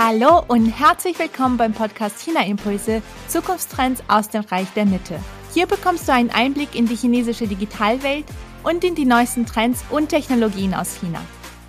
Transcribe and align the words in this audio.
Hallo 0.00 0.44
und 0.46 0.66
herzlich 0.66 1.18
willkommen 1.18 1.56
beim 1.56 1.72
Podcast 1.72 2.20
China 2.20 2.46
Impulse 2.46 3.02
Zukunftstrends 3.26 4.00
aus 4.06 4.28
dem 4.28 4.42
Reich 4.42 4.72
der 4.74 4.86
Mitte. 4.86 5.18
Hier 5.52 5.66
bekommst 5.66 6.06
du 6.06 6.12
einen 6.12 6.30
Einblick 6.30 6.76
in 6.76 6.86
die 6.86 6.94
chinesische 6.94 7.48
Digitalwelt 7.48 8.24
und 8.62 8.84
in 8.84 8.94
die 8.94 9.06
neuesten 9.06 9.44
Trends 9.44 9.84
und 9.90 10.10
Technologien 10.10 10.72
aus 10.72 11.00
China. 11.00 11.20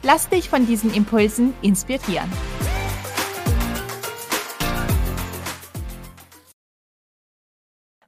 Lass 0.03 0.29
dich 0.29 0.47
von 0.47 0.67
diesen 0.67 0.93
Impulsen 0.93 1.55
inspirieren. 1.63 2.31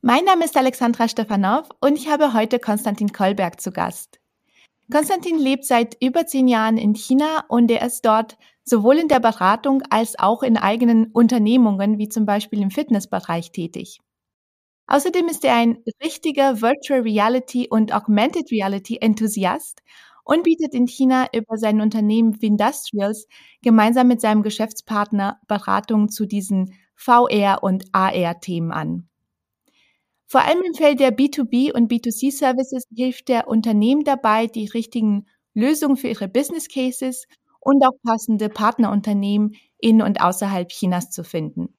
Mein 0.03 0.23
Name 0.25 0.45
ist 0.45 0.55
Alexandra 0.55 1.07
Stefanov 1.07 1.67
und 1.79 1.95
ich 1.95 2.09
habe 2.09 2.33
heute 2.35 2.59
Konstantin 2.59 3.11
Kolberg 3.11 3.59
zu 3.59 3.71
Gast. 3.71 4.19
Konstantin 4.91 5.39
lebt 5.39 5.65
seit 5.65 5.97
über 5.99 6.27
zehn 6.27 6.47
Jahren 6.47 6.77
in 6.77 6.93
China 6.93 7.45
und 7.47 7.71
er 7.71 7.83
ist 7.83 8.05
dort 8.05 8.38
sowohl 8.71 8.98
in 8.98 9.09
der 9.09 9.20
Beratung 9.20 9.84
als 9.89 10.17
auch 10.17 10.41
in 10.41 10.57
eigenen 10.57 11.11
Unternehmungen, 11.11 11.98
wie 11.98 12.07
zum 12.07 12.25
Beispiel 12.25 12.61
im 12.61 12.71
Fitnessbereich, 12.71 13.52
tätig. 13.52 13.99
Außerdem 14.88 15.27
ist 15.27 15.44
er 15.44 15.55
ein 15.55 15.84
richtiger 16.03 16.61
Virtual 16.61 17.02
Reality 17.02 17.67
und 17.70 17.94
Augmented 17.94 18.49
Reality 18.49 18.97
Enthusiast 18.99 19.81
und 20.23 20.44
bietet 20.44 20.73
in 20.73 20.88
China 20.88 21.27
über 21.35 21.57
sein 21.57 21.81
Unternehmen 21.81 22.41
Vindustrials 22.41 23.27
gemeinsam 23.61 24.07
mit 24.07 24.21
seinem 24.21 24.41
Geschäftspartner 24.41 25.39
Beratungen 25.47 26.08
zu 26.08 26.25
diesen 26.25 26.73
VR- 26.95 27.61
und 27.61 27.83
AR-Themen 27.91 28.72
an. 28.72 29.09
Vor 30.27 30.44
allem 30.45 30.61
im 30.66 30.73
Feld 30.75 31.02
der 31.02 31.11
B2B 31.13 31.73
und 31.73 31.91
B2C-Services 31.91 32.85
hilft 32.95 33.27
der 33.27 33.49
Unternehmen 33.49 34.05
dabei, 34.05 34.47
die 34.47 34.67
richtigen 34.67 35.25
Lösungen 35.53 35.97
für 35.97 36.08
ihre 36.08 36.30
Business 36.30 36.69
Cases 36.69 37.27
und 37.61 37.85
auch 37.85 37.95
passende 38.03 38.49
Partnerunternehmen 38.49 39.55
in 39.79 40.02
und 40.02 40.19
außerhalb 40.19 40.67
Chinas 40.69 41.11
zu 41.11 41.23
finden. 41.23 41.73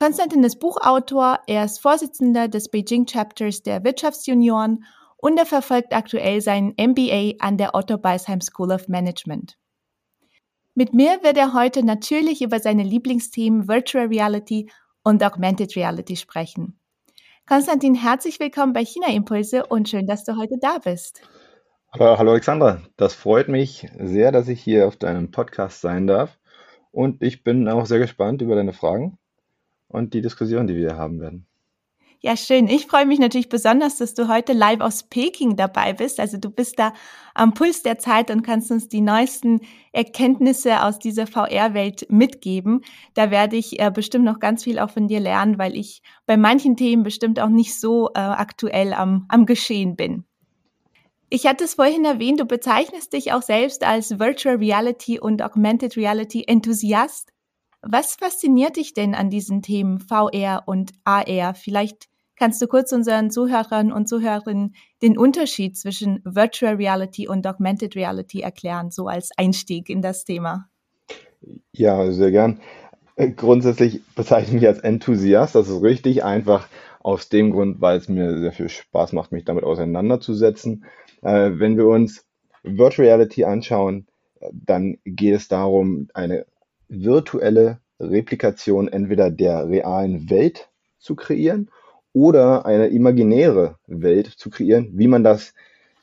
Konstantin 0.00 0.42
ist 0.44 0.60
Buchautor, 0.60 1.40
er 1.46 1.66
ist 1.66 1.78
Vorsitzender 1.78 2.48
des 2.48 2.70
Beijing 2.70 3.04
Chapters 3.04 3.62
der 3.62 3.84
Wirtschaftsjunioren 3.84 4.84
und 5.18 5.36
er 5.36 5.44
verfolgt 5.44 5.92
aktuell 5.92 6.40
seinen 6.40 6.74
MBA 6.80 7.34
an 7.40 7.58
der 7.58 7.74
Otto 7.74 7.98
Beisheim 7.98 8.40
School 8.40 8.72
of 8.72 8.88
Management. 8.88 9.58
Mit 10.74 10.94
mir 10.94 11.22
wird 11.22 11.36
er 11.36 11.52
heute 11.52 11.84
natürlich 11.84 12.40
über 12.40 12.60
seine 12.60 12.84
Lieblingsthemen 12.84 13.68
Virtual 13.68 14.06
Reality 14.06 14.70
und 15.02 15.22
Augmented 15.22 15.76
Reality 15.76 16.16
sprechen. 16.16 16.80
Konstantin, 17.46 17.94
herzlich 17.94 18.40
willkommen 18.40 18.72
bei 18.72 18.84
China 18.84 19.08
Impulse 19.08 19.66
und 19.66 19.88
schön, 19.88 20.06
dass 20.06 20.24
du 20.24 20.36
heute 20.36 20.56
da 20.60 20.78
bist. 20.78 21.20
Hallo, 21.92 22.16
hallo 22.18 22.30
Alexandra, 22.30 22.82
das 22.96 23.14
freut 23.14 23.48
mich 23.48 23.88
sehr, 23.98 24.30
dass 24.30 24.46
ich 24.46 24.62
hier 24.62 24.86
auf 24.86 24.96
deinem 24.96 25.32
Podcast 25.32 25.80
sein 25.80 26.06
darf. 26.06 26.38
Und 26.92 27.20
ich 27.20 27.42
bin 27.42 27.66
auch 27.66 27.84
sehr 27.84 27.98
gespannt 27.98 28.42
über 28.42 28.54
deine 28.54 28.72
Fragen 28.72 29.18
und 29.88 30.14
die 30.14 30.20
Diskussion, 30.20 30.68
die 30.68 30.76
wir 30.76 30.96
haben 30.96 31.20
werden. 31.20 31.48
Ja, 32.20 32.36
schön. 32.36 32.68
Ich 32.68 32.86
freue 32.86 33.06
mich 33.06 33.18
natürlich 33.18 33.48
besonders, 33.48 33.98
dass 33.98 34.14
du 34.14 34.28
heute 34.28 34.52
live 34.52 34.80
aus 34.82 35.02
Peking 35.02 35.56
dabei 35.56 35.92
bist. 35.92 36.20
Also 36.20 36.38
du 36.38 36.50
bist 36.50 36.78
da 36.78 36.92
am 37.34 37.54
Puls 37.54 37.82
der 37.82 37.98
Zeit 37.98 38.30
und 38.30 38.42
kannst 38.42 38.70
uns 38.70 38.86
die 38.88 39.00
neuesten 39.00 39.60
Erkenntnisse 39.92 40.84
aus 40.84 41.00
dieser 41.00 41.26
VR-Welt 41.26 42.06
mitgeben. 42.08 42.82
Da 43.14 43.32
werde 43.32 43.56
ich 43.56 43.80
äh, 43.80 43.90
bestimmt 43.90 44.26
noch 44.26 44.38
ganz 44.38 44.62
viel 44.62 44.78
auch 44.78 44.90
von 44.90 45.08
dir 45.08 45.18
lernen, 45.18 45.58
weil 45.58 45.74
ich 45.74 46.02
bei 46.26 46.36
manchen 46.36 46.76
Themen 46.76 47.02
bestimmt 47.02 47.40
auch 47.40 47.48
nicht 47.48 47.80
so 47.80 48.10
äh, 48.14 48.20
aktuell 48.20 48.92
am, 48.92 49.24
am 49.28 49.44
Geschehen 49.44 49.96
bin. 49.96 50.24
Ich 51.32 51.46
hatte 51.46 51.62
es 51.62 51.74
vorhin 51.74 52.04
erwähnt, 52.04 52.40
du 52.40 52.44
bezeichnest 52.44 53.12
dich 53.12 53.32
auch 53.32 53.42
selbst 53.42 53.84
als 53.84 54.18
Virtual 54.18 54.56
Reality 54.56 55.20
und 55.20 55.40
Augmented 55.42 55.96
Reality 55.96 56.42
Enthusiast. 56.44 57.30
Was 57.82 58.16
fasziniert 58.16 58.76
dich 58.76 58.94
denn 58.94 59.14
an 59.14 59.30
diesen 59.30 59.62
Themen 59.62 60.00
VR 60.00 60.64
und 60.66 60.90
AR? 61.04 61.54
Vielleicht 61.54 62.08
kannst 62.34 62.60
du 62.60 62.66
kurz 62.66 62.90
unseren 62.90 63.30
Zuhörern 63.30 63.92
und 63.92 64.08
Zuhörerinnen 64.08 64.74
den 65.02 65.16
Unterschied 65.16 65.78
zwischen 65.78 66.20
Virtual 66.24 66.74
Reality 66.74 67.28
und 67.28 67.46
Augmented 67.46 67.94
Reality 67.94 68.40
erklären, 68.40 68.90
so 68.90 69.06
als 69.06 69.30
Einstieg 69.36 69.88
in 69.88 70.02
das 70.02 70.24
Thema. 70.24 70.68
Ja, 71.70 72.10
sehr 72.10 72.32
gern. 72.32 72.60
Äh, 73.14 73.30
grundsätzlich 73.30 74.02
bezeichne 74.16 74.48
ich 74.48 74.54
mich 74.54 74.66
als 74.66 74.80
Enthusiast. 74.80 75.54
Das 75.54 75.68
ist 75.68 75.80
richtig 75.80 76.24
einfach 76.24 76.66
aus 76.98 77.28
dem 77.28 77.52
Grund, 77.52 77.80
weil 77.80 77.98
es 77.98 78.08
mir 78.08 78.38
sehr 78.38 78.52
viel 78.52 78.68
Spaß 78.68 79.12
macht, 79.12 79.32
mich 79.32 79.44
damit 79.44 79.62
auseinanderzusetzen. 79.64 80.84
Äh, 81.22 81.52
wenn 81.54 81.76
wir 81.76 81.86
uns 81.86 82.24
Virtual 82.62 83.08
Reality 83.08 83.44
anschauen, 83.44 84.06
dann 84.52 84.98
geht 85.04 85.34
es 85.34 85.48
darum, 85.48 86.08
eine 86.14 86.46
virtuelle 86.88 87.80
Replikation 87.98 88.88
entweder 88.88 89.30
der 89.30 89.68
realen 89.68 90.30
Welt 90.30 90.70
zu 90.98 91.14
kreieren 91.14 91.70
oder 92.12 92.66
eine 92.66 92.88
imaginäre 92.88 93.76
Welt 93.86 94.26
zu 94.26 94.50
kreieren, 94.50 94.90
wie 94.94 95.06
man 95.06 95.22
das 95.22 95.54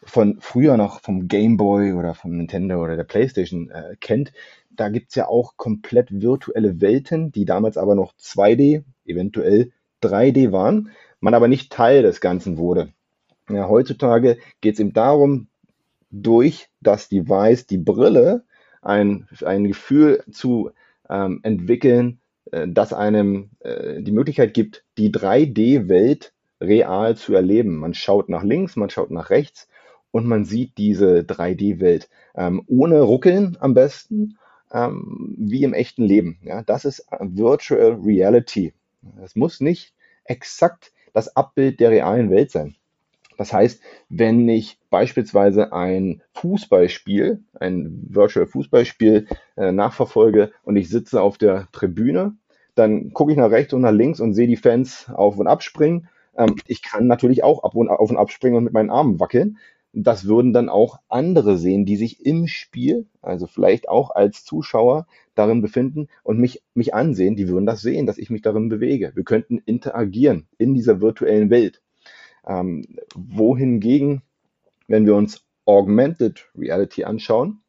von 0.03 0.37
früher 0.39 0.77
noch 0.77 1.01
vom 1.01 1.27
Game 1.27 1.57
Boy 1.57 1.93
oder 1.93 2.13
vom 2.13 2.37
Nintendo 2.37 2.81
oder 2.81 2.95
der 2.95 3.03
PlayStation 3.03 3.69
äh, 3.71 3.95
kennt. 3.99 4.31
Da 4.69 4.89
gibt's 4.89 5.15
ja 5.15 5.27
auch 5.27 5.57
komplett 5.57 6.21
virtuelle 6.21 6.79
Welten, 6.79 7.31
die 7.31 7.45
damals 7.45 7.77
aber 7.77 7.95
noch 7.95 8.13
2D, 8.13 8.83
eventuell 9.05 9.71
3D 10.03 10.51
waren, 10.51 10.91
man 11.19 11.33
aber 11.33 11.47
nicht 11.47 11.71
Teil 11.71 12.03
des 12.03 12.21
Ganzen 12.21 12.57
wurde. 12.57 12.93
Ja, 13.49 13.69
heutzutage 13.69 14.37
geht 14.61 14.75
es 14.75 14.79
eben 14.79 14.93
darum, 14.93 15.47
durch 16.11 16.69
das 16.81 17.09
Device, 17.09 17.65
die 17.67 17.77
Brille, 17.77 18.43
ein, 18.81 19.27
ein 19.43 19.65
Gefühl 19.65 20.23
zu 20.31 20.71
ähm, 21.09 21.39
entwickeln, 21.43 22.19
äh, 22.51 22.67
das 22.67 22.93
einem 22.93 23.49
äh, 23.59 24.01
die 24.01 24.11
Möglichkeit 24.11 24.53
gibt, 24.53 24.83
die 24.97 25.11
3D-Welt 25.11 26.33
real 26.61 27.15
zu 27.15 27.33
erleben. 27.33 27.77
Man 27.77 27.93
schaut 27.93 28.29
nach 28.29 28.43
links, 28.43 28.75
man 28.75 28.89
schaut 28.89 29.11
nach 29.11 29.29
rechts 29.29 29.67
und 30.11 30.25
man 30.25 30.45
sieht 30.45 30.77
diese 30.77 31.19
3D-Welt 31.19 32.09
ähm, 32.35 32.63
ohne 32.67 33.01
Ruckeln 33.01 33.57
am 33.59 33.73
besten, 33.73 34.37
ähm, 34.71 35.35
wie 35.37 35.63
im 35.63 35.73
echten 35.73 36.03
Leben. 36.03 36.39
Ja, 36.43 36.63
das 36.63 36.85
ist 36.85 37.05
Virtual 37.19 37.93
Reality. 38.03 38.73
Es 39.23 39.35
muss 39.35 39.61
nicht 39.61 39.93
exakt 40.23 40.91
das 41.13 41.35
Abbild 41.35 41.79
der 41.79 41.91
realen 41.91 42.29
Welt 42.29 42.51
sein. 42.51 42.75
Das 43.37 43.53
heißt, 43.53 43.81
wenn 44.09 44.49
ich 44.49 44.79
beispielsweise 44.89 45.71
ein 45.71 46.21
Fußballspiel, 46.33 47.43
ein 47.59 48.03
Virtual 48.09 48.47
Fußballspiel 48.47 49.27
äh, 49.55 49.71
nachverfolge 49.71 50.51
und 50.63 50.75
ich 50.75 50.89
sitze 50.89 51.21
auf 51.21 51.37
der 51.37 51.67
Tribüne, 51.71 52.35
dann 52.75 53.13
gucke 53.13 53.31
ich 53.31 53.37
nach 53.37 53.51
rechts 53.51 53.73
und 53.73 53.81
nach 53.81 53.91
links 53.91 54.19
und 54.19 54.33
sehe 54.33 54.47
die 54.47 54.57
Fans 54.57 55.09
auf 55.13 55.37
und 55.37 55.47
abspringen. 55.47 56.09
Ähm, 56.35 56.55
ich 56.65 56.81
kann 56.81 57.07
natürlich 57.07 57.43
auch 57.43 57.63
ab 57.63 57.75
und, 57.75 57.89
auf 57.89 58.09
und 58.09 58.17
abspringen 58.17 58.57
und 58.57 58.63
mit 58.63 58.73
meinen 58.73 58.89
Armen 58.89 59.19
wackeln. 59.19 59.57
Das 59.93 60.27
würden 60.27 60.53
dann 60.53 60.69
auch 60.69 60.99
andere 61.07 61.57
sehen, 61.57 61.85
die 61.85 61.95
sich 61.95 62.25
im 62.25 62.47
Spiel, 62.47 63.07
also 63.21 63.47
vielleicht 63.47 63.89
auch 63.89 64.11
als 64.11 64.43
Zuschauer 64.43 65.07
darin 65.33 65.61
befinden 65.61 66.07
und 66.23 66.39
mich, 66.39 66.61
mich 66.73 66.93
ansehen, 66.93 67.35
die 67.35 67.47
würden 67.47 67.65
das 67.65 67.81
sehen, 67.81 68.05
dass 68.05 68.17
ich 68.17 68.29
mich 68.29 68.41
darin 68.41 68.69
bewege. 68.69 69.11
Wir 69.15 69.23
könnten 69.23 69.59
interagieren 69.59 70.47
in 70.57 70.73
dieser 70.73 71.01
virtuellen 71.01 71.49
Welt. 71.49 71.81
Ähm, 72.47 72.85
wohingegen, 73.13 74.21
wenn 74.87 75.05
wir 75.05 75.15
uns 75.15 75.45
Augmented 75.65 76.49
Reality 76.57 77.03
anschauen, 77.03 77.61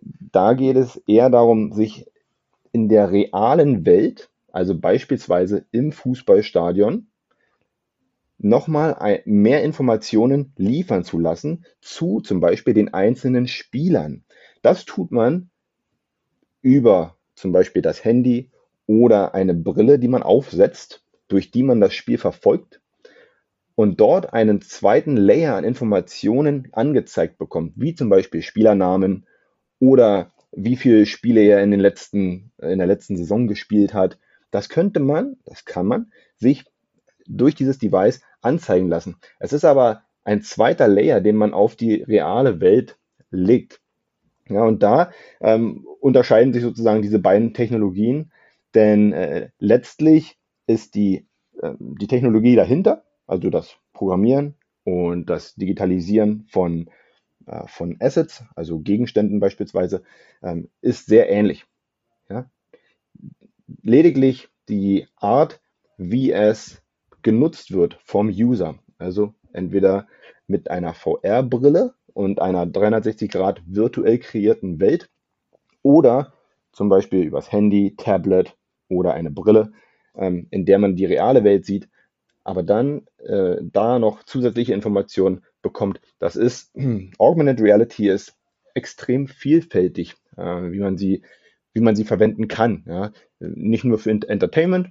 da 0.00 0.54
geht 0.54 0.76
es 0.76 0.96
eher 1.06 1.30
darum, 1.30 1.72
sich 1.72 2.06
in 2.72 2.88
der 2.88 3.10
realen 3.10 3.86
Welt, 3.86 4.28
also 4.52 4.78
beispielsweise 4.78 5.66
im 5.70 5.92
Fußballstadion, 5.92 7.06
nochmal 8.38 9.22
mehr 9.24 9.62
Informationen 9.62 10.52
liefern 10.56 11.04
zu 11.04 11.18
lassen 11.18 11.64
zu 11.80 12.20
zum 12.20 12.40
Beispiel 12.40 12.74
den 12.74 12.92
einzelnen 12.92 13.46
Spielern. 13.48 14.24
Das 14.62 14.84
tut 14.84 15.10
man 15.10 15.50
über 16.60 17.16
zum 17.34 17.52
Beispiel 17.52 17.82
das 17.82 18.04
Handy 18.04 18.50
oder 18.86 19.34
eine 19.34 19.54
Brille, 19.54 19.98
die 19.98 20.08
man 20.08 20.22
aufsetzt, 20.22 21.04
durch 21.28 21.50
die 21.50 21.62
man 21.62 21.80
das 21.80 21.94
Spiel 21.94 22.18
verfolgt 22.18 22.80
und 23.76 24.00
dort 24.00 24.32
einen 24.32 24.62
zweiten 24.62 25.16
Layer 25.16 25.54
an 25.54 25.64
Informationen 25.64 26.68
angezeigt 26.72 27.38
bekommt, 27.38 27.74
wie 27.76 27.94
zum 27.94 28.08
Beispiel 28.08 28.42
Spielernamen 28.42 29.26
oder 29.78 30.32
wie 30.50 30.76
viele 30.76 31.04
Spiele 31.06 31.42
er 31.42 31.62
in, 31.62 31.70
den 31.70 31.80
letzten, 31.80 32.50
in 32.58 32.78
der 32.78 32.86
letzten 32.86 33.16
Saison 33.16 33.46
gespielt 33.46 33.92
hat. 33.92 34.18
Das 34.50 34.70
könnte 34.70 34.98
man, 34.98 35.36
das 35.44 35.66
kann 35.66 35.86
man, 35.86 36.10
sich 36.38 36.64
durch 37.28 37.54
dieses 37.54 37.78
Device 37.78 38.22
anzeigen 38.40 38.88
lassen. 38.88 39.16
Es 39.38 39.52
ist 39.52 39.66
aber 39.66 40.02
ein 40.24 40.40
zweiter 40.40 40.88
Layer, 40.88 41.20
den 41.20 41.36
man 41.36 41.52
auf 41.52 41.76
die 41.76 42.02
reale 42.02 42.60
Welt 42.60 42.96
legt. 43.30 43.80
Ja, 44.48 44.64
und 44.64 44.82
da 44.82 45.10
ähm, 45.40 45.86
unterscheiden 46.00 46.54
sich 46.54 46.62
sozusagen 46.62 47.02
diese 47.02 47.18
beiden 47.18 47.52
Technologien, 47.52 48.32
denn 48.74 49.12
äh, 49.12 49.50
letztlich 49.58 50.38
ist 50.66 50.94
die, 50.94 51.26
äh, 51.60 51.72
die 51.78 52.06
Technologie 52.06 52.56
dahinter 52.56 53.05
also 53.26 53.50
das 53.50 53.76
Programmieren 53.92 54.54
und 54.84 55.26
das 55.26 55.54
Digitalisieren 55.54 56.46
von, 56.48 56.90
äh, 57.46 57.66
von 57.66 57.96
Assets, 58.00 58.44
also 58.54 58.80
Gegenständen 58.80 59.40
beispielsweise, 59.40 60.02
ähm, 60.42 60.68
ist 60.80 61.06
sehr 61.06 61.28
ähnlich. 61.30 61.64
Ja? 62.28 62.50
lediglich 63.82 64.48
die 64.68 65.06
Art, 65.16 65.60
wie 65.96 66.32
es 66.32 66.82
genutzt 67.22 67.72
wird 67.72 67.98
vom 68.04 68.28
User. 68.28 68.76
Also 68.98 69.34
entweder 69.52 70.06
mit 70.46 70.70
einer 70.70 70.94
VR-Brille 70.94 71.94
und 72.12 72.40
einer 72.40 72.66
360 72.66 73.30
Grad 73.30 73.62
virtuell 73.66 74.18
kreierten 74.18 74.80
Welt 74.80 75.10
oder 75.82 76.32
zum 76.72 76.88
Beispiel 76.88 77.24
übers 77.24 77.50
Handy, 77.52 77.94
Tablet 77.96 78.56
oder 78.88 79.14
eine 79.14 79.30
Brille, 79.30 79.72
ähm, 80.14 80.46
in 80.50 80.66
der 80.66 80.78
man 80.78 80.96
die 80.96 81.06
reale 81.06 81.44
Welt 81.44 81.64
sieht, 81.64 81.88
aber 82.44 82.62
dann 82.62 83.06
äh, 83.26 83.58
da 83.62 83.98
noch 83.98 84.22
zusätzliche 84.24 84.72
Informationen 84.72 85.44
bekommt. 85.62 86.00
Das 86.18 86.36
ist, 86.36 86.74
Augmented 87.18 87.60
Reality 87.60 88.08
ist 88.08 88.36
extrem 88.74 89.26
vielfältig, 89.26 90.14
äh, 90.36 90.42
wie, 90.42 90.80
man 90.80 90.96
sie, 90.96 91.22
wie 91.72 91.80
man 91.80 91.96
sie 91.96 92.04
verwenden 92.04 92.48
kann. 92.48 92.84
Ja? 92.86 93.12
Nicht 93.38 93.84
nur 93.84 93.98
für 93.98 94.10
Entertainment, 94.10 94.90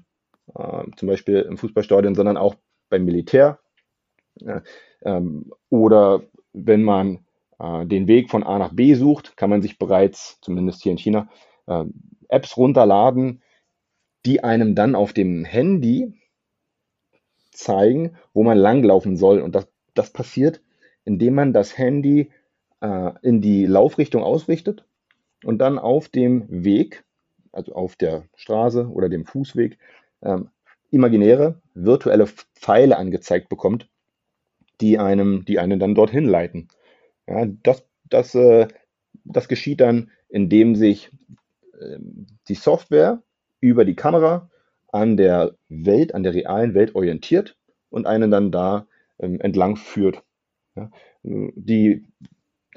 äh, 0.54 0.84
zum 0.96 1.08
Beispiel 1.08 1.42
im 1.42 1.58
Fußballstadion, 1.58 2.16
sondern 2.16 2.38
auch 2.38 2.56
beim 2.90 3.06
Militär. 3.06 3.60
Ja? 4.36 4.64
Ähm, 5.04 5.52
oder 5.70 6.24
wenn 6.54 6.84
man 6.84 7.26
äh, 7.60 7.86
den 7.86 8.08
Weg 8.08 8.30
von 8.30 8.44
A 8.44 8.60
nach 8.60 8.74
B 8.74 8.96
sucht, 8.96 9.38
kann 9.38 9.50
man 9.50 9.62
sich 9.62 9.78
bereits, 9.78 10.40
zumindest 10.42 10.84
hier 10.84 10.92
in 10.92 10.98
China, 10.98 11.30
äh, 11.68 11.86
Apps 12.28 12.58
runterladen, 12.58 13.42
die 14.26 14.44
einem 14.44 14.76
dann 14.76 14.96
auf 14.96 15.14
dem 15.14 15.46
Handy 15.46 16.14
zeigen, 17.56 18.16
wo 18.34 18.44
man 18.44 18.58
langlaufen 18.58 19.18
soll. 19.18 19.42
Und 19.42 19.56
das, 19.56 19.68
das 19.94 20.12
passiert, 20.12 20.62
indem 21.04 21.36
man 21.36 21.54
das 21.54 21.78
Handy 21.78 22.32
äh, 22.82 23.12
in 23.22 23.42
die 23.42 23.66
Laufrichtung 23.66 24.24
ausrichtet 24.24 24.86
und 25.44 25.60
dann 25.60 25.80
auf 25.80 26.10
dem 26.10 26.46
Weg, 26.50 27.04
also 27.52 27.74
auf 27.74 27.96
der 27.96 28.26
Straße 28.36 28.88
oder 28.88 29.10
dem 29.10 29.26
Fußweg, 29.26 29.78
ähm, 30.22 30.50
imaginäre 30.92 31.62
virtuelle 31.74 32.28
Pfeile 32.28 32.98
angezeigt 32.98 33.50
bekommt, 33.50 33.90
die 34.82 34.98
einem, 34.98 35.46
die 35.46 35.60
einen 35.60 35.80
dann 35.80 35.96
dorthin 35.96 36.26
leiten. 36.26 36.68
Ja, 37.28 37.46
das, 37.46 37.86
das, 38.06 38.36
äh, 38.36 38.68
das 39.24 39.48
geschieht 39.48 39.82
dann, 39.82 40.12
indem 40.30 40.76
sich 40.76 41.12
äh, 41.80 41.98
die 42.48 42.56
Software 42.56 43.24
über 43.60 43.86
die 43.86 43.96
Kamera 43.96 44.50
an 44.96 45.18
der 45.18 45.56
Welt, 45.68 46.16
an 46.16 46.24
der 46.24 46.34
realen 46.34 46.74
Welt 46.74 46.96
orientiert 46.96 47.58
und 47.90 48.08
einen 48.08 48.32
dann 48.32 48.50
da 48.52 48.88
ähm, 49.20 49.42
entlang 49.42 49.76
führt. 49.76 50.24
Ja, 50.76 50.90
die, 51.24 52.08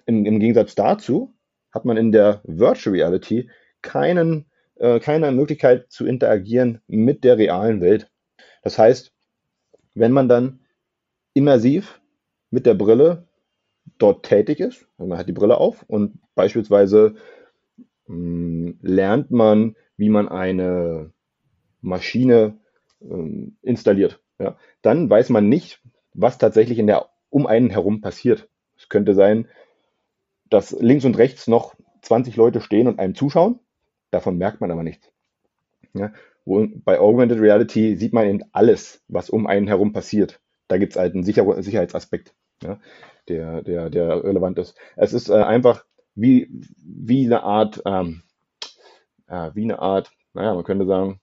im, 0.05 0.25
Im 0.25 0.41
Gegensatz 0.41 0.75
dazu 0.75 1.35
hat 1.73 1.85
man 1.85 1.97
in 1.97 2.11
der 2.11 2.41
Virtual 2.45 2.95
Reality 2.95 3.49
keinen, 3.83 4.47
äh, 4.77 4.99
keine 4.99 5.31
Möglichkeit 5.31 5.93
zu 5.93 6.07
interagieren 6.07 6.81
mit 6.89 7.23
der 7.23 7.39
realen 7.39 7.81
Welt. 7.81 8.11
Das 8.63 8.79
heißt, 8.79 9.13
wenn 9.95 10.13
man 10.13 10.29
dann 10.29 10.61
immersiv 11.35 12.01
mit 12.51 12.67
der 12.67 12.75
Brille 12.75 13.29
dort 13.99 14.25
tätig 14.27 14.59
ist, 14.59 14.89
also 14.99 15.09
man 15.09 15.19
hat 15.19 15.29
die 15.29 15.33
Brille 15.33 15.59
auf 15.59 15.85
und 15.87 16.19
beispielsweise 16.35 17.15
mh, 18.07 18.17
hm, 18.17 18.79
lernt 18.83 19.31
man, 19.31 19.77
wie 19.97 20.09
man 20.09 20.29
eine 20.29 21.13
Maschine 21.89 22.59
äh, 23.01 23.51
installiert. 23.63 24.21
Ja. 24.39 24.57
Dann 24.83 25.11
weiß 25.11 25.31
man 25.31 25.49
nicht, 25.49 25.83
was 26.15 26.39
tatsächlich 26.39 26.79
in 26.79 26.87
der 26.87 27.09
um 27.31 27.47
einen 27.47 27.71
herum 27.71 28.01
passiert. 28.01 28.49
Es 28.77 28.89
könnte 28.89 29.15
sein, 29.15 29.49
dass 30.49 30.71
links 30.71 31.05
und 31.05 31.19
rechts 31.19 31.47
noch 31.47 31.75
20 32.03 32.37
Leute 32.37 32.61
stehen 32.61 32.89
und 32.89 32.99
einem 32.99 33.15
zuschauen. 33.15 33.61
Davon 34.11 34.39
merkt 34.39 34.61
man 34.61 34.71
aber 34.71 34.83
nichts. 34.83 35.11
Ja. 35.95 36.13
Bei 36.45 36.99
Augmented 36.99 37.41
Reality 37.41 37.97
sieht 37.97 38.15
man 38.15 38.27
eben 38.27 38.43
alles, 38.53 39.05
was 39.09 39.29
um 39.29 39.47
einen 39.47 39.67
herum 39.67 39.93
passiert. 39.93 40.41
Da 40.69 40.79
gibt 40.79 40.93
es 40.93 40.99
halt 40.99 41.15
einen 41.15 41.25
Sicher 41.25 41.63
Sicherheitsaspekt, 41.63 42.35
ja, 42.63 42.81
der, 43.29 43.63
der, 43.63 43.91
der 43.91 44.25
relevant 44.25 44.59
ist. 44.59 44.75
Es 44.97 45.13
ist 45.13 45.29
äh, 45.29 45.35
einfach 45.35 45.85
wie, 46.15 46.49
wie 46.79 47.27
eine 47.27 47.43
Art, 47.43 47.83
ähm, 47.85 48.23
äh, 49.27 49.51
wie 49.55 49.65
eine 49.65 49.79
Art, 49.79 50.11
naja, 50.33 50.55
man 50.55 50.65
könnte 50.65 50.87
sagen, 50.87 51.21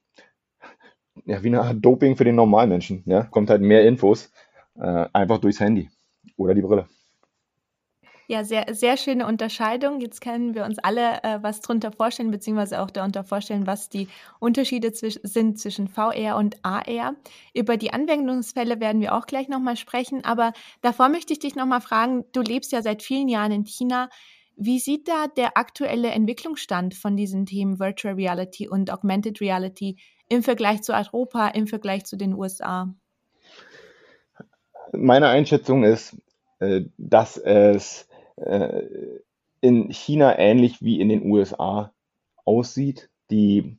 ja, 1.25 1.41
wie 1.43 1.47
eine 1.47 1.61
Art 1.61 1.77
Doping 1.79 2.15
für 2.17 2.25
den 2.25 2.35
Normalmenschen. 2.35 3.03
Ja? 3.05 3.23
Kommt 3.23 3.49
halt 3.49 3.61
mehr 3.61 3.85
Infos 3.87 4.31
äh, 4.75 5.05
einfach 5.13 5.39
durchs 5.39 5.59
Handy 5.59 5.89
oder 6.37 6.53
die 6.53 6.61
Brille. 6.61 6.87
Ja, 8.27 8.43
sehr, 8.43 8.73
sehr 8.73 8.97
schöne 8.97 9.27
Unterscheidung. 9.27 10.01
Jetzt 10.01 10.19
können 10.19 10.55
wir 10.55 10.65
uns 10.65 10.79
alle 10.79 11.21
äh, 11.21 11.43
was 11.43 11.61
drunter 11.61 11.91
vorstellen, 11.91 12.31
beziehungsweise 12.31 12.81
auch 12.81 12.89
darunter 12.89 13.23
vorstellen, 13.23 13.67
was 13.67 13.87
die 13.87 14.07
Unterschiede 14.39 14.91
zwisch 14.93 15.19
sind 15.21 15.59
zwischen 15.59 15.87
VR 15.87 16.35
und 16.35 16.57
AR. 16.65 17.15
Über 17.53 17.77
die 17.77 17.93
Anwendungsfälle 17.93 18.79
werden 18.79 18.99
wir 18.99 19.13
auch 19.13 19.27
gleich 19.27 19.47
nochmal 19.47 19.77
sprechen. 19.77 20.25
Aber 20.25 20.53
davor 20.81 21.09
möchte 21.09 21.33
ich 21.33 21.39
dich 21.39 21.55
nochmal 21.55 21.81
fragen, 21.81 22.25
du 22.31 22.41
lebst 22.41 22.71
ja 22.71 22.81
seit 22.81 23.03
vielen 23.03 23.27
Jahren 23.27 23.51
in 23.51 23.65
China. 23.65 24.09
Wie 24.55 24.79
sieht 24.79 25.07
da 25.07 25.27
der 25.27 25.55
aktuelle 25.55 26.09
Entwicklungsstand 26.09 26.95
von 26.95 27.15
diesen 27.15 27.45
Themen 27.45 27.77
Virtual 27.77 28.15
Reality 28.15 28.67
und 28.67 28.91
Augmented 28.91 29.39
Reality 29.39 29.97
im 30.29 30.43
Vergleich 30.43 30.81
zu 30.81 30.93
Europa, 30.93 31.49
im 31.49 31.67
Vergleich 31.67 32.05
zu 32.05 32.17
den 32.17 32.33
USA? 32.33 32.93
Meine 34.91 35.27
Einschätzung 35.27 35.83
ist, 35.83 36.17
äh, 36.59 36.81
dass 36.97 37.37
es 37.37 38.07
äh, 38.37 38.83
in 39.61 39.91
China 39.91 40.37
ähnlich 40.37 40.81
wie 40.81 40.99
in 41.01 41.09
den 41.09 41.29
USA 41.29 41.91
aussieht. 42.43 43.09
Die, 43.31 43.77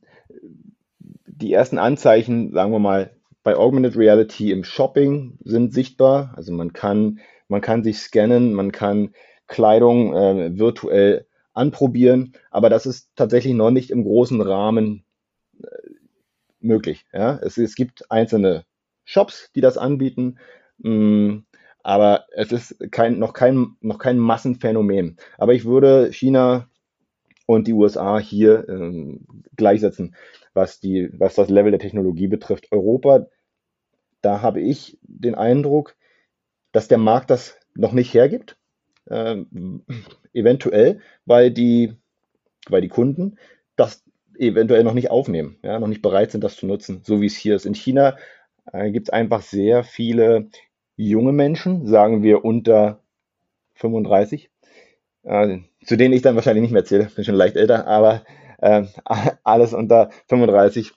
die 1.25 1.53
ersten 1.53 1.77
Anzeichen, 1.77 2.51
sagen 2.53 2.71
wir 2.71 2.79
mal, 2.79 3.11
bei 3.43 3.55
Augmented 3.55 3.95
Reality 3.95 4.51
im 4.51 4.65
Shopping 4.65 5.37
sind 5.43 5.73
sichtbar. 5.73 6.33
Also 6.35 6.51
man 6.51 6.73
kann, 6.73 7.19
man 7.47 7.61
kann 7.61 7.83
sich 7.83 7.99
scannen, 7.99 8.53
man 8.53 8.71
kann 8.71 9.13
Kleidung 9.47 10.13
äh, 10.13 10.59
virtuell 10.59 11.25
anprobieren, 11.53 12.33
aber 12.51 12.69
das 12.69 12.85
ist 12.85 13.09
tatsächlich 13.15 13.53
noch 13.53 13.71
nicht 13.71 13.89
im 13.89 14.03
großen 14.03 14.41
Rahmen 14.41 15.03
möglich. 16.59 17.05
Ja? 17.13 17.39
Es, 17.41 17.57
es 17.57 17.75
gibt 17.75 18.11
einzelne 18.11 18.65
Shops, 19.05 19.51
die 19.55 19.61
das 19.61 19.77
anbieten, 19.77 20.37
mh, 20.79 20.91
mm, 20.91 21.45
aber 21.83 22.25
es 22.33 22.51
ist 22.51 22.91
kein, 22.91 23.17
noch, 23.17 23.31
kein, 23.31 23.77
noch 23.79 23.97
kein 23.97 24.17
Massenphänomen. 24.17 25.15
Aber 25.37 25.53
ich 25.53 25.63
würde 25.63 26.11
China 26.11 26.69
und 27.45 27.65
die 27.65 27.73
USA 27.73 28.19
hier 28.19 28.67
ähm, 28.67 29.25
gleichsetzen, 29.55 30.13
was, 30.53 30.81
die, 30.81 31.09
was 31.13 31.35
das 31.35 31.49
Level 31.49 31.71
der 31.71 31.79
Technologie 31.79 32.27
betrifft. 32.27 32.73
Europa, 32.73 33.27
da 34.21 34.41
habe 34.41 34.59
ich 34.59 34.99
den 35.01 35.35
Eindruck, 35.35 35.95
dass 36.73 36.89
der 36.89 36.97
Markt 36.97 37.29
das 37.29 37.57
noch 37.73 37.93
nicht 37.93 38.13
hergibt. 38.13 38.57
Ähm, 39.09 39.85
eventuell, 40.33 40.99
weil 41.25 41.51
die, 41.51 41.95
weil 42.67 42.81
die 42.81 42.89
Kunden 42.89 43.37
das 43.77 44.03
eventuell 44.39 44.83
noch 44.83 44.93
nicht 44.93 45.11
aufnehmen, 45.11 45.57
ja, 45.63 45.79
noch 45.79 45.87
nicht 45.87 46.01
bereit 46.01 46.31
sind, 46.31 46.43
das 46.43 46.55
zu 46.55 46.65
nutzen, 46.65 47.01
so 47.03 47.21
wie 47.21 47.25
es 47.25 47.35
hier 47.35 47.55
ist. 47.55 47.65
In 47.65 47.75
China 47.75 48.17
äh, 48.71 48.91
gibt 48.91 49.07
es 49.09 49.13
einfach 49.13 49.41
sehr 49.41 49.83
viele 49.83 50.49
junge 50.95 51.31
Menschen, 51.31 51.87
sagen 51.87 52.23
wir 52.23 52.43
unter 52.43 53.01
35, 53.75 54.49
äh, 55.23 55.59
zu 55.85 55.95
denen 55.95 56.13
ich 56.13 56.21
dann 56.21 56.35
wahrscheinlich 56.35 56.63
nicht 56.63 56.73
mehr 56.73 56.85
zähle, 56.85 57.05
bin 57.15 57.23
schon 57.23 57.35
leicht 57.35 57.55
älter, 57.55 57.87
aber 57.87 58.23
äh, 58.59 58.85
alles 59.43 59.73
unter 59.73 60.09
35. 60.27 60.93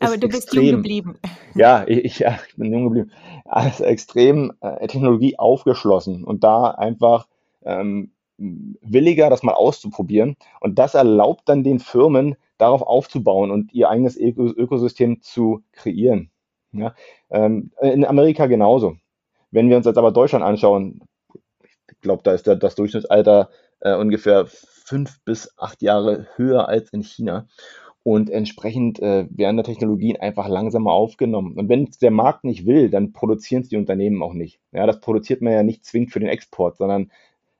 Aber 0.00 0.16
du 0.16 0.28
bist 0.28 0.44
extrem, 0.44 0.64
jung 0.64 0.76
geblieben. 0.76 1.18
Ja 1.54 1.84
ich, 1.88 2.04
ich, 2.04 2.18
ja, 2.20 2.38
ich 2.48 2.56
bin 2.56 2.72
jung 2.72 2.84
geblieben. 2.84 3.10
Alles 3.44 3.80
extrem 3.80 4.52
äh, 4.60 4.86
Technologie 4.86 5.38
aufgeschlossen 5.38 6.22
und 6.24 6.44
da 6.44 6.70
einfach 6.70 7.26
ähm, 7.64 8.12
williger, 8.36 9.30
das 9.30 9.42
mal 9.42 9.54
auszuprobieren. 9.54 10.36
Und 10.60 10.78
das 10.78 10.94
erlaubt 10.94 11.48
dann 11.48 11.64
den 11.64 11.80
Firmen, 11.80 12.36
darauf 12.58 12.82
aufzubauen 12.82 13.50
und 13.50 13.72
ihr 13.72 13.88
eigenes 13.88 14.16
Ökosystem 14.16 15.22
zu 15.22 15.62
kreieren. 15.72 16.30
Ja, 16.72 16.94
ähm, 17.30 17.70
in 17.80 18.04
Amerika 18.04 18.46
genauso. 18.46 18.96
Wenn 19.50 19.70
wir 19.70 19.76
uns 19.76 19.86
jetzt 19.86 19.96
aber 19.96 20.12
Deutschland 20.12 20.44
anschauen, 20.44 21.00
ich 21.90 22.00
glaube, 22.00 22.22
da 22.22 22.32
ist 22.32 22.46
der, 22.46 22.56
das 22.56 22.74
Durchschnittsalter 22.74 23.48
äh, 23.80 23.94
ungefähr 23.94 24.46
fünf 24.46 25.22
bis 25.24 25.54
acht 25.58 25.82
Jahre 25.82 26.26
höher 26.36 26.68
als 26.68 26.90
in 26.90 27.02
China. 27.02 27.46
Und 28.02 28.30
entsprechend 28.30 29.00
äh, 29.00 29.26
werden 29.30 29.58
da 29.58 29.62
Technologien 29.62 30.16
einfach 30.16 30.48
langsamer 30.48 30.92
aufgenommen. 30.92 31.58
Und 31.58 31.68
wenn 31.68 31.90
der 32.00 32.10
Markt 32.10 32.44
nicht 32.44 32.64
will, 32.64 32.88
dann 32.88 33.12
produzieren 33.12 33.62
es 33.62 33.68
die 33.68 33.76
Unternehmen 33.76 34.22
auch 34.22 34.32
nicht. 34.32 34.60
Ja, 34.72 34.86
das 34.86 35.00
produziert 35.00 35.42
man 35.42 35.52
ja 35.52 35.62
nicht 35.62 35.84
zwingend 35.84 36.12
für 36.12 36.20
den 36.20 36.28
Export, 36.28 36.78
sondern 36.78 37.10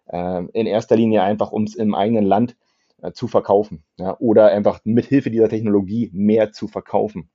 äh, 0.07 0.45
in 0.53 0.67
erster 0.67 0.97
Linie 0.97 1.23
einfach, 1.23 1.53
um 1.53 1.65
es 1.65 1.75
im 1.75 1.95
eigenen 1.95 2.25
Land 2.25 2.57
äh, 3.03 3.13
zu 3.13 3.29
verkaufen. 3.29 3.85
Ja, 3.99 4.17
oder 4.19 4.49
einfach 4.49 4.81
mit 4.85 5.07
Hilfe 5.07 5.31
dieser 5.31 5.49
Technologie 5.49 6.11
mehr 6.13 6.53
zu 6.53 6.69
verkaufen. 6.69 7.31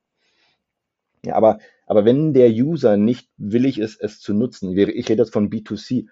Ja, 1.24 1.36
aber, 1.36 1.58
aber 1.86 2.04
wenn 2.04 2.34
der 2.34 2.50
User 2.50 2.96
nicht 2.96 3.30
willig 3.36 3.78
ist, 3.78 4.00
es 4.00 4.20
zu 4.20 4.34
nutzen, 4.34 4.76
ich 4.76 5.08
rede 5.08 5.22
jetzt 5.22 5.32
von 5.32 5.50
B2C, 5.50 6.06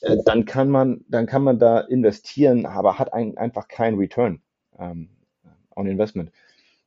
äh, 0.00 0.16
dann 0.24 0.44
kann 0.44 0.70
man, 0.70 1.04
dann 1.08 1.26
kann 1.26 1.42
man 1.42 1.58
da 1.58 1.80
investieren, 1.80 2.66
aber 2.66 2.98
hat 2.98 3.12
ein, 3.12 3.36
einfach 3.38 3.68
keinen 3.68 3.98
Return 3.98 4.42
ähm, 4.78 5.08
on 5.74 5.86
Investment. 5.86 6.30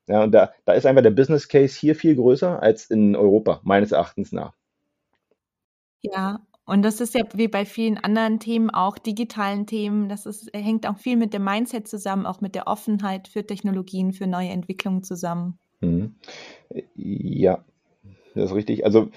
Ja, 0.08 0.24
und 0.24 0.32
da, 0.34 0.54
da 0.66 0.74
ist 0.74 0.86
einfach 0.86 1.02
der 1.02 1.12
Business 1.12 1.48
Case 1.48 1.80
hier 1.80 1.96
viel 1.96 2.16
größer 2.16 2.62
als 2.62 2.90
in 2.90 3.16
Europa, 3.16 3.62
meines 3.64 3.92
Erachtens 3.92 4.32
nach. 4.32 4.54
Ja, 6.02 6.42
und 6.66 6.82
das 6.84 7.02
ist 7.02 7.14
ja 7.14 7.24
wie 7.34 7.48
bei 7.48 7.66
vielen 7.66 7.98
anderen 7.98 8.40
Themen, 8.40 8.70
auch 8.70 8.98
digitalen 8.98 9.66
Themen, 9.66 10.08
das 10.08 10.26
ist, 10.26 10.50
hängt 10.54 10.88
auch 10.88 10.98
viel 10.98 11.18
mit 11.18 11.34
dem 11.34 11.44
Mindset 11.44 11.88
zusammen, 11.88 12.26
auch 12.26 12.42
mit 12.42 12.56
der 12.56 12.68
Offenheit 12.68 13.28
für 13.28 13.46
Technologien, 13.46 14.14
für 14.14 14.28
neue 14.28 14.50
Entwicklungen 14.50 15.04
zusammen. 15.04 15.60
Mhm. 15.82 16.16
Ja, 16.96 17.66
das 18.36 18.52
ist 18.52 18.56
richtig. 18.56 18.86
Also 18.86 19.10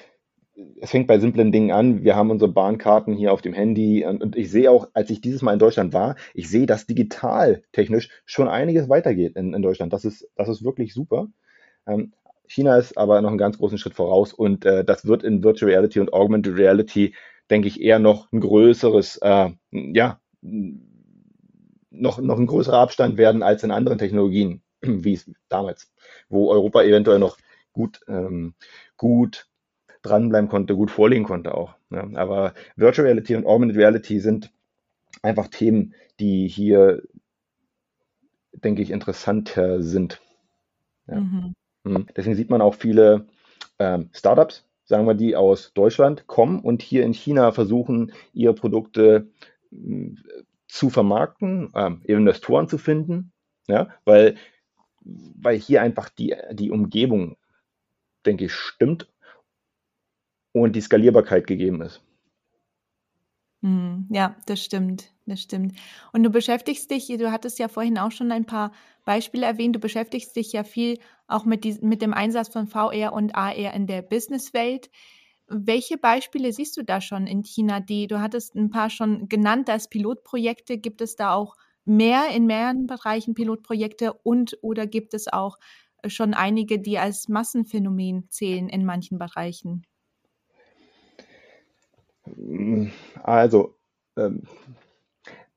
es 0.81 0.91
fängt 0.91 1.07
bei 1.07 1.19
simplen 1.19 1.53
Dingen 1.53 1.71
an. 1.71 2.03
Wir 2.03 2.17
haben 2.17 2.31
unsere 2.31 2.51
Bahnkarten 2.51 3.15
hier 3.15 3.33
auf 3.33 3.43
dem 3.43 3.53
Handy 3.53 4.05
und, 4.05 4.37
ich 4.37 4.51
sehe 4.51 4.71
auch, 4.71 4.89
als 4.95 5.11
ich 5.11 5.21
dieses 5.21 5.43
Mal 5.43 5.53
in 5.53 5.59
Deutschland 5.59 5.93
war, 5.93 6.17
ich 6.35 6.49
sehe, 6.49 6.67
dass 6.67 6.87
digital 6.87 7.63
technisch 7.73 8.11
schon 8.25 8.49
einiges 8.49 8.89
weitergeht 8.89 9.37
in, 9.37 9.55
in 9.55 9.63
Deutschland. 9.63 9.93
Das 9.93 10.05
ist, 10.05 10.29
das 10.35 10.49
ist 10.49 10.65
wirklich 10.65 10.95
super. 10.95 11.29
Ähm, 11.87 12.13
China 12.49 12.77
ist 12.77 12.97
aber 12.97 13.21
noch 13.21 13.31
einen 13.31 13.39
ganz 13.39 13.59
großen 13.59 13.79
Schritt 13.79 13.95
voraus 13.95 14.33
und 14.33 14.65
äh, 14.65 14.85
das 14.85 15.07
wird 15.07 15.23
in 15.23 15.43
Virtual 15.43 15.71
Reality 15.71 16.01
und 16.01 16.13
Augmented 16.13 16.57
Reality, 16.57 17.15
denke 17.51 17.69
ich, 17.69 17.81
eher 17.81 17.99
noch 17.99 18.31
ein 18.33 18.41
größeres, 18.41 19.19
äh, 19.19 19.51
ja, 19.71 20.21
noch, 21.91 22.19
noch 22.19 22.39
ein 22.39 22.47
größerer 22.47 22.79
Abstand 22.79 23.17
werden 23.17 23.43
als 23.43 23.63
in 23.63 23.71
anderen 23.71 23.99
Technologien, 23.99 24.63
wie 24.83 25.15
es 25.15 25.31
damals, 25.49 25.93
wo 26.29 26.51
Europa 26.51 26.83
eventuell 26.83 27.19
noch 27.19 27.39
gut, 27.73 28.01
ähm, 28.09 28.55
gut 28.97 29.47
dranbleiben 30.03 30.49
konnte, 30.49 30.77
gut 30.77 30.91
vorlegen 30.91 31.25
konnte 31.25 31.55
auch. 31.55 31.75
Ja. 31.91 32.09
Aber 32.15 32.55
Virtual 32.77 33.07
Reality 33.07 33.35
und 33.37 33.47
Augmented 33.47 33.77
Reality 33.77 34.21
sind 34.21 34.53
einfach 35.23 35.49
Themen, 35.49 35.95
die 36.21 36.49
hier, 36.49 37.03
denke 38.53 38.83
ich, 38.83 38.91
interessanter 38.91 39.83
sind. 39.83 40.21
Ja. 41.07 41.21
Mhm. 41.21 41.55
mhm. 41.85 42.07
Deswegen 42.17 42.37
sieht 42.37 42.51
man 42.51 42.61
auch 42.61 42.75
viele 42.75 43.27
ähm, 43.79 44.11
Startups, 44.13 44.66
sagen 44.87 45.07
wir, 45.07 45.15
die 45.15 45.37
aus 45.37 45.73
Deutschland 45.75 46.27
kommen 46.27 46.61
und 46.61 46.81
hier 46.81 47.05
in 47.05 47.13
China 47.13 47.53
versuchen, 47.53 48.13
ihre 48.33 48.55
Produkte 48.55 49.29
äh, 49.73 50.15
zu 50.69 50.91
vermarkten, 50.91 51.73
ähm, 51.75 52.01
Investoren 52.05 52.69
zu 52.69 52.79
finden, 52.79 53.33
ja, 53.69 53.89
weil, 54.05 54.37
weil 55.01 55.59
hier 55.59 55.83
einfach 55.83 56.09
die, 56.09 56.35
die 56.53 56.71
Umgebung, 56.71 57.37
denke 58.25 58.47
ich, 58.47 58.53
stimmt 58.53 59.13
und 60.53 60.75
die 60.75 60.81
Skalierbarkeit 60.81 61.47
gegeben 61.47 61.83
ist. 61.83 62.03
Hm, 63.67 64.07
ja, 64.13 64.37
das 64.47 64.63
stimmt, 64.63 65.13
das 65.27 65.41
stimmt. 65.43 65.75
Und 66.13 66.23
du 66.23 66.31
beschäftigst 66.31 66.89
dich, 66.91 67.09
du 67.09 67.33
hattest 67.33 67.59
ja 67.59 67.67
vorhin 67.67 67.99
auch 67.99 68.13
schon 68.13 68.31
ein 68.31 68.45
paar 68.47 68.71
Beispiele 69.05 69.45
erwähnt, 69.45 69.75
du 69.75 69.81
beschäftigst 69.81 70.37
dich 70.37 70.53
ja 70.53 70.63
viel 70.63 70.99
auch 71.27 71.45
mit, 71.45 71.65
die, 71.65 71.77
mit 71.83 72.01
dem 72.01 72.15
Einsatz 72.15 72.49
von 72.49 72.69
VR 72.69 73.13
und 73.13 73.35
AR 73.35 73.75
in 73.75 73.89
der 73.89 74.03
Businesswelt. 74.03 74.89
Welche 75.49 75.99
Beispiele 75.99 76.53
siehst 76.53 76.77
du 76.77 76.83
da 76.85 77.01
schon 77.01 77.27
in 77.27 77.43
China? 77.45 77.81
Die, 77.81 78.07
du 78.07 78.21
hattest 78.21 78.55
ein 78.55 78.71
paar 78.71 78.91
schon 78.91 79.29
genannt 79.29 79.69
als 79.71 79.89
Pilotprojekte. 79.89 80.79
Gibt 80.79 81.01
es 81.01 81.17
da 81.17 81.35
auch 81.35 81.57
mehr 81.85 82.29
in 82.35 82.47
mehreren 82.47 82.87
Bereichen 82.89 83.35
Pilotprojekte 83.35 84.13
und 84.13 84.59
oder 84.63 84.87
gibt 84.89 85.15
es 85.15 85.29
auch 85.33 85.59
schon 86.09 86.35
einige, 86.35 86.79
die 86.81 86.99
als 86.99 87.29
Massenphänomen 87.29 88.29
zählen 88.31 88.69
in 88.71 88.85
manchen 88.87 89.19
Bereichen? 89.19 89.85
Also, 93.23 93.75
ähm, 94.17 94.43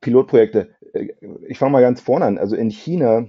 Pilotprojekte. 0.01 0.75
Äh, 0.93 1.09
ich 1.47 1.57
fange 1.57 1.71
mal 1.71 1.81
ganz 1.81 2.01
vorne 2.01 2.25
an. 2.25 2.37
Also 2.37 2.55
in 2.55 2.69
China 2.69 3.27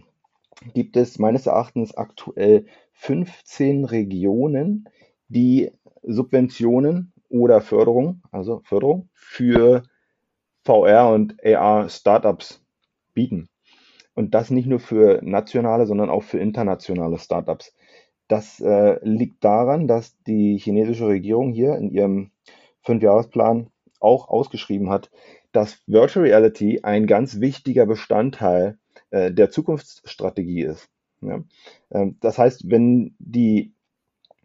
gibt 0.74 0.96
es 0.96 1.18
meines 1.18 1.46
Erachtens 1.46 1.96
aktuell 1.96 2.66
15 2.92 3.84
Regionen, 3.84 4.88
die 5.28 5.70
Subventionen 6.02 7.12
oder 7.28 7.60
Förderung, 7.60 8.22
also 8.30 8.60
Förderung 8.64 9.08
für 9.12 9.82
VR 10.64 11.10
und 11.12 11.36
AR 11.44 11.88
Startups 11.88 12.62
bieten. 13.14 13.48
Und 14.14 14.34
das 14.34 14.50
nicht 14.50 14.66
nur 14.66 14.80
für 14.80 15.20
nationale, 15.22 15.86
sondern 15.86 16.10
auch 16.10 16.24
für 16.24 16.38
internationale 16.38 17.18
Startups. 17.18 17.74
Das 18.28 18.60
äh, 18.60 18.98
liegt 19.02 19.42
daran, 19.44 19.88
dass 19.88 20.20
die 20.24 20.58
chinesische 20.58 21.06
Regierung 21.06 21.52
hier 21.52 21.76
in 21.76 21.90
ihrem 21.90 22.30
Fünfjahresplan 22.82 23.70
auch 24.00 24.28
ausgeschrieben 24.28 24.90
hat, 24.90 25.10
dass 25.52 25.78
Virtual 25.86 26.24
Reality 26.24 26.80
ein 26.82 27.06
ganz 27.06 27.40
wichtiger 27.40 27.86
Bestandteil 27.86 28.78
äh, 29.10 29.32
der 29.32 29.50
Zukunftsstrategie 29.50 30.62
ist. 30.62 30.88
Ja? 31.20 31.42
Ähm, 31.90 32.16
das 32.20 32.38
heißt, 32.38 32.70
wenn 32.70 33.14
die, 33.18 33.72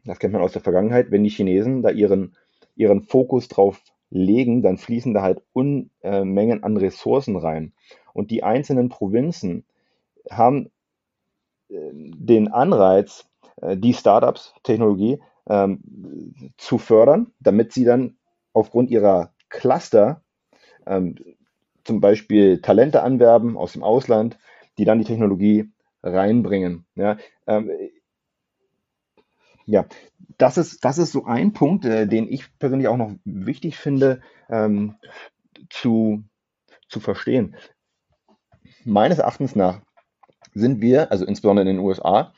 das 0.03 0.19
kennt 0.19 0.33
man 0.33 0.41
aus 0.41 0.53
der 0.53 0.61
Vergangenheit, 0.61 1.11
wenn 1.11 1.23
die 1.23 1.29
Chinesen 1.29 1.81
da 1.81 1.89
ihren, 1.89 2.35
ihren 2.75 3.03
Fokus 3.03 3.47
drauf 3.47 3.81
legen, 4.09 4.61
dann 4.61 4.77
fließen 4.77 5.13
da 5.13 5.21
halt 5.21 5.41
Unmengen 5.53 6.63
an 6.63 6.77
Ressourcen 6.77 7.35
rein. 7.35 7.73
Und 8.13 8.31
die 8.31 8.43
einzelnen 8.43 8.89
Provinzen 8.89 9.65
haben 10.29 10.71
äh, 11.69 11.91
den 11.93 12.47
Anreiz, 12.49 13.27
äh, 13.61 13.77
die 13.77 13.93
Startups, 13.93 14.53
Technologie 14.63 15.19
ähm, 15.47 16.53
zu 16.57 16.77
fördern, 16.77 17.31
damit 17.39 17.73
sie 17.73 17.85
dann 17.85 18.17
aufgrund 18.55 18.89
ihrer 18.89 19.33
Cluster 19.49 20.23
ähm, 20.85 21.15
zum 21.83 22.01
Beispiel 22.01 22.61
Talente 22.61 23.03
anwerben 23.03 23.57
aus 23.57 23.73
dem 23.73 23.83
Ausland, 23.83 24.37
die 24.77 24.85
dann 24.85 24.99
die 24.99 25.05
Technologie 25.05 25.71
reinbringen. 26.01 26.85
Ja, 26.95 27.17
ähm, 27.47 27.71
ja 29.65 29.85
das, 30.37 30.57
ist, 30.57 30.83
das 30.83 30.97
ist 30.97 31.11
so 31.11 31.25
ein 31.25 31.53
Punkt, 31.53 31.85
äh, 31.85 32.07
den 32.07 32.27
ich 32.31 32.57
persönlich 32.57 32.87
auch 32.87 32.97
noch 32.97 33.13
wichtig 33.23 33.77
finde 33.77 34.21
ähm, 34.49 34.95
zu, 35.69 36.23
zu 36.87 36.99
verstehen. 36.99 37.55
Meines 38.83 39.19
Erachtens 39.19 39.55
nach 39.55 39.81
sind 40.53 40.81
wir, 40.81 41.11
also 41.11 41.25
insbesondere 41.25 41.67
in 41.67 41.75
den 41.75 41.85
USA, 41.85 42.33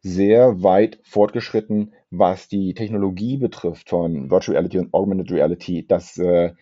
sehr 0.00 0.62
weit 0.62 0.98
fortgeschritten, 1.02 1.92
was 2.12 2.46
die 2.46 2.74
Technologie 2.74 3.38
betrifft 3.38 3.88
von 3.88 4.30
Virtual 4.30 4.54
Reality 4.54 4.78
und 4.78 4.92
Augmented 4.92 5.32
Reality. 5.32 5.86
Das 5.86 6.18
äh, 6.18 6.52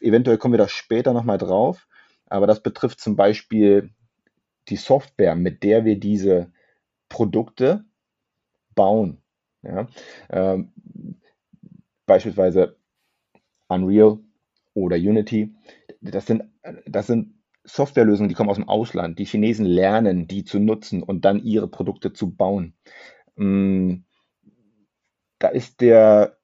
eventuell 0.00 0.36
kommen 0.36 0.52
wir 0.52 0.58
da 0.58 0.68
später 0.68 1.14
nochmal 1.14 1.38
drauf, 1.38 1.88
aber 2.26 2.46
das 2.46 2.62
betrifft 2.62 3.00
zum 3.00 3.16
Beispiel 3.16 3.90
die 4.68 4.76
Software, 4.76 5.34
mit 5.34 5.62
der 5.62 5.86
wir 5.86 5.98
diese 5.98 6.52
Produkte 7.08 7.86
bauen. 8.74 9.22
Ja? 9.62 9.88
Ähm, 10.28 10.72
beispielsweise 12.04 12.76
Unreal 13.68 14.18
oder 14.74 14.96
Unity. 14.96 15.54
Das 16.02 16.26
sind, 16.26 16.44
das 16.86 17.06
sind 17.06 17.38
Softwarelösungen, 17.64 18.28
die 18.28 18.34
kommen 18.34 18.50
aus 18.50 18.56
dem 18.56 18.68
Ausland. 18.68 19.18
Die 19.18 19.24
Chinesen 19.24 19.64
lernen, 19.64 20.26
die 20.26 20.44
zu 20.44 20.58
nutzen 20.58 21.02
und 21.02 21.24
dann 21.24 21.42
ihre 21.42 21.68
Produkte 21.68 22.12
zu 22.12 22.30
bauen. 22.30 22.74
Mm, 23.38 24.02
da 25.38 25.48
ist 25.48 25.80
der 25.80 26.36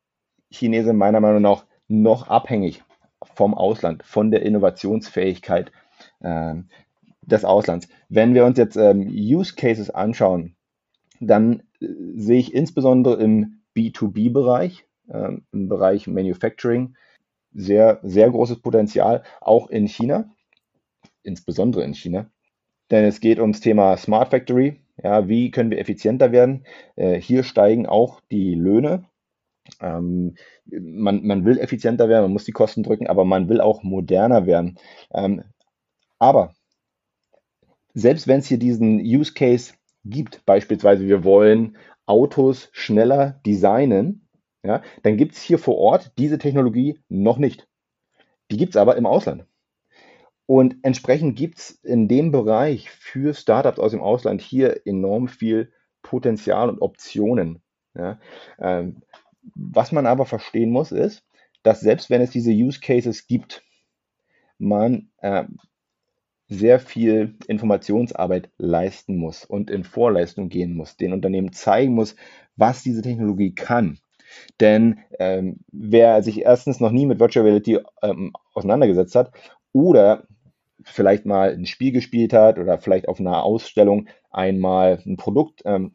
Chinese 0.51 0.93
meiner 0.93 1.21
Meinung 1.21 1.43
nach 1.43 1.67
noch 1.89 2.29
abhängig 2.29 2.83
vom 3.35 3.55
Ausland, 3.55 4.03
von 4.05 4.31
der 4.31 4.43
Innovationsfähigkeit 4.43 5.73
äh, 6.21 6.55
des 7.23 7.45
Auslands. 7.45 7.89
Wenn 8.09 8.35
wir 8.35 8.45
uns 8.45 8.59
jetzt 8.59 8.77
ähm, 8.77 9.09
Use 9.09 9.55
Cases 9.55 9.91
anschauen, 9.91 10.57
dann 11.21 11.63
äh, 11.81 11.87
sehe 12.15 12.39
ich 12.39 12.55
insbesondere 12.55 13.23
im 13.23 13.63
B2B-Bereich, 13.77 14.87
äh, 15.09 15.33
im 15.53 15.69
Bereich 15.69 16.07
Manufacturing, 16.07 16.97
sehr, 17.53 18.01
sehr 18.03 18.31
großes 18.31 18.61
Potenzial, 18.61 19.23
auch 19.41 19.69
in 19.69 19.87
China 19.87 20.31
insbesondere 21.25 21.83
in 21.83 21.95
China. 21.95 22.31
Denn 22.91 23.05
es 23.05 23.21
geht 23.21 23.41
ums 23.41 23.61
Thema 23.61 23.97
Smart 23.97 24.31
Factory. 24.31 24.81
Ja, 25.03 25.29
wie 25.29 25.51
können 25.51 25.71
wir 25.71 25.79
effizienter 25.79 26.33
werden? 26.33 26.65
Äh, 26.97 27.21
hier 27.21 27.43
steigen 27.43 27.87
auch 27.87 28.21
die 28.31 28.55
Löhne. 28.55 29.05
Ähm, 29.81 30.37
man, 30.67 31.27
man 31.27 31.45
will 31.45 31.59
effizienter 31.59 32.09
werden, 32.09 32.25
man 32.25 32.33
muss 32.33 32.45
die 32.45 32.53
Kosten 32.53 32.83
drücken, 32.83 33.07
aber 33.09 33.25
man 33.25 33.49
will 33.49 33.61
auch 33.61 33.83
moderner 33.83 34.47
werden. 34.47 34.79
Ähm, 35.13 35.45
aber 36.19 36.55
selbst 37.95 38.27
wenn 38.29 38.41
es 38.41 38.47
hier 38.47 38.59
diesen 38.59 39.01
Use 39.01 39.33
Case 39.35 39.75
gibt, 40.05 40.45
beispielsweise 40.45 41.07
wir 41.07 41.25
wollen 41.25 41.77
Autos 42.07 42.69
schneller 42.73 43.41
designen, 43.47 44.29
ja, 44.63 44.83
dann 45.03 45.17
gibt 45.17 45.35
es 45.35 45.43
hier 45.43 45.59
vor 45.59 45.77
Ort 45.77 46.13
diese 46.19 46.39
Technologie 46.39 46.99
noch 47.09 47.39
nicht. 47.39 47.69
Die 48.51 48.57
gibt 48.57 48.75
es 48.75 48.77
aber 48.77 48.97
im 48.97 49.07
Ausland. 49.07 49.47
Und 50.47 50.77
entsprechend 50.83 51.37
gibt 51.37 51.59
es 51.59 51.71
in 51.71 52.07
dem 52.09 52.31
Bereich 52.31 52.91
für 52.91 53.35
Startups 53.35 53.79
aus 53.79 53.93
dem 53.93 54.03
Ausland 54.03 54.43
hier 54.43 54.87
enorm 54.87 55.29
viel 55.29 55.73
Potenzial 56.03 56.69
und 56.69 56.83
Optionen. 56.83 57.63
Ja. 57.95 58.19
Ähm, 58.59 59.03
was 59.55 59.93
man 59.93 60.07
aber 60.07 60.27
verstehen 60.27 60.71
muss, 60.71 60.93
ist, 60.93 61.23
dass 61.63 61.81
selbst 61.81 62.11
wenn 62.11 62.21
es 62.21 62.31
diese 62.31 62.51
Use 62.51 62.81
Cases 62.81 63.27
gibt, 63.27 63.63
man 64.59 65.11
äh, 65.19 65.45
sehr 66.49 66.79
viel 66.79 67.37
Informationsarbeit 67.47 68.51
leisten 68.59 69.17
muss 69.17 69.45
und 69.45 69.71
in 69.71 69.85
Vorleistung 69.85 70.49
gehen 70.51 70.75
muss, 70.75 70.97
den 70.97 71.13
Unternehmen 71.13 71.53
zeigen 71.53 71.95
muss, 71.95 72.17
was 72.57 72.83
diese 72.83 73.03
Technologie 73.03 73.55
kann. 73.55 73.99
Denn 74.61 75.01
ähm, 75.19 75.61
wer 75.73 76.23
sich 76.23 76.43
erstens 76.43 76.81
noch 76.81 76.91
nie 76.91 77.07
mit 77.07 77.19
Virtual 77.21 77.47
Reality 77.47 77.81
ähm, 78.03 78.33
auseinandergesetzt 78.53 79.15
hat 79.15 79.33
oder 79.73 80.27
vielleicht 80.85 81.27
mal 81.27 81.53
ein 81.53 81.67
Spiel 81.67 81.93
gespielt 81.93 82.33
hat 82.33 82.59
oder 82.59 82.79
vielleicht 82.79 83.09
auf 83.09 83.21
einer 83.21 83.43
Ausstellung 83.43 84.09
einmal 84.31 85.01
ein 85.05 85.17
Produkt 85.17 85.63
ähm, 85.65 85.95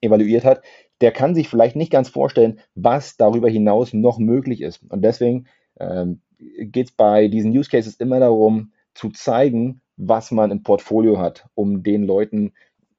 evaluiert 0.00 0.44
hat, 0.44 0.62
der 1.00 1.12
kann 1.12 1.34
sich 1.34 1.48
vielleicht 1.48 1.76
nicht 1.76 1.92
ganz 1.92 2.08
vorstellen, 2.08 2.60
was 2.74 3.16
darüber 3.16 3.48
hinaus 3.48 3.92
noch 3.92 4.18
möglich 4.18 4.60
ist. 4.60 4.80
Und 4.88 5.02
deswegen 5.02 5.46
ähm, 5.78 6.20
geht 6.38 6.88
es 6.88 6.92
bei 6.92 7.28
diesen 7.28 7.56
Use 7.56 7.70
Cases 7.70 7.96
immer 7.96 8.20
darum, 8.20 8.72
zu 8.94 9.10
zeigen, 9.10 9.80
was 9.96 10.30
man 10.30 10.50
im 10.50 10.62
Portfolio 10.62 11.18
hat, 11.18 11.46
um 11.54 11.82
den 11.82 12.04
Leuten 12.04 12.52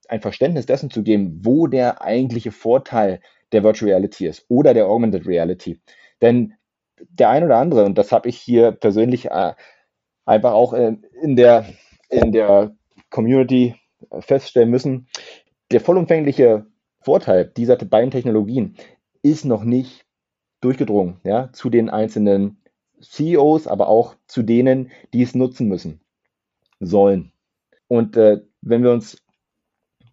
ein 0.07 0.21
Verständnis 0.21 0.65
dessen 0.65 0.89
zu 0.89 1.03
geben, 1.03 1.39
wo 1.43 1.67
der 1.67 2.01
eigentliche 2.01 2.51
Vorteil 2.51 3.21
der 3.51 3.63
Virtual 3.63 3.91
Reality 3.91 4.27
ist 4.27 4.45
oder 4.49 4.73
der 4.73 4.87
Augmented 4.87 5.25
Reality. 5.25 5.79
Denn 6.21 6.53
der 7.09 7.29
ein 7.29 7.43
oder 7.43 7.57
andere, 7.57 7.85
und 7.85 7.97
das 7.97 8.11
habe 8.11 8.29
ich 8.29 8.37
hier 8.37 8.71
persönlich 8.71 9.31
äh, 9.31 9.53
einfach 10.25 10.53
auch 10.53 10.73
äh, 10.73 10.97
in, 11.21 11.35
der, 11.35 11.65
in 12.09 12.31
der 12.31 12.75
Community 13.09 13.75
feststellen 14.19 14.69
müssen, 14.69 15.07
der 15.71 15.81
vollumfängliche 15.81 16.65
Vorteil 17.01 17.45
dieser 17.45 17.77
beiden 17.77 18.11
Technologien 18.11 18.75
ist 19.21 19.45
noch 19.45 19.63
nicht 19.63 20.05
durchgedrungen 20.61 21.19
ja, 21.23 21.51
zu 21.53 21.69
den 21.69 21.89
einzelnen 21.89 22.57
CEOs, 23.01 23.67
aber 23.67 23.87
auch 23.87 24.15
zu 24.27 24.41
denen, 24.41 24.91
die 25.13 25.21
es 25.21 25.35
nutzen 25.35 25.67
müssen 25.67 26.01
sollen. 26.79 27.31
Und 27.87 28.17
äh, 28.17 28.41
wenn 28.61 28.83
wir 28.83 28.91
uns 28.91 29.21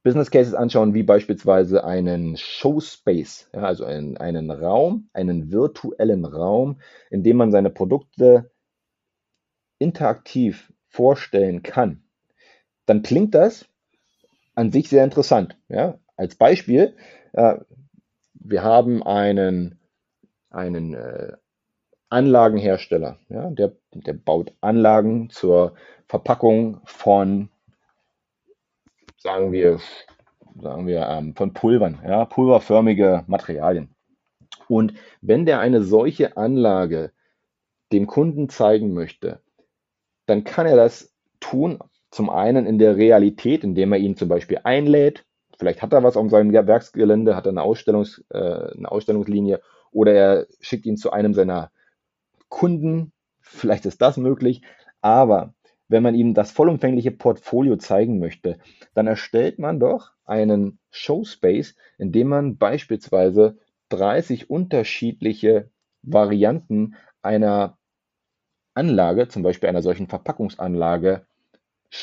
Business 0.03 0.31
Cases 0.31 0.55
anschauen, 0.55 0.95
wie 0.95 1.05
beispielsweise 1.05 1.85
einen 1.85 2.37
Showspace, 2.37 3.49
ja, 3.55 3.63
also 3.63 3.85
einen, 3.85 4.17
einen 4.17 4.51
Raum, 4.51 5.09
einen 5.13 5.53
virtuellen 5.53 6.25
Raum, 6.25 6.81
in 7.11 7.23
dem 7.23 7.37
man 7.37 7.53
seine 7.53 7.71
Produkte 7.71 8.52
interaktiv 9.83 10.73
vorstellen 10.89 11.63
kann, 11.63 12.03
dann 12.87 13.03
klingt 13.03 13.35
das 13.35 13.67
an 14.55 14.71
sich 14.71 14.89
sehr 14.89 15.05
interessant. 15.05 15.57
Ja? 15.69 15.99
Als 16.17 16.37
Beispiel, 16.37 16.95
äh, 17.33 17.57
wir 18.35 18.63
haben 18.63 19.03
einen, 19.03 19.81
einen 20.51 20.95
äh, 20.95 21.33
Anlagenhersteller, 22.09 23.19
ja? 23.29 23.51
der, 23.51 23.73
der 23.93 24.13
baut 24.13 24.53
Anlagen 24.61 25.31
zur 25.31 25.75
Verpackung 26.07 26.81
von, 26.85 27.49
sagen 29.17 29.53
wir, 29.53 29.81
sagen 30.61 30.87
wir 30.87 31.09
ähm, 31.09 31.35
von 31.35 31.55
Pulvern, 31.55 32.01
ja? 32.07 32.27
pulverförmige 32.27 33.25
Materialien. 33.27 33.95
Und 34.69 34.95
wenn 35.21 35.47
der 35.47 35.61
eine 35.61 35.83
solche 35.83 36.37
Anlage 36.37 37.13
dem 37.93 38.07
Kunden 38.07 38.49
zeigen 38.49 38.93
möchte, 38.95 39.41
dann 40.33 40.45
kann 40.45 40.67
er 40.67 40.77
das 40.77 41.13
tun, 41.41 41.79
zum 42.11 42.31
einen 42.31 42.67
in 42.67 42.79
der 42.79 42.97
Realität, 42.97 43.65
indem 43.65 43.93
er 43.93 43.99
ihn 43.99 44.17
zum 44.17 44.29
Beispiel 44.29 44.61
einlädt, 44.65 45.25
Vielleicht 45.63 45.81
hat 45.81 45.93
er 45.93 46.03
was 46.03 46.17
auf 46.17 46.29
seinem 46.29 46.53
Werksgelände, 46.53 47.37
hat 47.37 47.47
er 47.47 47.51
eine, 47.51 47.63
Ausstellungs, 47.63 48.25
äh, 48.31 48.39
eine 48.39 48.91
Ausstellungslinie 48.91 49.61
oder 49.93 50.13
er 50.13 50.47
schickt 50.61 50.87
ihn 50.87 50.97
zu 50.97 51.13
einem 51.13 51.35
seiner 51.35 51.71
Kunden. 52.49 53.13
Vielleicht 53.41 53.87
ist 53.87 54.03
das 54.03 54.17
möglich. 54.17 54.63
Aber 55.03 55.55
wenn 55.87 56.03
man 56.03 56.17
ihm 56.17 56.35
das 56.35 56.51
vollumfängliche 56.51 57.13
Portfolio 57.13 57.77
zeigen 57.77 58.19
möchte, 58.19 58.59
dann 58.95 59.07
erstellt 59.07 59.61
man 59.61 59.79
doch 59.79 60.11
einen 60.25 60.81
Showspace, 60.91 61.77
in 61.97 62.11
dem 62.11 62.27
man 62.27 62.57
beispielsweise 62.57 63.57
30 63.91 64.51
unterschiedliche 64.51 65.71
Varianten 66.03 66.97
einer 67.23 67.79
Anlage, 68.75 69.29
zum 69.29 69.43
Beispiel 69.43 69.69
einer 69.69 69.83
solchen 69.83 70.07
Verpackungsanlage, 70.07 71.27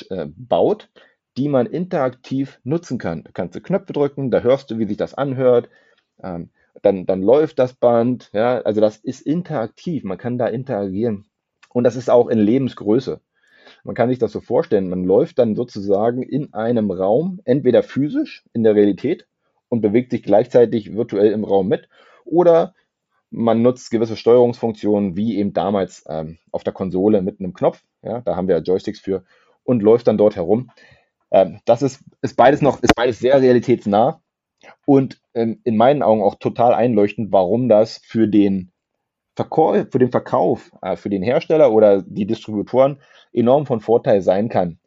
äh, 0.09 0.27
baut, 0.27 0.89
die 1.37 1.49
man 1.49 1.65
interaktiv 1.65 2.59
nutzen 2.63 2.97
kann. 2.97 3.23
Da 3.23 3.31
kannst 3.33 3.55
du 3.55 3.61
Knöpfe 3.61 3.93
drücken, 3.93 4.31
da 4.31 4.41
hörst 4.41 4.71
du, 4.71 4.77
wie 4.77 4.85
sich 4.85 4.97
das 4.97 5.13
anhört. 5.13 5.69
Ähm, 6.21 6.49
dann, 6.81 7.05
dann 7.05 7.21
läuft 7.21 7.59
das 7.59 7.73
Band. 7.73 8.29
Ja, 8.33 8.61
also 8.61 8.81
das 8.81 8.97
ist 8.97 9.21
interaktiv. 9.21 10.03
Man 10.03 10.17
kann 10.17 10.37
da 10.37 10.47
interagieren. 10.47 11.25
Und 11.69 11.83
das 11.83 11.95
ist 11.95 12.09
auch 12.09 12.27
in 12.27 12.39
Lebensgröße. 12.39 13.19
Man 13.83 13.95
kann 13.95 14.09
sich 14.09 14.19
das 14.19 14.31
so 14.31 14.41
vorstellen. 14.41 14.89
Man 14.89 15.03
läuft 15.03 15.39
dann 15.39 15.55
sozusagen 15.55 16.23
in 16.23 16.53
einem 16.53 16.91
Raum, 16.91 17.41
entweder 17.45 17.83
physisch 17.83 18.43
in 18.53 18.63
der 18.63 18.75
Realität 18.75 19.27
und 19.69 19.81
bewegt 19.81 20.11
sich 20.11 20.23
gleichzeitig 20.23 20.95
virtuell 20.95 21.31
im 21.31 21.43
Raum 21.43 21.67
mit 21.67 21.87
oder 22.25 22.73
man 23.31 23.61
nutzt 23.61 23.91
gewisse 23.91 24.15
Steuerungsfunktionen, 24.15 25.15
wie 25.15 25.37
eben 25.37 25.53
damals 25.53 26.03
ähm, 26.09 26.37
auf 26.51 26.63
der 26.63 26.73
Konsole 26.73 27.21
mit 27.21 27.39
einem 27.39 27.53
Knopf. 27.53 27.83
Ja, 28.01 28.21
da 28.21 28.35
haben 28.35 28.47
wir 28.47 28.57
Joysticks 28.59 28.99
für 28.99 29.23
und 29.63 29.83
läuft 29.83 30.07
dann 30.07 30.17
dort 30.17 30.35
herum. 30.35 30.71
Ähm, 31.31 31.59
das 31.65 31.81
ist, 31.81 32.03
ist 32.21 32.35
beides 32.35 32.61
noch, 32.61 32.81
ist 32.81 32.95
beides 32.95 33.19
sehr 33.19 33.41
realitätsnah 33.41 34.21
und 34.85 35.21
ähm, 35.33 35.61
in 35.63 35.77
meinen 35.77 36.01
Augen 36.01 36.21
auch 36.21 36.35
total 36.35 36.73
einleuchtend, 36.73 37.31
warum 37.31 37.69
das 37.69 37.99
für 38.03 38.27
den 38.27 38.71
Verkauf, 39.35 39.87
für 39.91 39.99
den 39.99 40.11
Verkauf, 40.11 40.71
äh, 40.81 40.95
für 40.95 41.09
den 41.09 41.23
Hersteller 41.23 41.71
oder 41.71 42.01
die 42.01 42.25
Distributoren 42.25 42.99
enorm 43.31 43.65
von 43.65 43.79
Vorteil 43.79 44.21
sein 44.21 44.49
kann. 44.49 44.79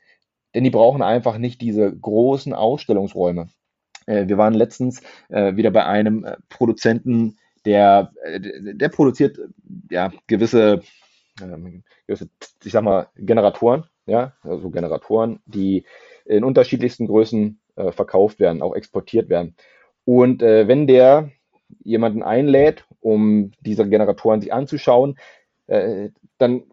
Denn 0.55 0.65
die 0.65 0.71
brauchen 0.71 1.03
einfach 1.03 1.39
nicht 1.39 1.61
diese 1.61 1.97
großen 1.97 2.53
Ausstellungsräume. 2.53 3.49
Äh, 4.07 4.29
wir 4.29 4.39
waren 4.39 4.55
letztens 4.55 5.01
äh, 5.29 5.57
wieder 5.57 5.71
bei 5.71 5.87
einem 5.87 6.25
äh, 6.25 6.37
Produzenten, 6.49 7.39
der, 7.65 8.13
äh, 8.25 8.41
der 8.75 8.89
produziert 8.89 9.39
ja 9.91 10.13
gewisse, 10.27 10.83
ähm, 11.41 11.85
gewisse, 12.07 12.29
ich 12.65 12.73
sag 12.73 12.83
mal, 12.83 13.09
Generatoren, 13.17 13.85
ja, 14.07 14.33
also 14.43 14.71
Generatoren, 14.71 15.41
die 15.47 15.85
in 16.25 16.45
unterschiedlichsten 16.45 17.07
Größen 17.07 17.61
äh, 17.77 17.93
verkauft 17.93 18.41
werden, 18.41 18.63
auch 18.63 18.75
exportiert 18.75 19.29
werden. 19.29 19.57
Und 20.05 20.43
äh, 20.43 20.69
wenn 20.69 20.87
der 20.87 21.31
jemanden 21.85 22.23
einlädt, 22.23 22.85
um 23.01 23.53
diese 23.61 23.89
Generatoren 23.89 24.41
sich 24.41 24.53
anzuschauen, 24.53 25.19
äh, 25.67 26.11
dann 26.39 26.65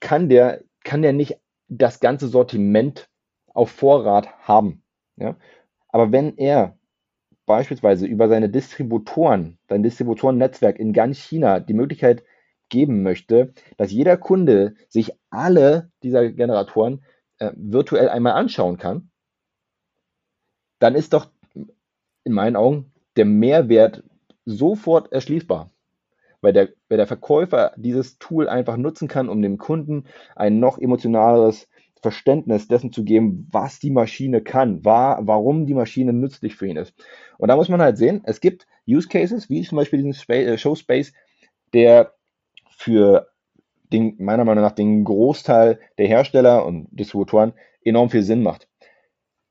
kann 0.00 0.28
der, 0.28 0.62
kann 0.82 1.02
der 1.02 1.12
nicht 1.12 1.38
das 1.68 2.00
ganze 2.00 2.28
Sortiment 2.28 3.08
auf 3.52 3.70
Vorrat 3.70 4.28
haben. 4.40 4.82
Ja? 5.16 5.36
Aber 5.88 6.12
wenn 6.12 6.36
er 6.36 6.78
beispielsweise 7.46 8.06
über 8.06 8.28
seine 8.28 8.48
Distributoren, 8.48 9.58
sein 9.68 9.82
Distributorennetzwerk 9.82 10.78
in 10.78 10.92
ganz 10.92 11.18
China 11.18 11.60
die 11.60 11.74
Möglichkeit 11.74 12.24
geben 12.68 13.02
möchte, 13.02 13.52
dass 13.76 13.92
jeder 13.92 14.16
Kunde 14.16 14.74
sich 14.88 15.12
alle 15.30 15.90
dieser 16.02 16.30
Generatoren 16.32 17.04
äh, 17.38 17.52
virtuell 17.54 18.08
einmal 18.08 18.32
anschauen 18.32 18.78
kann, 18.78 19.10
dann 20.78 20.94
ist 20.94 21.12
doch 21.12 21.30
in 22.24 22.32
meinen 22.32 22.56
Augen 22.56 22.92
der 23.16 23.26
Mehrwert 23.26 24.02
sofort 24.44 25.12
erschließbar. 25.12 25.70
Weil 26.40 26.52
der, 26.52 26.68
weil 26.88 26.98
der 26.98 27.06
Verkäufer 27.06 27.72
dieses 27.76 28.18
Tool 28.18 28.48
einfach 28.48 28.76
nutzen 28.76 29.08
kann, 29.08 29.28
um 29.28 29.40
dem 29.40 29.56
Kunden 29.56 30.04
ein 30.36 30.58
noch 30.58 30.78
emotionaleres 30.78 31.68
Verständnis 32.04 32.68
dessen 32.68 32.92
zu 32.92 33.02
geben, 33.02 33.48
was 33.50 33.78
die 33.78 33.90
Maschine 33.90 34.42
kann, 34.42 34.84
war, 34.84 35.26
warum 35.26 35.64
die 35.64 35.72
Maschine 35.72 36.12
nützlich 36.12 36.54
für 36.54 36.66
ihn 36.66 36.76
ist. 36.76 36.92
Und 37.38 37.48
da 37.48 37.56
muss 37.56 37.70
man 37.70 37.80
halt 37.80 37.96
sehen, 37.96 38.20
es 38.24 38.42
gibt 38.42 38.66
Use 38.86 39.08
Cases, 39.08 39.48
wie 39.48 39.62
zum 39.62 39.76
Beispiel 39.76 40.02
diesen 40.02 40.34
äh, 40.34 40.58
Show 40.58 40.74
Space, 40.74 41.14
der 41.72 42.12
für 42.76 43.28
den, 43.90 44.16
meiner 44.18 44.44
Meinung 44.44 44.62
nach 44.62 44.74
den 44.74 45.02
Großteil 45.02 45.80
der 45.96 46.06
Hersteller 46.06 46.66
und 46.66 46.88
Distributoren 46.90 47.54
enorm 47.82 48.10
viel 48.10 48.22
Sinn 48.22 48.42
macht. 48.42 48.68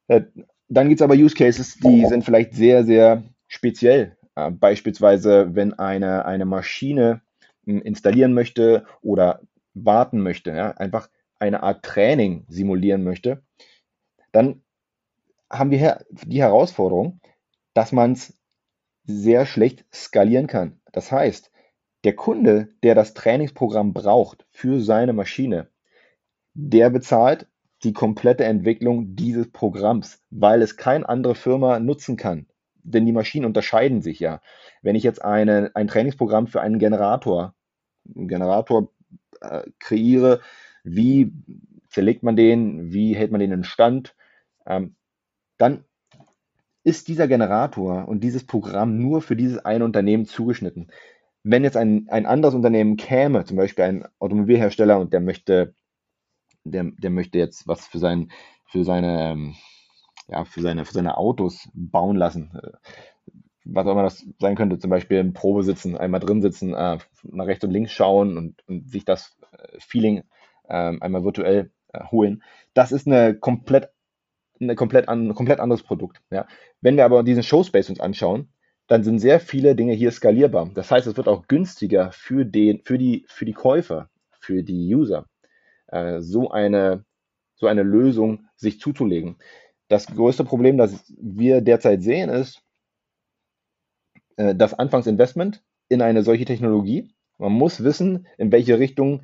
Äh, 0.07 0.21
dann 0.67 0.89
gibt 0.89 1.01
es 1.01 1.03
aber 1.03 1.15
Use 1.15 1.35
Cases, 1.35 1.75
die 1.79 2.05
sind 2.05 2.23
vielleicht 2.23 2.53
sehr, 2.53 2.83
sehr 2.83 3.23
speziell. 3.47 4.15
Äh, 4.35 4.51
beispielsweise, 4.51 5.55
wenn 5.55 5.73
eine, 5.73 6.25
eine 6.25 6.45
Maschine 6.45 7.21
hm, 7.65 7.81
installieren 7.81 8.35
möchte 8.35 8.85
oder 9.01 9.41
warten 9.73 10.21
möchte, 10.21 10.51
ja, 10.51 10.69
einfach 10.71 11.09
eine 11.43 11.63
Art 11.63 11.83
Training 11.83 12.45
simulieren 12.47 13.03
möchte, 13.03 13.43
dann 14.31 14.63
haben 15.51 15.71
wir 15.71 16.03
die 16.11 16.41
Herausforderung, 16.41 17.19
dass 17.73 17.91
man 17.91 18.13
es 18.13 18.37
sehr 19.03 19.45
schlecht 19.45 19.85
skalieren 19.93 20.47
kann. 20.47 20.79
Das 20.91 21.11
heißt, 21.11 21.51
der 22.05 22.15
Kunde, 22.15 22.69
der 22.81 22.95
das 22.95 23.13
Trainingsprogramm 23.13 23.93
braucht 23.93 24.45
für 24.51 24.81
seine 24.81 25.13
Maschine, 25.13 25.69
der 26.53 26.89
bezahlt 26.89 27.47
die 27.83 27.93
komplette 27.93 28.45
Entwicklung 28.45 29.15
dieses 29.15 29.51
Programms, 29.51 30.23
weil 30.29 30.61
es 30.61 30.77
keine 30.77 31.07
andere 31.07 31.35
Firma 31.35 31.79
nutzen 31.79 32.15
kann. 32.15 32.47
Denn 32.83 33.05
die 33.05 33.11
Maschinen 33.11 33.45
unterscheiden 33.45 34.01
sich 34.01 34.19
ja. 34.19 34.41
Wenn 34.81 34.95
ich 34.95 35.03
jetzt 35.03 35.23
eine, 35.23 35.71
ein 35.73 35.87
Trainingsprogramm 35.87 36.47
für 36.47 36.61
einen 36.61 36.79
Generator, 36.79 37.53
einen 38.15 38.27
Generator 38.27 38.89
äh, 39.41 39.63
kreiere, 39.79 40.41
wie 40.83 41.31
zerlegt 41.89 42.23
man 42.23 42.35
den, 42.35 42.91
wie 42.91 43.15
hält 43.15 43.31
man 43.31 43.39
den 43.39 43.51
in 43.51 43.63
Stand, 43.63 44.15
ähm, 44.65 44.95
dann 45.57 45.85
ist 46.83 47.07
dieser 47.07 47.27
Generator 47.27 48.07
und 48.07 48.21
dieses 48.21 48.45
Programm 48.45 48.97
nur 48.97 49.21
für 49.21 49.35
dieses 49.35 49.59
eine 49.59 49.85
Unternehmen 49.85 50.25
zugeschnitten. 50.25 50.91
Wenn 51.43 51.63
jetzt 51.63 51.77
ein, 51.77 52.07
ein 52.09 52.25
anderes 52.25 52.55
Unternehmen 52.55 52.97
käme, 52.97 53.45
zum 53.45 53.57
Beispiel 53.57 53.85
ein 53.85 54.05
Automobilhersteller 54.19 54.99
und 54.99 55.13
der 55.13 55.21
möchte, 55.21 55.75
der, 56.63 56.91
der 56.97 57.09
möchte 57.09 57.37
jetzt 57.37 57.67
was 57.67 57.87
für 57.87 57.99
sein, 57.99 58.31
für 58.65 58.83
seine, 58.83 59.31
ähm, 59.31 59.55
ja, 60.27 60.45
für 60.45 60.61
seine, 60.61 60.85
für 60.85 60.93
seine 60.93 61.17
Autos 61.17 61.69
bauen 61.73 62.17
lassen, 62.17 62.51
äh, 62.61 62.71
was 63.65 63.85
auch 63.87 63.91
immer 63.91 64.03
das 64.03 64.25
sein 64.39 64.55
könnte, 64.55 64.77
zum 64.77 64.89
Beispiel 64.89 65.19
im 65.19 65.33
Probe 65.33 65.63
sitzen, 65.63 65.97
einmal 65.97 66.19
drin 66.19 66.41
sitzen, 66.41 66.73
äh, 66.73 66.97
nach 67.23 67.45
rechts 67.45 67.63
und 67.63 67.71
links 67.71 67.91
schauen 67.91 68.37
und, 68.37 68.67
und 68.67 68.89
sich 68.89 69.05
das 69.05 69.37
äh, 69.51 69.79
Feeling 69.79 70.23
einmal 70.75 71.23
virtuell 71.23 71.71
äh, 71.93 72.03
holen. 72.11 72.43
Das 72.73 72.91
ist 72.91 73.07
eine 73.07 73.35
komplett, 73.35 73.89
eine 74.59 74.75
komplett, 74.75 75.09
ein 75.09 75.33
komplett 75.35 75.59
anderes 75.59 75.83
Produkt. 75.83 76.21
Ja. 76.31 76.47
Wenn 76.81 76.97
wir 76.97 77.05
aber 77.05 77.23
diesen 77.23 77.43
Showspace 77.43 77.89
uns 77.89 77.99
anschauen, 77.99 78.49
dann 78.87 79.03
sind 79.03 79.19
sehr 79.19 79.39
viele 79.39 79.75
Dinge 79.75 79.93
hier 79.93 80.11
skalierbar. 80.11 80.69
Das 80.73 80.91
heißt, 80.91 81.07
es 81.07 81.17
wird 81.17 81.27
auch 81.27 81.47
günstiger 81.47 82.11
für, 82.11 82.45
den, 82.45 82.81
für, 82.83 82.97
die, 82.97 83.25
für 83.27 83.45
die 83.45 83.53
Käufer, 83.53 84.09
für 84.39 84.63
die 84.63 84.93
User, 84.93 85.27
äh, 85.87 86.19
so, 86.19 86.51
eine, 86.51 87.05
so 87.55 87.67
eine 87.67 87.83
Lösung 87.83 88.47
sich 88.55 88.79
zuzulegen. 88.79 89.37
Das 89.87 90.07
größte 90.07 90.43
Problem, 90.43 90.77
das 90.77 91.05
wir 91.17 91.61
derzeit 91.61 92.01
sehen, 92.01 92.29
ist, 92.29 92.61
äh, 94.37 94.55
das 94.55 94.73
Anfangsinvestment 94.73 95.63
in 95.89 96.01
eine 96.01 96.23
solche 96.23 96.45
Technologie. 96.45 97.13
Man 97.37 97.53
muss 97.53 97.83
wissen, 97.83 98.27
in 98.37 98.51
welche 98.51 98.79
Richtung 98.79 99.23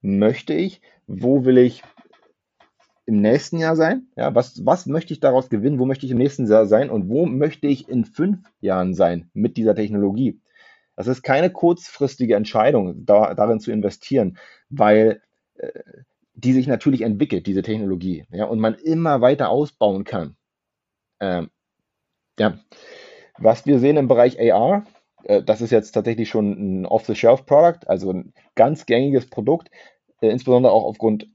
möchte 0.00 0.54
ich, 0.54 0.80
wo 1.06 1.44
will 1.44 1.58
ich 1.58 1.82
im 3.06 3.20
nächsten 3.20 3.58
Jahr 3.58 3.76
sein? 3.76 4.08
Ja, 4.16 4.34
was, 4.34 4.66
was 4.66 4.86
möchte 4.86 5.12
ich 5.12 5.20
daraus 5.20 5.48
gewinnen? 5.48 5.78
Wo 5.78 5.86
möchte 5.86 6.06
ich 6.06 6.12
im 6.12 6.18
nächsten 6.18 6.46
Jahr 6.46 6.66
sein? 6.66 6.90
Und 6.90 7.08
wo 7.08 7.26
möchte 7.26 7.68
ich 7.68 7.88
in 7.88 8.04
fünf 8.04 8.40
Jahren 8.60 8.94
sein 8.94 9.30
mit 9.32 9.56
dieser 9.56 9.74
Technologie? 9.74 10.40
Das 10.96 11.06
ist 11.06 11.22
keine 11.22 11.50
kurzfristige 11.50 12.34
Entscheidung, 12.34 13.04
da, 13.04 13.34
darin 13.34 13.60
zu 13.60 13.70
investieren, 13.70 14.38
weil 14.70 15.22
äh, 15.54 15.70
die 16.34 16.52
sich 16.52 16.66
natürlich 16.66 17.02
entwickelt, 17.02 17.46
diese 17.46 17.62
Technologie, 17.62 18.26
ja, 18.30 18.44
und 18.44 18.60
man 18.60 18.74
immer 18.74 19.20
weiter 19.20 19.48
ausbauen 19.48 20.04
kann. 20.04 20.36
Ähm, 21.20 21.50
ja, 22.38 22.58
was 23.38 23.66
wir 23.66 23.78
sehen 23.78 23.96
im 23.96 24.08
Bereich 24.08 24.38
AR, 24.40 24.84
äh, 25.26 25.42
das 25.42 25.60
ist 25.60 25.70
jetzt 25.70 25.92
tatsächlich 25.92 26.28
schon 26.28 26.82
ein 26.82 26.86
Off-the-Shelf-Product, 26.86 27.86
also 27.88 28.12
ein 28.12 28.32
ganz 28.54 28.86
gängiges 28.86 29.28
Produkt, 29.28 29.70
äh, 30.20 30.28
insbesondere 30.28 30.72
auch 30.72 30.84
aufgrund 30.84 31.28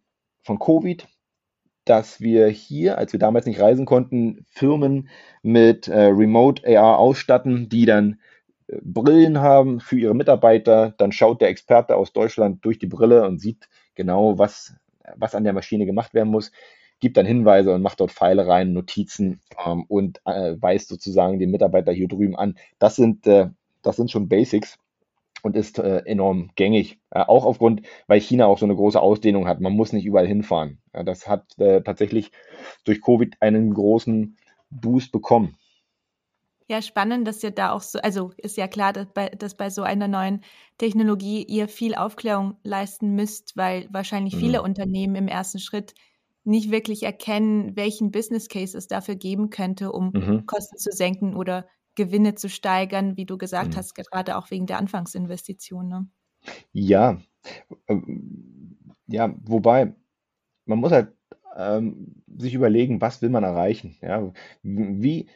von 0.44 0.60
Covid, 0.60 1.08
dass 1.86 2.22
wir 2.22 2.48
hier, 2.48 2.98
als 2.98 3.14
wir 3.14 3.20
damals 3.20 3.46
nicht 3.46 3.60
reisen 3.60 3.86
konnten, 3.86 4.46
Firmen 4.50 5.10
mit 5.44 5.88
äh, 5.88 6.06
Remote 6.06 6.64
AR 6.68 7.00
ausstatten, 7.00 7.70
die 7.70 7.86
dann 7.86 8.20
äh, 8.68 8.78
Brillen 8.82 9.40
haben 9.40 9.80
für 9.80 9.98
ihre 9.98 10.16
Mitarbeiter. 10.16 10.94
Dann 10.98 11.12
schaut 11.12 11.42
der 11.42 11.50
Experte 11.50 11.96
aus 11.96 12.14
Deutschland 12.14 12.64
durch 12.66 12.80
die 12.80 12.88
Brille 12.88 13.26
und 13.28 13.40
sieht 13.40 13.68
genau, 13.96 14.38
was, 14.38 14.76
was 15.16 15.36
an 15.36 15.44
der 15.44 15.54
Maschine 15.54 15.86
gemacht 15.86 16.14
werden 16.14 16.30
muss 16.30 16.52
gibt 17.02 17.18
dann 17.18 17.26
Hinweise 17.26 17.74
und 17.74 17.82
macht 17.82 18.00
dort 18.00 18.12
Pfeile 18.12 18.48
rein, 18.48 18.74
Notizen 18.74 19.42
ähm, 19.66 19.84
und 19.88 20.22
äh, 20.26 20.56
weist 20.62 20.88
sozusagen 20.88 21.40
den 21.40 21.50
Mitarbeiter 21.50 21.92
hier 21.92 22.08
drüben 22.08 22.36
an. 22.38 22.58
Das 22.80 22.96
sind, 22.96 23.26
äh, 23.28 23.50
das 23.82 23.96
sind 23.96 24.12
schon 24.12 24.30
Basics 24.30 24.78
und 25.44 25.56
ist 25.56 25.80
äh, 25.80 26.04
enorm 26.06 26.52
gängig. 26.56 27.00
Äh, 27.10 27.22
auch 27.22 27.46
aufgrund, 27.46 27.82
weil 28.08 28.22
China 28.22 28.46
auch 28.46 28.58
so 28.58 28.66
eine 28.66 28.76
große 28.76 29.02
Ausdehnung 29.02 29.48
hat. 29.48 29.60
Man 29.60 29.74
muss 29.74 29.94
nicht 29.94 30.06
überall 30.06 30.28
hinfahren. 30.28 30.80
Ja, 30.94 31.04
das 31.04 31.28
hat 31.28 31.58
äh, 31.58 31.82
tatsächlich 31.82 32.32
durch 32.86 33.02
Covid 33.02 33.36
einen 33.40 33.74
großen 33.74 34.38
Boost 34.70 35.12
bekommen. 35.12 35.58
Ja, 36.68 36.82
spannend, 36.82 37.28
dass 37.28 37.44
ihr 37.44 37.52
da 37.52 37.74
auch 37.74 37.82
so, 37.82 38.00
also 38.00 38.32
ist 38.38 38.56
ja 38.56 38.68
klar, 38.68 38.94
dass 38.94 39.08
bei, 39.14 39.28
dass 39.28 39.56
bei 39.56 39.70
so 39.70 39.84
einer 39.84 40.08
neuen 40.08 40.42
Technologie 40.78 41.44
ihr 41.44 41.68
viel 41.68 41.96
Aufklärung 41.96 42.56
leisten 42.64 43.14
müsst, 43.14 43.58
weil 43.58 43.90
wahrscheinlich 43.92 44.38
viele 44.38 44.60
mhm. 44.60 44.66
Unternehmen 44.66 45.16
im 45.16 45.28
ersten 45.28 45.60
Schritt 45.60 45.94
nicht 46.46 46.72
wirklich 46.72 47.04
erkennen, 47.04 47.76
welchen 47.76 48.12
Business 48.12 48.48
Case 48.48 48.78
es 48.78 48.88
dafür 48.88 49.16
geben 49.16 49.50
könnte, 49.50 49.92
um 49.92 50.12
mhm. 50.14 50.46
Kosten 50.46 50.78
zu 50.78 50.92
senken 50.92 51.36
oder 51.36 51.68
Gewinne 51.96 52.36
zu 52.36 52.50
steigern, 52.50 53.18
wie 53.18 53.26
du 53.26 53.38
gesagt 53.38 53.74
mhm. 53.74 53.78
hast, 53.78 53.96
gerade 53.96 54.38
auch 54.38 54.52
wegen 54.52 54.66
der 54.66 54.78
Anfangsinvestition. 54.78 55.88
Ne? 55.88 56.08
Ja, 56.72 57.22
ähm, 57.88 58.78
ja, 59.08 59.34
wobei 59.44 59.94
man 60.66 60.80
muss 60.80 60.92
halt 60.92 61.14
ähm, 61.56 62.24
sich 62.38 62.54
überlegen, 62.54 63.02
was 63.02 63.22
will 63.22 63.30
man 63.30 63.44
erreichen. 63.44 63.98
Ja, 64.02 64.32
wie 64.64 65.30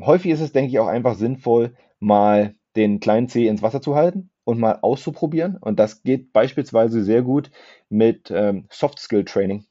häufig 0.00 0.32
ist 0.32 0.40
es, 0.40 0.52
denke 0.52 0.70
ich, 0.70 0.78
auch 0.78 0.86
einfach 0.86 1.16
sinnvoll, 1.16 1.74
mal 1.98 2.54
den 2.76 3.00
kleinen 3.00 3.28
C 3.28 3.48
ins 3.48 3.62
Wasser 3.62 3.80
zu 3.80 3.94
halten 3.94 4.30
und 4.44 4.60
mal 4.60 4.78
auszuprobieren. 4.82 5.56
Und 5.56 5.78
das 5.78 6.02
geht 6.02 6.32
beispielsweise 6.32 7.02
sehr 7.02 7.22
gut 7.22 7.50
mit 7.88 8.30
ähm, 8.30 8.66
Soft 8.70 8.98
Skill 8.98 9.24
Training. 9.24 9.64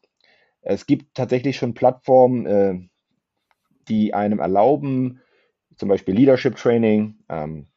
Es 0.62 0.88
gibt 0.88 1.14
tatsächlich 1.14 1.58
schon 1.58 1.76
Plattformen, 1.76 2.46
äh, 2.46 2.80
die 3.88 4.16
einem 4.16 4.40
erlauben, 4.40 5.22
zum 5.78 5.90
Beispiel 5.90 6.16
Leadership 6.16 6.56
Training, 6.56 7.16
ähm, 7.30 7.68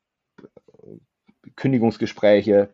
Kündigungsgespräche, 1.56 2.72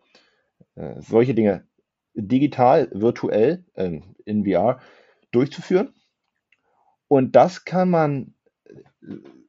äh, 0.74 1.00
solche 1.00 1.34
Dinge 1.34 1.66
digital, 2.14 2.88
virtuell, 2.92 3.64
äh, 3.74 4.00
in 4.24 4.44
VR 4.44 4.80
durchzuführen. 5.30 5.94
Und 7.08 7.36
das 7.36 7.64
kann 7.64 7.90
man 7.90 8.34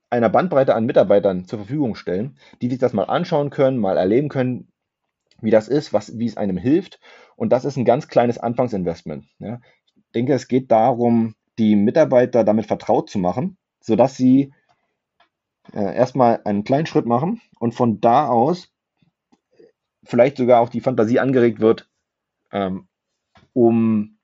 einer 0.09 0.29
Bandbreite 0.29 0.75
an 0.75 0.85
Mitarbeitern 0.85 1.45
zur 1.45 1.59
Verfügung 1.59 1.95
stellen, 1.95 2.38
die 2.61 2.69
sich 2.69 2.79
das 2.79 2.93
mal 2.93 3.03
anschauen 3.03 3.49
können, 3.49 3.77
mal 3.77 3.97
erleben 3.97 4.29
können, 4.29 4.71
wie 5.41 5.51
das 5.51 5.67
ist, 5.67 5.93
was, 5.93 6.17
wie 6.17 6.25
es 6.25 6.38
einem 6.38 6.57
hilft. 6.57 6.99
Und 7.35 7.51
das 7.51 7.65
ist 7.65 7.75
ein 7.77 7.85
ganz 7.85 8.07
kleines 8.07 8.38
Anfangsinvestment. 8.38 9.25
Ja 9.39 9.59
denke, 10.15 10.33
es 10.33 10.47
geht 10.47 10.71
darum, 10.71 11.35
die 11.59 11.75
Mitarbeiter 11.75 12.43
damit 12.43 12.65
vertraut 12.65 13.09
zu 13.09 13.19
machen, 13.19 13.57
sodass 13.79 14.17
sie 14.17 14.53
äh, 15.73 15.95
erstmal 15.95 16.41
einen 16.45 16.63
kleinen 16.63 16.86
Schritt 16.86 17.06
machen 17.06 17.41
und 17.60 17.73
von 17.73 18.01
da 18.01 18.28
aus 18.28 18.71
vielleicht 20.04 20.38
sogar 20.38 20.62
auch 20.62 20.69
die 20.69 20.82
Fantasie 20.82 21.19
angeregt 21.19 21.60
wird, 21.60 21.89
ähm, 22.51 22.88
um 23.54 24.17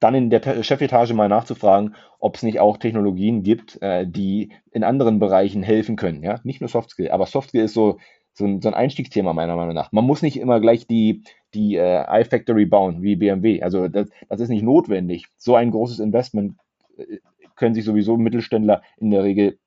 dann 0.00 0.14
in 0.14 0.30
der 0.30 0.62
Chefetage 0.62 1.12
mal 1.12 1.28
nachzufragen, 1.28 1.96
ob 2.20 2.36
es 2.36 2.44
nicht 2.44 2.60
auch 2.60 2.76
Technologien 2.76 3.42
gibt, 3.42 3.82
äh, 3.82 4.06
die 4.06 4.52
in 4.70 4.84
anderen 4.84 5.18
Bereichen 5.18 5.64
helfen 5.64 5.96
können. 5.96 6.22
Ja? 6.22 6.40
Nicht 6.44 6.60
nur 6.60 6.68
Softskill, 6.68 7.10
aber 7.10 7.26
Softskill 7.26 7.64
ist 7.64 7.74
so 7.74 7.98
so 8.38 8.46
ein, 8.46 8.62
so 8.62 8.68
ein 8.68 8.74
Einstiegsthema 8.74 9.32
meiner 9.32 9.56
Meinung 9.56 9.74
nach. 9.74 9.92
Man 9.92 10.04
muss 10.04 10.22
nicht 10.22 10.38
immer 10.38 10.60
gleich 10.60 10.86
die, 10.86 11.22
die 11.54 11.76
äh, 11.76 12.04
iFactory 12.20 12.66
bauen 12.66 13.02
wie 13.02 13.16
BMW. 13.16 13.62
Also 13.62 13.88
das, 13.88 14.08
das 14.28 14.40
ist 14.40 14.48
nicht 14.48 14.62
notwendig. 14.62 15.26
So 15.36 15.56
ein 15.56 15.72
großes 15.72 15.98
Investment 15.98 16.56
äh, 16.96 17.18
können 17.56 17.74
sich 17.74 17.84
sowieso 17.84 18.16
Mittelständler 18.16 18.82
in 18.96 19.10
der 19.10 19.24
Regel 19.24 19.58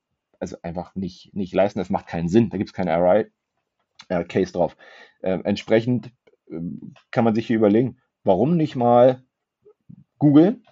also 0.41 0.57
einfach 0.63 0.95
nicht, 0.95 1.33
nicht 1.33 1.53
leisten. 1.53 1.79
Das 1.79 1.89
macht 1.89 2.07
keinen 2.07 2.27
Sinn. 2.27 2.49
Da 2.49 2.57
gibt 2.57 2.71
es 2.71 2.73
keine 2.73 2.97
RI-Case 2.97 4.49
äh, 4.49 4.53
drauf. 4.53 4.75
Äh, 5.21 5.39
entsprechend 5.43 6.07
äh, 6.49 6.59
kann 7.11 7.23
man 7.23 7.35
sich 7.35 7.47
hier 7.47 7.57
überlegen, 7.57 7.99
warum 8.23 8.57
nicht 8.57 8.75
mal 8.75 9.23
googeln, 10.17 10.65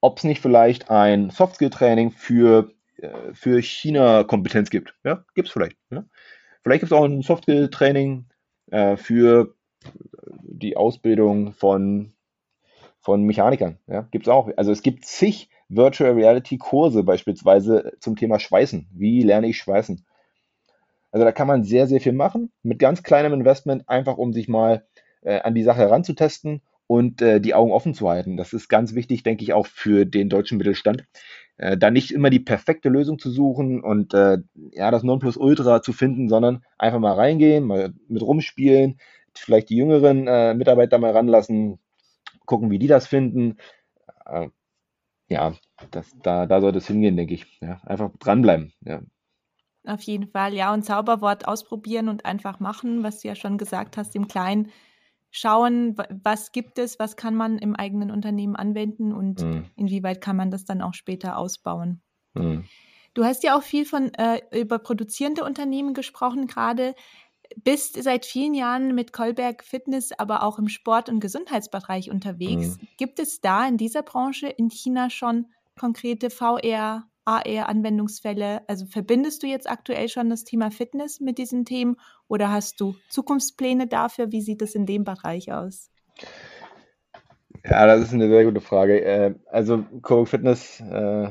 ob 0.00 0.18
es 0.18 0.24
nicht 0.24 0.40
vielleicht 0.40 0.90
ein 0.90 1.30
Softskill-Training 1.30 2.12
für, 2.12 2.72
äh, 2.96 3.34
für 3.34 3.60
China-Kompetenz 3.60 4.70
gibt. 4.70 4.94
Ja, 5.04 5.24
gibt 5.34 5.48
es 5.48 5.52
vielleicht. 5.52 5.76
Ja? 5.90 6.04
Vielleicht 6.62 6.80
gibt 6.80 6.92
es 6.92 6.98
auch 6.98 7.04
ein 7.04 7.22
Softskill-Training 7.22 8.26
äh, 8.70 8.96
für 8.96 9.56
die 10.42 10.76
Ausbildung 10.76 11.52
von, 11.52 12.12
von 13.00 13.24
Mechanikern. 13.24 13.78
Ja, 13.86 14.02
gibt 14.02 14.26
es 14.26 14.32
auch. 14.32 14.50
Also 14.56 14.70
es 14.70 14.82
gibt 14.82 15.04
zig 15.04 15.48
Virtual 15.70 16.12
Reality 16.12 16.58
Kurse 16.58 17.02
beispielsweise 17.04 17.92
zum 18.00 18.16
Thema 18.16 18.38
Schweißen. 18.38 18.88
Wie 18.92 19.22
lerne 19.22 19.48
ich 19.48 19.58
Schweißen? 19.58 20.04
Also 21.12 21.24
da 21.24 21.32
kann 21.32 21.46
man 21.46 21.64
sehr, 21.64 21.86
sehr 21.86 22.00
viel 22.00 22.12
machen 22.12 22.52
mit 22.62 22.78
ganz 22.78 23.02
kleinem 23.02 23.32
Investment, 23.32 23.88
einfach 23.88 24.18
um 24.18 24.32
sich 24.32 24.48
mal 24.48 24.84
äh, 25.22 25.40
an 25.40 25.54
die 25.54 25.62
Sache 25.62 25.80
heranzutesten 25.80 26.62
und 26.86 27.22
äh, 27.22 27.40
die 27.40 27.54
Augen 27.54 27.72
offen 27.72 27.94
zu 27.94 28.08
halten. 28.08 28.36
Das 28.36 28.52
ist 28.52 28.68
ganz 28.68 28.94
wichtig, 28.94 29.22
denke 29.22 29.44
ich, 29.44 29.52
auch 29.52 29.66
für 29.66 30.04
den 30.04 30.28
deutschen 30.28 30.58
Mittelstand 30.58 31.04
äh, 31.56 31.76
da 31.76 31.90
nicht 31.90 32.10
immer 32.10 32.30
die 32.30 32.40
perfekte 32.40 32.88
Lösung 32.88 33.18
zu 33.18 33.30
suchen 33.30 33.80
und 33.80 34.14
äh, 34.14 34.38
ja, 34.72 34.90
das 34.90 35.02
Nonplusultra 35.02 35.82
zu 35.82 35.92
finden, 35.92 36.28
sondern 36.28 36.64
einfach 36.78 36.98
mal 36.98 37.14
reingehen, 37.14 37.64
mal 37.64 37.92
mit 38.08 38.22
rumspielen, 38.22 38.98
vielleicht 39.34 39.70
die 39.70 39.76
jüngeren 39.76 40.26
äh, 40.26 40.54
Mitarbeiter 40.54 40.98
mal 40.98 41.12
ranlassen, 41.12 41.78
gucken, 42.46 42.70
wie 42.70 42.78
die 42.78 42.86
das 42.86 43.06
finden. 43.06 43.58
Ja, 45.30 45.54
das, 45.92 46.12
da, 46.22 46.46
da 46.46 46.60
sollte 46.60 46.78
es 46.78 46.88
hingehen, 46.88 47.16
denke 47.16 47.34
ich. 47.34 47.60
Ja, 47.60 47.80
einfach 47.86 48.10
dranbleiben. 48.18 48.72
Ja. 48.80 49.00
Auf 49.86 50.02
jeden 50.02 50.28
Fall, 50.28 50.52
ja. 50.52 50.74
Und 50.74 50.84
Zauberwort 50.84 51.48
ausprobieren 51.48 52.08
und 52.08 52.26
einfach 52.26 52.60
machen, 52.60 53.02
was 53.02 53.20
du 53.20 53.28
ja 53.28 53.34
schon 53.34 53.56
gesagt 53.56 53.96
hast, 53.96 54.14
im 54.14 54.28
Kleinen 54.28 54.70
schauen, 55.30 55.96
was 56.24 56.52
gibt 56.52 56.78
es, 56.78 56.98
was 56.98 57.16
kann 57.16 57.36
man 57.36 57.58
im 57.58 57.76
eigenen 57.76 58.10
Unternehmen 58.10 58.56
anwenden 58.56 59.12
und 59.12 59.40
mhm. 59.42 59.64
inwieweit 59.76 60.20
kann 60.20 60.36
man 60.36 60.50
das 60.50 60.64
dann 60.64 60.82
auch 60.82 60.94
später 60.94 61.38
ausbauen. 61.38 62.02
Mhm. 62.34 62.64
Du 63.14 63.24
hast 63.24 63.42
ja 63.42 63.56
auch 63.56 63.62
viel 63.62 63.84
von 63.84 64.12
äh, 64.14 64.40
über 64.52 64.78
produzierende 64.78 65.44
Unternehmen 65.44 65.94
gesprochen 65.94 66.46
gerade. 66.46 66.94
Bist 67.56 68.02
seit 68.02 68.26
vielen 68.26 68.54
Jahren 68.54 68.94
mit 68.94 69.12
Kolberg 69.12 69.64
Fitness, 69.64 70.12
aber 70.12 70.42
auch 70.42 70.58
im 70.58 70.68
Sport- 70.68 71.08
und 71.08 71.20
Gesundheitsbereich 71.20 72.10
unterwegs. 72.10 72.78
Mhm. 72.78 72.88
Gibt 72.96 73.18
es 73.18 73.40
da 73.40 73.66
in 73.66 73.76
dieser 73.76 74.02
Branche 74.02 74.48
in 74.48 74.70
China 74.70 75.10
schon 75.10 75.46
konkrete 75.78 76.30
VR, 76.30 77.04
AR-Anwendungsfälle? 77.24 78.62
Also 78.68 78.86
verbindest 78.86 79.42
du 79.42 79.46
jetzt 79.46 79.68
aktuell 79.68 80.08
schon 80.08 80.30
das 80.30 80.44
Thema 80.44 80.70
Fitness 80.70 81.20
mit 81.20 81.38
diesen 81.38 81.64
Themen 81.64 81.96
oder 82.28 82.50
hast 82.50 82.80
du 82.80 82.94
Zukunftspläne 83.08 83.86
dafür? 83.86 84.30
Wie 84.32 84.42
sieht 84.42 84.62
es 84.62 84.74
in 84.74 84.86
dem 84.86 85.04
Bereich 85.04 85.52
aus? 85.52 85.90
Ja, 87.64 87.86
das 87.86 88.00
ist 88.02 88.14
eine 88.14 88.28
sehr 88.28 88.44
gute 88.44 88.60
Frage. 88.60 89.04
Äh, 89.04 89.34
also 89.46 89.84
Coburg 90.02 90.28
Fitness 90.28 90.80
äh, 90.80 91.30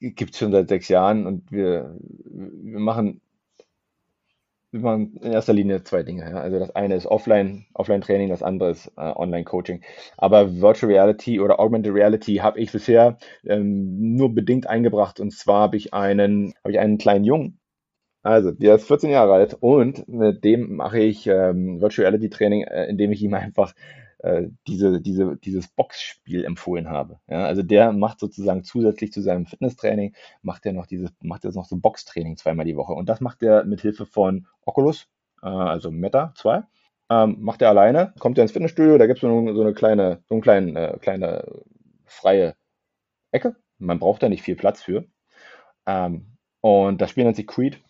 gibt 0.00 0.34
es 0.34 0.38
schon 0.38 0.52
seit 0.52 0.68
sechs 0.68 0.88
Jahren 0.88 1.26
und 1.26 1.50
wir, 1.50 1.96
wir 2.24 2.78
machen 2.78 3.20
machen 4.82 5.16
in 5.22 5.32
erster 5.32 5.52
Linie 5.52 5.82
zwei 5.84 6.02
Dinge. 6.02 6.22
Ja. 6.30 6.40
Also 6.40 6.58
das 6.58 6.74
eine 6.74 6.94
ist 6.94 7.06
Offline, 7.06 7.66
Offline-Training, 7.74 8.28
das 8.28 8.42
andere 8.42 8.70
ist 8.70 8.92
äh, 8.96 9.12
Online-Coaching. 9.14 9.82
Aber 10.16 10.60
Virtual 10.60 10.92
Reality 10.92 11.40
oder 11.40 11.60
Augmented 11.60 11.94
Reality 11.94 12.36
habe 12.36 12.60
ich 12.60 12.72
bisher 12.72 13.18
ähm, 13.44 14.16
nur 14.16 14.34
bedingt 14.34 14.68
eingebracht. 14.68 15.20
Und 15.20 15.32
zwar 15.32 15.62
habe 15.62 15.76
ich 15.76 15.94
einen, 15.94 16.54
habe 16.62 16.72
ich 16.72 16.78
einen 16.78 16.98
kleinen 16.98 17.24
Jungen. 17.24 17.58
Also, 18.22 18.50
der 18.50 18.74
ist 18.74 18.88
14 18.88 19.10
Jahre 19.10 19.34
alt 19.34 19.56
und 19.60 20.08
mit 20.08 20.42
dem 20.42 20.74
mache 20.74 20.98
ich 20.98 21.28
ähm, 21.28 21.80
Virtual 21.80 22.06
Reality 22.06 22.28
Training, 22.28 22.62
äh, 22.62 22.86
indem 22.86 23.12
ich 23.12 23.22
ihm 23.22 23.34
einfach 23.34 23.72
diese, 24.66 25.00
diese, 25.00 25.36
dieses 25.36 25.68
Boxspiel 25.68 26.44
empfohlen 26.44 26.88
habe. 26.88 27.18
Ja, 27.28 27.44
also 27.44 27.62
der 27.62 27.92
macht 27.92 28.20
sozusagen 28.20 28.64
zusätzlich 28.64 29.12
zu 29.12 29.20
seinem 29.22 29.46
Fitnesstraining, 29.46 30.14
macht 30.42 30.66
er 30.66 30.72
noch 30.72 30.86
dieses, 30.86 31.10
macht 31.20 31.44
er 31.44 31.52
noch 31.52 31.64
so 31.64 31.76
Boxtraining 31.76 32.36
zweimal 32.36 32.66
die 32.66 32.76
Woche. 32.76 32.92
Und 32.92 33.08
das 33.08 33.20
macht 33.20 33.42
er 33.42 33.64
mit 33.64 33.80
Hilfe 33.80 34.06
von 34.06 34.46
Oculus, 34.64 35.08
äh, 35.42 35.46
also 35.46 35.90
Meta 35.90 36.32
2. 36.36 36.62
Ähm, 37.08 37.36
macht 37.40 37.62
er 37.62 37.68
alleine, 37.68 38.14
kommt 38.18 38.38
er 38.38 38.42
ins 38.42 38.52
Fitnessstudio, 38.52 38.98
da 38.98 39.06
gibt 39.06 39.18
es 39.18 39.20
so, 39.20 39.54
so 39.54 39.60
eine 39.60 39.74
kleine, 39.74 40.22
so 40.28 40.34
eine 40.34 40.42
kleine, 40.42 40.94
äh, 40.94 40.98
kleine 40.98 41.44
freie 42.04 42.56
Ecke. 43.30 43.56
Man 43.78 43.98
braucht 43.98 44.22
da 44.22 44.28
nicht 44.28 44.42
viel 44.42 44.56
Platz 44.56 44.82
für. 44.82 45.04
Ähm, 45.86 46.36
und 46.60 47.00
das 47.00 47.10
Spiel 47.10 47.24
nennt 47.24 47.36
sich 47.36 47.46
Creed 47.46 47.80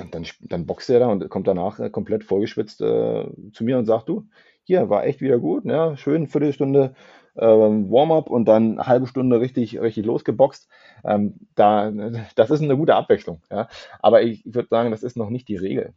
dann, 0.00 0.10
dann, 0.10 0.26
dann 0.40 0.66
boxt 0.66 0.90
er 0.90 1.00
da 1.00 1.06
und 1.06 1.28
kommt 1.28 1.46
danach 1.46 1.78
äh, 1.78 1.90
komplett 1.90 2.24
vollgeschwitzt 2.24 2.80
äh, 2.80 3.26
zu 3.52 3.64
mir 3.64 3.78
und 3.78 3.86
sagt, 3.86 4.08
du, 4.08 4.26
hier 4.70 4.88
war 4.88 5.04
echt 5.04 5.20
wieder 5.20 5.40
gut, 5.40 5.64
ja, 5.64 5.96
schön 5.96 6.28
Viertelstunde 6.28 6.94
ähm, 7.36 7.90
Warm-up 7.90 8.30
und 8.30 8.44
dann 8.44 8.78
eine 8.78 8.86
halbe 8.86 9.08
Stunde 9.08 9.40
richtig, 9.40 9.80
richtig 9.80 10.06
losgeboxt. 10.06 10.68
Ähm, 11.02 11.48
da, 11.56 11.90
das 12.36 12.50
ist 12.50 12.62
eine 12.62 12.76
gute 12.76 12.94
Abwechslung. 12.94 13.42
Ja. 13.50 13.68
Aber 13.98 14.22
ich, 14.22 14.46
ich 14.46 14.54
würde 14.54 14.68
sagen, 14.68 14.92
das 14.92 15.02
ist 15.02 15.16
noch 15.16 15.28
nicht 15.28 15.48
die 15.48 15.56
Regel. 15.56 15.94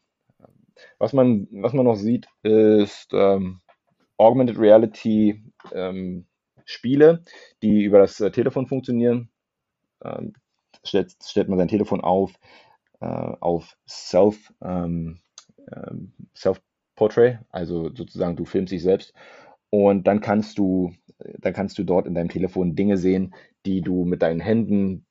Was 0.98 1.14
man, 1.14 1.48
was 1.52 1.74
man 1.74 1.86
noch 1.86 1.98
sieht, 1.98 2.28
ist 2.42 3.14
ähm, 3.14 3.60
Augmented 4.18 4.58
Reality 4.58 5.44
ähm, 5.72 6.26
Spiele, 6.66 7.22
die 7.62 7.84
über 7.84 8.00
das 8.00 8.20
äh, 8.22 8.32
Telefon 8.32 8.66
funktionieren. 8.66 9.30
Ähm, 10.04 10.34
stellt, 10.84 11.14
stellt 11.24 11.48
man 11.48 11.60
sein 11.60 11.68
Telefon 11.68 12.02
auf, 12.02 12.34
äh, 13.02 13.06
auf 13.06 13.78
Self, 13.88 14.52
ähm, 14.64 15.20
ähm 15.72 16.14
Self 16.36 16.60
Portrait, 17.04 17.40
also 17.50 17.94
sozusagen 17.94 18.38
du 18.38 18.46
filmst 18.46 18.72
dich 18.72 18.82
selbst 18.82 19.14
und 19.70 20.08
dann 20.08 20.22
kannst 20.22 20.58
du, 20.58 20.94
dann 21.38 21.52
kannst 21.52 21.78
du 21.78 21.84
dort 21.84 22.08
in 22.08 22.16
deinem 22.16 22.30
Telefon 22.30 22.78
Dinge 22.78 22.96
sehen, 22.96 23.36
die 23.66 23.82
du 23.82 24.06
mit 24.06 24.22
deinen 24.22 24.40
Händen 24.40 25.06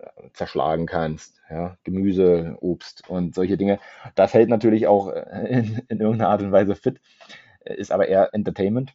äh, 0.00 0.06
zerschlagen 0.32 0.86
kannst, 0.86 1.40
ja, 1.48 1.76
Gemüse, 1.84 2.56
Obst 2.60 3.08
und 3.08 3.36
solche 3.36 3.56
Dinge. 3.56 3.78
Das 4.16 4.34
hält 4.34 4.48
natürlich 4.48 4.88
auch 4.88 5.12
äh, 5.12 5.46
in, 5.50 5.82
in 5.86 6.00
irgendeiner 6.00 6.30
Art 6.30 6.42
und 6.42 6.50
Weise 6.50 6.74
fit, 6.74 7.00
äh, 7.60 7.76
ist 7.76 7.92
aber 7.92 8.08
eher 8.08 8.34
Entertainment. 8.34 8.92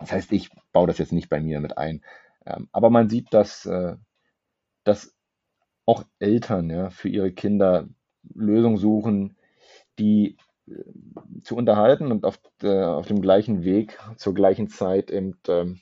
Das 0.00 0.10
heißt, 0.10 0.32
ich 0.32 0.50
baue 0.72 0.88
das 0.88 0.98
jetzt 0.98 1.12
nicht 1.12 1.28
bei 1.28 1.40
mir 1.40 1.60
mit 1.60 1.78
ein. 1.78 2.02
Ähm, 2.46 2.68
aber 2.72 2.90
man 2.90 3.08
sieht, 3.08 3.32
dass, 3.32 3.68
dass 4.82 5.14
auch 5.86 6.02
Eltern 6.18 6.68
ja, 6.68 6.90
für 6.90 7.08
ihre 7.08 7.30
Kinder 7.30 7.88
Lösungen 8.34 8.76
suchen, 8.76 9.36
die 10.00 10.36
zu 11.42 11.56
unterhalten 11.56 12.10
und 12.12 12.24
auf, 12.24 12.40
äh, 12.62 12.82
auf 12.82 13.06
dem 13.06 13.20
gleichen 13.20 13.64
Weg 13.64 13.98
zur 14.16 14.34
gleichen 14.34 14.68
Zeit 14.68 15.10
eben 15.10 15.36
ähm, 15.48 15.80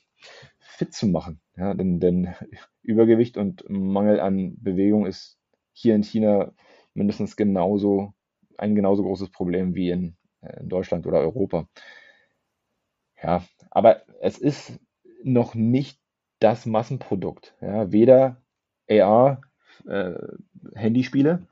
fit 0.59 0.93
zu 0.95 1.07
machen. 1.07 1.41
Ja, 1.57 1.75
denn, 1.75 2.01
denn 2.01 2.35
Übergewicht 2.83 3.37
und 3.37 3.65
Mangel 3.69 4.21
an 4.21 4.57
Bewegung 4.61 5.07
ist 5.07 5.39
hier 5.73 5.95
in 5.95 6.03
China 6.03 6.53
mindestens 6.95 7.37
genauso 7.37 8.15
ein 8.59 8.75
genauso 8.75 9.03
großes 9.03 9.31
Problem 9.31 9.75
wie 9.75 9.91
in, 9.91 10.17
äh, 10.41 10.61
in 10.61 10.69
Deutschland 10.69 11.07
oder 11.07 11.21
Europa. 11.21 11.69
Ja, 13.23 13.45
aber 13.71 14.03
es 14.21 14.39
ist 14.39 14.79
noch 15.23 15.55
nicht 15.55 16.01
das 16.39 16.67
Massenprodukt. 16.67 17.55
Ja, 17.61 17.91
weder 17.93 18.43
AR, 18.91 19.41
äh, 19.87 20.15
Handyspiele, 20.75 21.47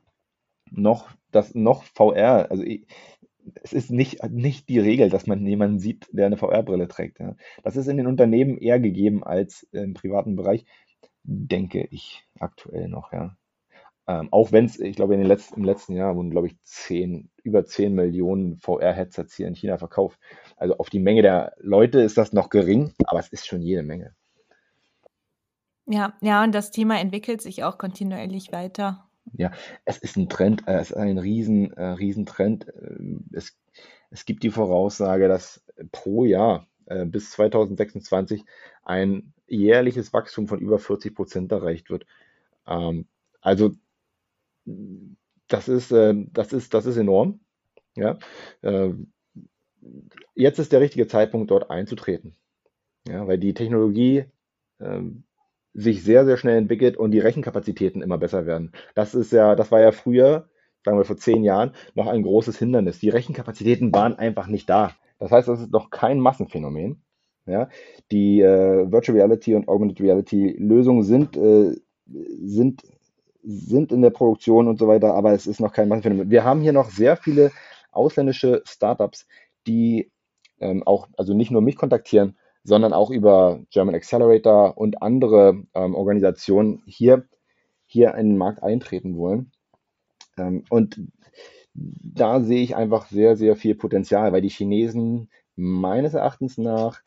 noch 0.71 1.09
das 1.31 1.55
noch 1.55 1.83
VR. 1.83 2.49
Also 2.51 2.63
ich, 2.63 2.87
es 3.63 3.73
ist 3.73 3.91
nicht, 3.91 4.23
nicht 4.29 4.69
die 4.69 4.79
Regel, 4.79 5.09
dass 5.09 5.27
man 5.27 5.45
jemanden 5.45 5.79
sieht, 5.79 6.07
der 6.11 6.25
eine 6.25 6.37
VR-Brille 6.37 6.87
trägt. 6.87 7.19
Ja. 7.19 7.35
Das 7.63 7.75
ist 7.75 7.87
in 7.87 7.97
den 7.97 8.07
Unternehmen 8.07 8.57
eher 8.57 8.79
gegeben 8.79 9.23
als 9.23 9.63
im 9.71 9.93
privaten 9.93 10.35
Bereich, 10.35 10.65
denke 11.23 11.87
ich 11.89 12.25
aktuell 12.39 12.87
noch, 12.87 13.11
ja. 13.11 13.37
Ähm, 14.07 14.29
auch 14.31 14.51
wenn 14.51 14.65
es, 14.65 14.79
ich 14.79 14.95
glaube, 14.95 15.15
in 15.15 15.19
den 15.19 15.27
letzten, 15.27 15.55
im 15.55 15.63
letzten 15.63 15.95
Jahr 15.95 16.15
wurden, 16.15 16.29
glaube 16.29 16.47
ich, 16.47 16.55
10, 16.61 17.31
über 17.43 17.65
10 17.65 17.95
Millionen 17.95 18.57
VR-Headsets 18.57 19.35
hier 19.35 19.47
in 19.47 19.55
China 19.55 19.79
verkauft. 19.79 20.19
Also 20.57 20.77
auf 20.77 20.91
die 20.91 20.99
Menge 20.99 21.23
der 21.23 21.53
Leute 21.57 22.01
ist 22.01 22.17
das 22.17 22.31
noch 22.31 22.49
gering, 22.49 22.93
aber 23.05 23.19
es 23.19 23.29
ist 23.29 23.47
schon 23.47 23.63
jede 23.63 23.81
Menge. 23.81 24.15
Ja, 25.87 26.13
ja, 26.21 26.43
und 26.43 26.53
das 26.53 26.71
Thema 26.71 26.99
entwickelt 26.99 27.41
sich 27.41 27.63
auch 27.63 27.77
kontinuierlich 27.77 28.51
weiter. 28.51 29.04
Ja, 29.33 29.51
es 29.85 29.97
ist 29.97 30.17
ein 30.17 30.29
Trend, 30.29 30.67
äh, 30.67 30.79
es 30.79 30.91
ist 30.91 30.97
ein 30.97 31.17
riesen, 31.17 31.73
äh, 31.73 31.83
Riesentrend. 31.91 32.67
Äh, 32.67 33.17
es, 33.33 33.57
es 34.11 34.25
gibt 34.25 34.43
die 34.43 34.51
Voraussage, 34.51 35.27
dass 35.27 35.63
pro 35.91 36.25
Jahr 36.25 36.67
äh, 36.85 37.05
bis 37.05 37.31
2026 37.31 38.43
ein 38.83 39.33
jährliches 39.47 40.13
Wachstum 40.13 40.47
von 40.47 40.59
über 40.59 40.79
40 40.79 41.15
Prozent 41.15 41.51
erreicht 41.51 41.89
wird. 41.89 42.05
Ähm, 42.67 43.07
also 43.41 43.73
das 45.47 45.67
ist, 45.67 45.91
äh, 45.91 46.13
das 46.33 46.53
ist, 46.53 46.73
das 46.73 46.85
ist 46.85 46.97
enorm. 46.97 47.39
Ja, 47.95 48.17
äh, 48.61 48.91
jetzt 50.35 50.59
ist 50.59 50.71
der 50.71 50.81
richtige 50.81 51.07
Zeitpunkt, 51.07 51.51
dort 51.51 51.69
einzutreten. 51.69 52.35
Ja, 53.07 53.27
weil 53.27 53.37
die 53.39 53.53
Technologie 53.53 54.25
ähm, 54.79 55.23
sich 55.75 56.03
sehr, 56.03 56.25
sehr 56.25 56.37
schnell 56.37 56.57
entwickelt 56.57 56.95
und 56.97 57.11
die 57.11 57.19
Rechenkapazitäten 57.19 58.01
immer 58.01 58.17
besser 58.17 58.45
werden. 58.45 58.71
Das 58.95 59.13
ist 59.13 59.31
ja, 59.33 59.55
das 59.55 59.71
war 59.71 59.81
ja 59.81 59.91
früher, 59.91 60.47
sagen 60.83 60.97
wir 60.97 61.03
vor 61.05 61.17
zehn 61.17 61.43
Jahren, 61.43 61.71
noch 61.93 62.07
ein 62.07 62.23
großes 62.23 62.57
Hindernis. 62.57 62.99
Die 62.99 63.09
Rechenkapazitäten 63.09 63.93
waren 63.93 64.17
einfach 64.17 64.47
nicht 64.47 64.69
da. 64.69 64.93
Das 65.19 65.31
heißt, 65.31 65.49
das 65.49 65.61
ist 65.61 65.71
noch 65.71 65.89
kein 65.89 66.19
Massenphänomen. 66.19 67.01
Ja, 67.47 67.69
die 68.11 68.41
äh, 68.41 68.91
Virtual 68.91 69.17
Reality 69.17 69.53
und 69.53 69.67
Augmented 69.67 70.01
Reality 70.01 70.55
Lösungen 70.57 71.03
sind, 71.03 71.37
äh, 71.37 71.75
sind, 72.07 72.81
sind 73.43 73.91
in 73.91 74.01
der 74.01 74.09
Produktion 74.09 74.67
und 74.67 74.79
so 74.79 74.87
weiter, 74.87 75.13
aber 75.13 75.33
es 75.33 75.45
ist 75.45 75.59
noch 75.59 75.71
kein 75.71 75.87
Massenphänomen. 75.87 76.31
Wir 76.31 76.43
haben 76.43 76.61
hier 76.61 76.73
noch 76.73 76.89
sehr 76.89 77.17
viele 77.17 77.51
ausländische 77.91 78.63
Startups, 78.65 79.27
die 79.67 80.11
ähm, 80.59 80.81
auch, 80.87 81.07
also 81.17 81.35
nicht 81.35 81.51
nur 81.51 81.61
mich 81.61 81.75
kontaktieren, 81.75 82.35
sondern 82.65 82.93
auch 82.93 83.11
über 83.11 83.61
German 83.69 83.95
Accelerator 83.95 84.77
und 84.77 85.01
andere 85.03 85.63
ähm, 85.75 85.93
Organisationen 85.93 86.81
hier, 86.87 87.27
hier 87.85 88.15
in 88.15 88.29
den 88.29 88.37
Markt 88.37 88.63
eintreten 88.63 89.15
wollen. 89.17 89.51
Ähm, 90.37 90.63
und 90.69 90.99
da 91.75 92.41
sehe 92.41 92.63
ich 92.63 92.75
einfach 92.75 93.05
sehr, 93.07 93.37
sehr 93.37 93.55
viel 93.55 93.75
Potenzial, 93.75 94.33
weil 94.33 94.41
die 94.41 94.49
Chinesen 94.49 95.29
meines 95.55 96.15
Erachtens 96.15 96.57
nach 96.57 97.01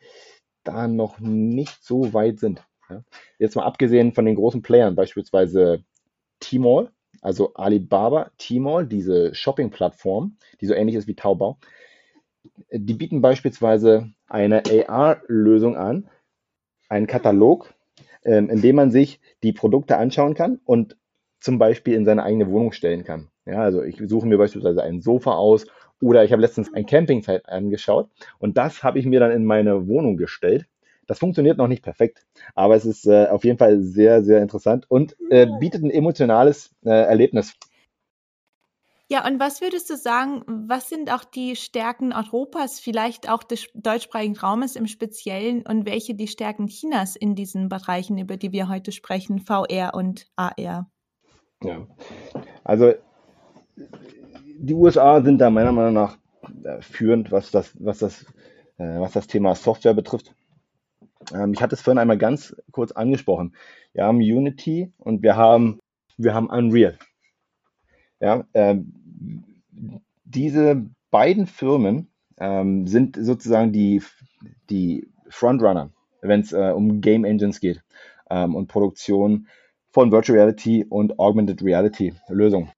da 0.63 0.87
noch 0.87 1.19
nicht 1.19 1.83
so 1.83 2.15
weit 2.15 2.39
sind. 2.39 2.63
Ja. 2.89 3.03
Jetzt 3.41 3.57
mal 3.57 3.65
abgesehen 3.65 4.13
von 4.13 4.27
den 4.27 4.37
großen 4.37 4.63
Playern, 4.63 4.95
beispielsweise 4.95 5.83
Tmall, 6.39 6.93
also 7.21 7.55
Alibaba 7.55 8.31
Tmall, 8.39 8.87
diese 8.87 9.35
Shopping-Plattform, 9.35 10.37
die 10.61 10.67
so 10.67 10.75
ähnlich 10.75 10.95
ist 10.95 11.09
wie 11.09 11.17
Taobao, 11.17 11.59
die 12.71 12.95
bieten 12.95 13.21
beispielsweise 13.21 14.13
eine 14.29 14.63
AR-Lösung 14.67 15.77
an, 15.77 16.09
einen 16.89 17.07
Katalog, 17.07 17.75
ähm, 18.25 18.51
in 18.51 18.61
dem 18.61 18.77
man 18.77 18.91
sich 18.91 19.21
die 19.43 19.53
Produkte 19.53 19.97
anschauen 19.97 20.35
kann 20.35 20.61
und 20.65 20.97
zum 21.41 21.59
Beispiel 21.59 21.95
in 21.95 22.05
seine 22.05 22.25
eigene 22.25 22.51
Wohnung 22.51 22.73
stellen 22.73 23.05
kann. 23.05 23.29
Ja, 23.47 23.63
also 23.63 23.83
ich 23.83 24.01
suche 24.07 24.27
mir 24.27 24.39
beispielsweise 24.39 24.83
ein 24.83 25.01
Sofa 25.01 25.33
aus 25.33 25.67
oder 26.01 26.25
ich 26.25 26.33
habe 26.33 26.43
letztens 26.43 26.73
ein 26.75 26.87
Campingzeit 26.87 27.49
angeschaut 27.49 28.11
und 28.39 28.57
das 28.59 28.83
habe 28.83 28.99
ich 28.99 29.07
mir 29.07 29.21
dann 29.21 29.31
in 29.31 29.45
meine 29.45 29.87
Wohnung 29.89 30.17
gestellt. 30.17 30.67
Das 31.07 31.19
funktioniert 31.19 31.57
noch 31.57 31.69
nicht 31.69 31.83
perfekt, 31.83 32.27
aber 32.55 32.77
es 32.77 32.85
ist 32.85 33.07
äh, 33.07 33.27
auf 33.29 33.45
jeden 33.45 33.57
Fall 33.59 33.81
sehr, 33.81 34.23
sehr 34.23 34.43
interessant 34.43 34.85
und 34.91 35.17
äh, 35.31 35.47
bietet 35.59 35.83
ein 35.83 35.91
emotionales 35.91 36.71
äh, 36.85 36.91
Erlebnis. 36.91 37.55
Ja, 39.11 39.27
und 39.27 39.41
was 39.41 39.63
würdest 39.63 39.89
du 39.89 39.97
sagen, 39.97 40.43
was 40.47 40.91
sind 40.91 41.11
auch 41.11 41.25
die 41.25 41.57
Stärken 41.57 42.13
Europas, 42.13 42.79
vielleicht 42.79 43.31
auch 43.31 43.43
des 43.43 43.69
deutschsprachigen 43.73 44.37
Raumes 44.37 44.77
im 44.77 44.87
Speziellen 44.87 45.63
und 45.63 45.87
welche 45.87 46.15
die 46.15 46.29
Stärken 46.29 46.67
Chinas 46.67 47.17
in 47.17 47.35
diesen 47.35 47.71
Bereichen, 47.71 48.19
über 48.19 48.37
die 48.37 48.53
wir 48.53 48.69
heute 48.69 48.93
sprechen, 48.93 49.41
VR 49.41 49.95
und 49.95 50.27
AR? 50.37 50.91
Ja, 51.63 51.87
also 52.65 52.93
die 54.59 54.75
USA 54.75 55.23
sind 55.23 55.39
da 55.39 55.49
meiner 55.49 55.73
Meinung 55.73 55.95
nach 55.95 56.19
äh, 56.65 56.83
führend, 56.83 57.33
was 57.33 57.51
das, 57.51 57.75
was 57.79 57.99
das, 58.01 58.25
äh, 58.77 59.01
was 59.01 59.13
das 59.13 59.27
Thema 59.27 59.55
Software 59.55 59.95
betrifft. 59.95 60.35
Ähm, 61.33 61.55
ich 61.55 61.63
hatte 61.63 61.75
es 61.75 61.81
vorhin 61.81 61.99
einmal 61.99 62.19
ganz 62.19 62.55
kurz 62.73 62.93
angesprochen. 62.93 63.55
Wir 63.95 64.05
haben 64.05 64.19
Unity 64.19 64.93
und 64.99 65.23
wir 65.23 65.37
haben, 65.37 65.81
wir 66.19 66.35
haben 66.35 66.51
Unreal. 66.51 66.99
Ja, 68.21 68.45
ähm, 68.55 68.93
diese 70.25 70.85
beiden 71.11 71.47
Firmen 71.47 72.11
ähm, 72.39 72.87
sind 72.87 73.17
sozusagen 73.17 73.73
die, 73.73 74.03
die 74.71 75.09
Frontrunner, 75.29 75.91
wenn 76.21 76.41
es 76.41 76.53
äh, 76.53 76.73
um 76.75 77.01
Game 77.01 77.25
Engines 77.25 77.61
geht 77.61 77.83
ähm, 78.31 78.55
und 78.55 78.69
Produktion 78.69 79.49
von 79.91 80.13
Virtual 80.13 80.39
Reality 80.39 80.85
und 80.89 81.19
Augmented 81.19 81.63
Reality 81.63 82.15
Lösungen. 82.29 82.71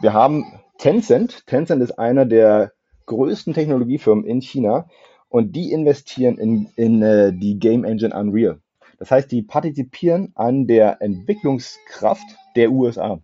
Wir 0.00 0.12
haben 0.12 0.44
Tencent. 0.78 1.46
Tencent 1.46 1.82
ist 1.82 1.98
einer 1.98 2.26
der 2.26 2.72
größten 3.06 3.54
Technologiefirmen 3.54 4.24
in 4.24 4.40
China 4.40 4.88
und 5.28 5.54
die 5.54 5.72
investieren 5.72 6.38
in, 6.38 6.68
in 6.76 7.02
äh, 7.02 7.32
die 7.32 7.58
Game 7.58 7.84
Engine 7.84 8.14
Unreal. 8.14 8.60
Das 8.98 9.10
heißt, 9.10 9.30
die 9.30 9.42
partizipieren 9.42 10.32
an 10.34 10.66
der 10.66 11.02
Entwicklungskraft 11.02 12.24
der 12.56 12.70
USA. 12.70 13.20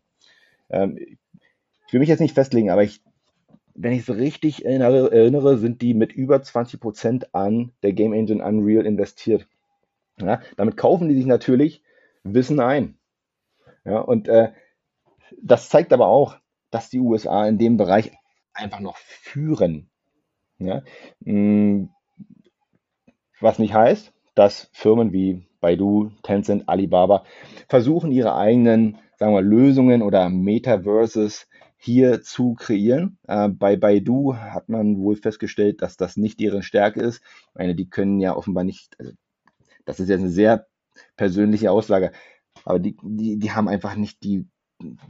Ähm, 0.70 0.98
ich 0.98 1.92
will 1.92 2.00
mich 2.00 2.09
jetzt 2.09 2.20
nicht 2.20 2.35
festlegen, 2.35 2.70
aber 2.70 2.83
ich, 2.83 3.02
wenn 3.74 3.92
ich 3.92 4.09
es 4.09 4.16
richtig 4.16 4.64
erinnere, 4.64 5.11
erinnere, 5.12 5.59
sind 5.59 5.83
die 5.83 5.94
mit 5.94 6.12
über 6.12 6.42
20 6.42 6.80
Prozent 6.80 7.35
an 7.35 7.72
der 7.83 7.92
Game 7.92 8.12
Engine 8.12 8.44
Unreal 8.44 8.87
investiert. 8.87 9.46
Ja, 10.20 10.40
damit 10.56 10.76
kaufen 10.76 11.09
die 11.09 11.14
sich 11.14 11.26
natürlich 11.26 11.83
Wissen 12.22 12.61
ein. 12.61 12.98
Ja, 13.85 14.00
und 14.00 14.28
äh, 14.28 14.52
das 15.42 15.68
zeigt 15.68 15.92
aber 15.92 16.09
auch, 16.09 16.37
dass 16.70 16.90
die 16.90 17.00
USA 17.00 17.46
in 17.46 17.59
dem 17.59 17.76
Bereich 17.76 18.12
einfach 18.52 18.80
noch 18.80 18.96
führen. 18.96 19.90
Ja? 20.59 20.83
Mm, 21.20 21.87
was 23.40 23.59
nicht 23.59 23.74
heißt, 23.74 24.12
dass 24.35 24.68
Firmen 24.72 25.12
wie 25.12 25.46
Baidu, 25.61 26.11
Tencent, 26.22 26.68
Alibaba 26.68 27.24
versuchen, 27.68 28.12
ihre 28.12 28.35
eigenen 28.35 28.98
sagen 29.20 29.35
wir, 29.35 29.42
Lösungen 29.42 30.02
oder 30.02 30.28
Metaverses 30.30 31.46
hier 31.76 32.22
zu 32.22 32.54
kreieren. 32.54 33.18
Äh, 33.28 33.48
bei 33.48 33.76
Baidu 33.76 34.35
hat 34.35 34.68
man 34.68 34.98
wohl 34.98 35.16
festgestellt, 35.16 35.83
dass 35.83 35.96
das 35.96 36.16
nicht 36.16 36.40
deren 36.40 36.62
Stärke 36.62 37.00
ist. 37.00 37.22
Ich 37.50 37.54
meine, 37.54 37.76
die 37.76 37.88
können 37.88 38.18
ja 38.20 38.35
offenbar 38.35 38.64
nicht, 38.64 38.98
also 38.98 39.12
das 39.85 40.00
ist 40.00 40.09
jetzt 40.09 40.20
eine 40.20 40.30
sehr 40.30 40.66
persönliche 41.16 41.70
Aussage, 41.70 42.12
aber 42.64 42.80
die, 42.80 42.96
die, 43.02 43.38
die 43.38 43.52
haben 43.52 43.68
einfach 43.68 43.94
nicht 43.94 44.24
die 44.24 44.46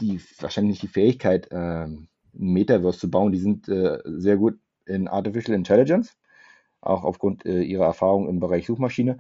die 0.00 0.20
wahrscheinlich 0.40 0.72
nicht 0.72 0.82
die 0.82 1.00
Fähigkeit, 1.00 1.52
ein 1.52 2.08
Metaverse 2.32 2.98
zu 2.98 3.10
bauen. 3.10 3.32
Die 3.32 3.38
sind 3.38 3.68
äh, 3.68 3.98
sehr 4.04 4.36
gut 4.36 4.58
in 4.86 5.08
Artificial 5.08 5.56
Intelligence, 5.56 6.16
auch 6.80 7.04
aufgrund 7.04 7.46
äh, 7.46 7.62
ihrer 7.62 7.86
Erfahrung 7.86 8.28
im 8.28 8.40
Bereich 8.40 8.66
Suchmaschine. 8.66 9.18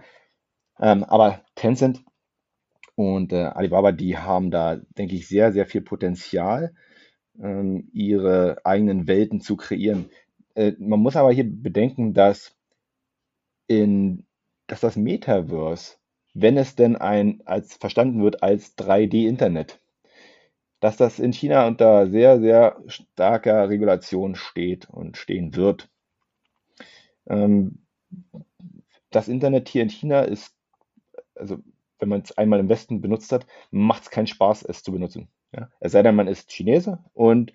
Ähm, 0.80 1.04
aber 1.04 1.42
Tencent 1.54 2.04
und 3.00 3.32
äh, 3.32 3.44
Alibaba, 3.44 3.92
die 3.92 4.18
haben 4.18 4.50
da, 4.50 4.76
denke 4.98 5.14
ich, 5.14 5.26
sehr, 5.28 5.52
sehr 5.52 5.66
viel 5.66 5.80
Potenzial, 5.80 6.74
ähm, 7.42 7.88
ihre 7.92 8.58
eigenen 8.64 9.06
Welten 9.06 9.40
zu 9.40 9.56
kreieren. 9.56 10.10
Äh, 10.54 10.72
man 10.78 11.00
muss 11.00 11.16
aber 11.16 11.32
hier 11.32 11.44
bedenken, 11.50 12.12
dass, 12.12 12.54
in, 13.66 14.26
dass 14.66 14.80
das 14.80 14.96
Metaverse, 14.96 15.96
wenn 16.34 16.56
es 16.56 16.76
denn 16.76 16.96
ein, 16.96 17.42
als 17.46 17.74
verstanden 17.76 18.22
wird 18.22 18.42
als 18.42 18.76
3D-Internet, 18.76 19.80
dass 20.80 20.96
das 20.96 21.18
in 21.18 21.32
China 21.32 21.66
unter 21.66 22.08
sehr, 22.08 22.40
sehr 22.40 22.82
starker 22.86 23.68
Regulation 23.68 24.34
steht 24.34 24.88
und 24.90 25.16
stehen 25.16 25.56
wird. 25.56 25.88
Ähm, 27.26 27.78
das 29.10 29.28
Internet 29.28 29.68
hier 29.68 29.82
in 29.82 29.90
China 29.90 30.22
ist, 30.22 30.54
also 31.34 31.58
wenn 32.00 32.08
man 32.08 32.22
es 32.22 32.36
einmal 32.36 32.60
im 32.60 32.68
Westen 32.68 33.00
benutzt 33.00 33.32
hat, 33.32 33.46
macht 33.70 34.04
es 34.04 34.10
keinen 34.10 34.26
Spaß, 34.26 34.64
es 34.64 34.82
zu 34.82 34.92
benutzen. 34.92 35.28
Ja? 35.54 35.68
Es 35.80 35.92
sei 35.92 36.02
denn, 36.02 36.14
man 36.14 36.28
ist 36.28 36.50
Chinese 36.50 36.98
und 37.14 37.52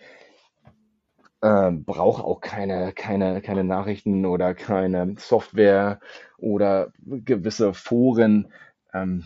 äh, 1.41 1.71
braucht 1.71 2.23
auch 2.23 2.41
keine, 2.41 2.93
keine, 2.93 3.41
keine 3.41 3.63
Nachrichten 3.63 4.25
oder 4.25 4.53
keine 4.53 5.15
Software 5.17 5.99
oder 6.37 6.91
gewisse 6.99 7.73
Foren. 7.73 8.51
Ähm, 8.93 9.25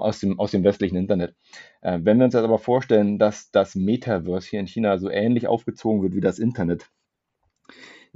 aus 0.00 0.20
dem, 0.20 0.40
aus 0.40 0.50
dem 0.50 0.64
westlichen 0.64 0.96
Internet. 0.96 1.34
Äh, 1.82 1.98
wenn 2.02 2.18
wir 2.18 2.24
uns 2.24 2.34
jetzt 2.34 2.42
aber 2.42 2.58
vorstellen, 2.58 3.18
dass 3.18 3.50
das 3.50 3.74
Metaverse 3.74 4.48
hier 4.48 4.60
in 4.60 4.66
China 4.66 4.98
so 4.98 5.10
ähnlich 5.10 5.46
aufgezogen 5.46 6.02
wird 6.02 6.14
wie 6.14 6.20
das 6.20 6.38
Internet, 6.38 6.86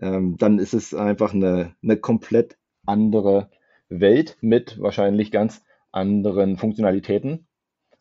ähm, 0.01 0.37
dann 0.39 0.59
ist 0.59 0.75
es 0.75 0.95
einfach 0.95 1.35
eine, 1.35 1.75
eine 1.83 1.97
komplett 1.97 2.57
andere 2.87 3.51
Welt 3.89 4.37
mit 4.41 4.81
wahrscheinlich 4.81 5.31
ganz 5.31 5.65
anderen 5.95 6.57
Funktionalitäten 6.57 7.47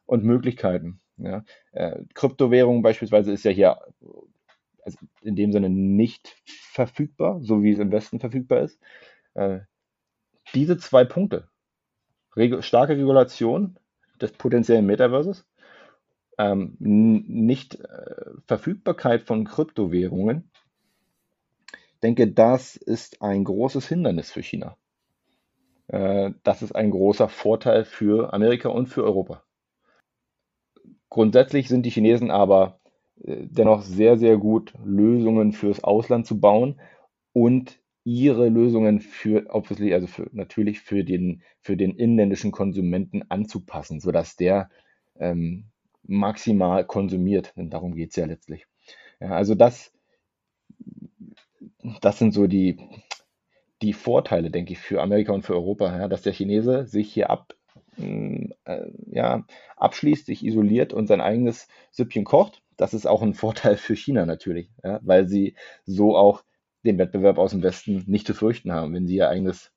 und 0.05 0.23
Möglichkeiten. 0.23 0.99
Ja. 1.17 1.43
Äh, 1.71 2.01
Kryptowährung 2.13 2.81
beispielsweise 2.81 3.31
ist 3.31 3.45
ja 3.45 3.51
hier 3.51 3.79
also 4.83 4.97
in 5.21 5.35
dem 5.35 5.51
Sinne 5.51 5.69
nicht 5.69 6.35
verfügbar, 6.45 7.39
so 7.41 7.63
wie 7.63 7.71
es 7.71 7.79
im 7.79 7.91
Westen 7.91 8.19
verfügbar 8.19 8.61
ist. 8.61 8.79
Äh, 9.33 9.59
diese 10.53 10.77
zwei 10.77 11.05
Punkte, 11.05 11.47
Regu 12.35 12.61
starke 12.61 12.93
Regulation 12.93 13.77
des 14.19 14.31
potenziellen 14.33 14.85
Metaverses, 14.85 15.45
ähm, 16.37 16.75
nicht 16.79 17.75
äh, 17.75 18.15
Verfügbarkeit 18.47 19.21
von 19.21 19.45
Kryptowährungen. 19.45 20.49
Denke, 22.01 22.27
das 22.27 22.75
ist 22.75 23.21
ein 23.21 23.43
großes 23.43 23.87
Hindernis 23.87 24.31
für 24.31 24.43
China. 24.43 24.75
Äh, 25.87 26.31
das 26.43 26.61
ist 26.61 26.75
ein 26.75 26.91
großer 26.91 27.29
Vorteil 27.29 27.85
für 27.85 28.33
Amerika 28.33 28.69
und 28.69 28.87
für 28.87 29.03
Europa. 29.03 29.43
Grundsätzlich 31.09 31.67
sind 31.67 31.85
die 31.85 31.91
Chinesen 31.91 32.31
aber 32.31 32.79
äh, 33.23 33.45
dennoch 33.45 33.81
sehr, 33.83 34.17
sehr 34.17 34.37
gut, 34.37 34.73
Lösungen 34.83 35.53
fürs 35.53 35.83
Ausland 35.83 36.25
zu 36.25 36.39
bauen 36.39 36.79
und 37.33 37.79
ihre 38.03 38.49
Lösungen 38.49 38.99
für 38.99 39.45
obviously, 39.49 39.93
also 39.93 40.07
für, 40.07 40.29
natürlich 40.33 40.81
für 40.81 41.03
den, 41.03 41.41
für 41.61 41.77
den 41.77 41.95
inländischen 41.95 42.51
Konsumenten 42.51 43.23
anzupassen, 43.29 43.99
sodass 43.99 44.35
der 44.35 44.69
ähm, 45.19 45.65
maximal 46.03 46.85
konsumiert. 46.85 47.53
Denn 47.55 47.69
darum 47.69 47.95
geht 47.95 48.09
es 48.09 48.15
ja 48.17 48.25
letztlich. 48.25 48.67
Ja, 49.21 49.29
also 49.29 49.55
das, 49.55 49.93
das 52.01 52.19
sind 52.19 52.33
so 52.33 52.47
die, 52.47 52.77
die 53.83 53.93
Vorteile, 53.93 54.49
denke 54.49 54.73
ich, 54.73 54.79
für 54.79 55.01
Amerika 55.01 55.33
und 55.33 55.43
für 55.43 55.53
Europa, 55.53 55.95
ja, 55.97 56.07
dass 56.07 56.21
der 56.21 56.33
Chinese 56.33 56.87
sich 56.87 57.13
hier 57.13 57.29
ab, 57.29 57.53
mm, 57.97 58.51
äh, 58.63 58.91
ja, 59.11 59.45
abschließt, 59.75 60.25
sich 60.25 60.45
isoliert 60.45 60.93
und 60.93 61.07
sein 61.07 61.21
eigenes 61.21 61.67
Süppchen 61.91 62.23
kocht. 62.23 62.63
Das 62.77 62.93
ist 62.93 63.05
auch 63.05 63.21
ein 63.21 63.33
Vorteil 63.43 63.75
für 63.77 63.95
China 63.95 64.25
natürlich, 64.25 64.69
ja, 64.83 64.99
weil 65.03 65.27
sie 65.27 65.55
so 65.85 66.15
auch 66.15 66.43
den 66.85 66.97
Wettbewerb 66.97 67.37
aus 67.37 67.51
dem 67.51 67.61
Westen 67.61 68.03
nicht 68.07 68.25
zu 68.25 68.33
fürchten 68.33 68.71
haben, 68.71 68.93
wenn 68.93 69.05
sie 69.05 69.17
ihr 69.17 69.29
eigenes 69.29 69.71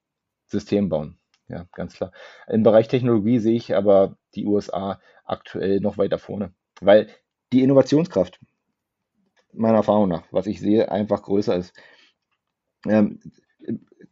System 0.46 0.88
bauen. 0.88 1.18
Ja, 1.48 1.66
ganz 1.72 1.94
klar. 1.94 2.12
Im 2.48 2.62
Bereich 2.62 2.88
Technologie 2.88 3.38
sehe 3.38 3.56
ich 3.56 3.74
aber 3.74 4.16
die 4.34 4.46
USA 4.46 5.00
aktuell 5.24 5.80
noch 5.80 5.98
weiter 5.98 6.18
vorne, 6.18 6.52
weil 6.80 7.08
die 7.52 7.62
Innovationskraft 7.62 8.40
meiner 9.52 9.78
Erfahrung 9.78 10.08
nach, 10.08 10.24
was 10.30 10.46
ich 10.46 10.60
sehe, 10.60 10.90
einfach 10.90 11.22
größer 11.22 11.56
ist. 11.56 11.72
Ähm, 12.86 13.20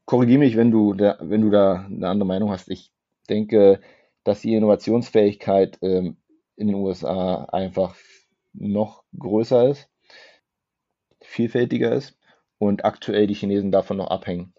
Korrigiere 0.05 0.38
mich, 0.38 0.57
wenn 0.57 0.70
du, 0.70 0.94
da, 0.94 1.16
wenn 1.20 1.40
du 1.40 1.50
da 1.50 1.86
eine 1.86 2.09
andere 2.09 2.26
Meinung 2.26 2.50
hast. 2.50 2.68
Ich 2.68 2.90
denke, 3.28 3.80
dass 4.22 4.40
die 4.40 4.55
Innovationsfähigkeit 4.55 5.78
ähm, 5.82 6.16
in 6.57 6.68
den 6.68 6.76
USA 6.76 7.44
einfach 7.46 7.96
noch 8.52 9.05
größer 9.18 9.68
ist, 9.68 9.88
vielfältiger 11.20 11.92
ist 11.92 12.16
und 12.59 12.84
aktuell 12.84 13.26
die 13.26 13.34
Chinesen 13.34 13.72
davon 13.72 13.96
noch 13.96 14.09
abhängen. 14.09 14.52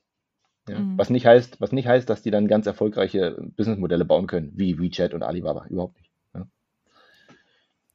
Ja? 0.68 0.80
Mhm. 0.80 0.98
Was, 0.98 1.10
nicht 1.10 1.26
heißt, 1.26 1.62
was 1.62 1.72
nicht 1.72 1.88
heißt, 1.88 2.10
dass 2.10 2.22
die 2.22 2.32
dann 2.32 2.48
ganz 2.48 2.66
erfolgreiche 2.66 3.38
Businessmodelle 3.56 4.06
bauen 4.06 4.28
können, 4.28 4.52
wie 4.56 4.80
WeChat 4.80 5.14
und 5.14 5.24
Alibaba. 5.24 5.66
Überhaupt 5.68 5.98
nicht. 5.98 6.12
Ja. 6.34 6.48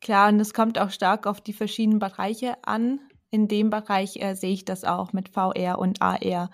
Klar, 0.00 0.28
und 0.30 0.40
es 0.40 0.54
kommt 0.54 0.78
auch 0.78 0.90
stark 0.90 1.26
auf 1.26 1.40
die 1.40 1.52
verschiedenen 1.52 1.98
Bereiche 1.98 2.56
an. 2.62 3.00
In 3.30 3.48
dem 3.48 3.70
Bereich 3.70 4.16
äh, 4.16 4.34
sehe 4.34 4.52
ich 4.52 4.64
das 4.64 4.84
auch 4.84 5.12
mit 5.12 5.28
VR 5.28 5.78
und 5.78 6.02
AR, 6.02 6.50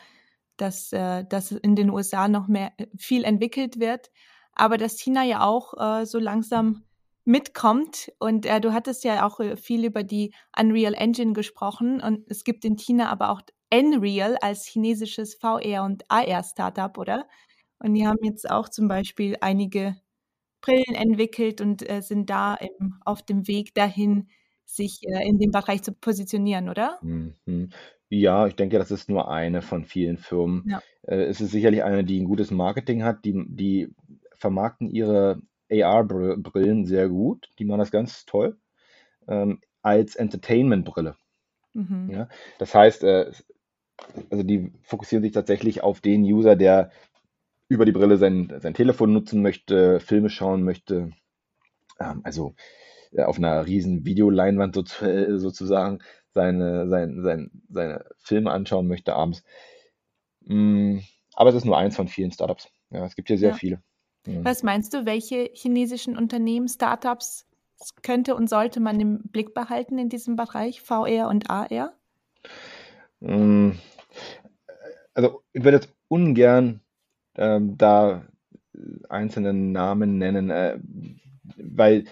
dass, 0.57 0.93
äh, 0.93 1.25
dass 1.25 1.53
in 1.53 1.77
den 1.77 1.91
USA 1.91 2.29
noch 2.29 2.49
mehr 2.49 2.73
äh, 2.79 2.87
viel 2.99 3.25
entwickelt 3.25 3.79
wird, 3.81 4.11
aber 4.53 4.79
dass 4.79 4.99
China 4.99 5.25
ja 5.25 5.45
auch 5.45 5.75
äh, 6.01 6.07
so 6.07 6.19
langsam 6.19 6.85
mitkommt. 7.25 8.13
Und 8.19 8.47
äh, 8.47 8.61
du 8.61 8.73
hattest 8.73 9.05
ja 9.05 9.27
auch 9.27 9.41
äh, 9.41 9.57
viel 9.57 9.85
über 9.85 10.03
die 10.03 10.33
Unreal 10.59 10.95
Engine 10.95 11.35
gesprochen. 11.35 12.01
Und 12.01 12.31
es 12.31 12.45
gibt 12.45 12.65
in 12.65 12.77
China 12.77 13.11
aber 13.11 13.31
auch 13.31 13.43
Nreal 13.73 14.37
als 14.41 14.65
chinesisches 14.65 15.39
VR- 15.39 15.85
und 15.85 16.05
AR-Startup, 16.09 16.97
oder? 16.97 17.29
Und 17.79 17.95
die 17.95 18.07
haben 18.07 18.23
jetzt 18.23 18.49
auch 18.49 18.69
zum 18.69 18.89
Beispiel 18.89 19.37
einige 19.41 19.97
Brillen 20.63 20.95
entwickelt 20.95 21.61
und 21.61 21.89
äh, 21.89 22.01
sind 22.01 22.31
da 22.31 22.55
im, 22.55 23.01
auf 23.05 23.23
dem 23.23 23.47
Weg 23.47 23.75
dahin, 23.75 24.29
sich 24.67 25.01
äh, 25.07 25.27
in 25.27 25.39
dem 25.39 25.51
Bereich 25.51 25.83
zu 25.83 25.93
positionieren, 25.93 26.69
oder? 26.69 26.99
Mhm. 27.03 27.71
Ja, 28.09 28.47
ich 28.47 28.55
denke, 28.55 28.79
das 28.79 28.91
ist 28.91 29.09
nur 29.09 29.31
eine 29.31 29.63
von 29.63 29.85
vielen 29.85 30.19
Firmen. 30.19 30.65
Ja. 30.69 30.83
Äh, 31.03 31.25
es 31.25 31.41
ist 31.41 31.51
sicherlich 31.53 31.83
eine, 31.83 32.05
die 32.05 32.21
ein 32.21 32.27
gutes 32.27 32.51
Marketing 32.51 33.03
hat, 33.03 33.25
die, 33.25 33.45
die 33.49 33.89
vermarkten 34.37 34.89
ihre 34.89 35.41
AR-Brillen 35.71 36.85
sehr 36.85 37.09
gut. 37.09 37.49
Die 37.59 37.65
machen 37.65 37.81
das 37.81 37.91
ganz 37.91 38.27
toll. 38.27 38.59
Ähm, 39.27 39.61
als 39.83 40.15
Entertainment-Brille. 40.15 41.17
Mhm. 41.73 42.11
Ja? 42.11 42.29
Das 42.59 42.75
heißt, 42.75 43.03
äh, 43.05 43.33
also 44.31 44.43
die 44.45 44.73
fokussieren 44.83 45.23
sich 45.23 45.33
tatsächlich 45.33 45.83
auf 45.83 46.01
den 46.01 46.23
User, 46.23 46.55
der 46.55 46.91
über 47.69 47.85
die 47.85 47.93
Brille 47.93 48.17
sein, 48.19 48.53
sein 48.61 48.75
Telefon 48.75 49.13
nutzen 49.13 49.43
möchte, 49.43 50.01
Filme 50.01 50.31
schauen 50.31 50.63
möchte. 50.63 51.11
Ähm, 51.99 52.21
also 52.23 52.55
auf 53.25 53.39
einer 53.39 53.67
riesen 53.67 54.05
Videoleinwand 54.05 54.75
so, 54.75 54.83
äh, 55.05 55.39
sozusagen 55.39 56.01
seine, 56.33 56.89
sein, 56.89 57.23
sein, 57.23 57.51
seine 57.71 58.05
Filme 58.19 58.51
anschauen 58.51 58.87
möchte 58.89 59.15
abends. 59.15 59.43
Mm, 60.45 60.99
aber 61.35 61.51
es 61.51 61.57
ist 61.57 61.65
nur 61.65 61.77
eins 61.77 61.97
von 61.97 62.09
vielen 62.09 62.33
Startups. 62.33 62.69
Ja, 62.91 63.05
es 63.05 63.17
gibt 63.17 63.29
hier 63.29 63.39
sehr 63.39 63.51
Ja. 63.51 63.57
viele. 63.57 63.83
Was 64.43 64.63
meinst 64.63 64.93
du, 64.93 65.07
welche 65.07 65.51
chinesischen 65.55 66.17
Unternehmen, 66.17 66.69
Startups 66.69 67.47
könnte 68.03 68.35
und 68.35 68.49
sollte 68.49 68.81
man 68.81 68.99
im 68.99 69.23
Blick 69.29 69.55
behalten 69.55 69.99
in 69.99 70.09
diesem 70.09 70.35
Bereich 70.37 70.81
VR 70.81 71.29
und 71.29 71.49
AR? 71.51 71.93
Mm, 73.21 73.73
Also 75.15 75.43
ich 75.53 75.65
würde 75.65 75.79
jetzt 75.79 75.95
ungern 76.09 76.81
ähm, 77.37 77.77
da 77.79 78.27
einzelne 79.09 79.53
Namen 79.55 80.19
nennen, 80.19 80.51
äh, 80.51 80.79
weil 81.57 82.05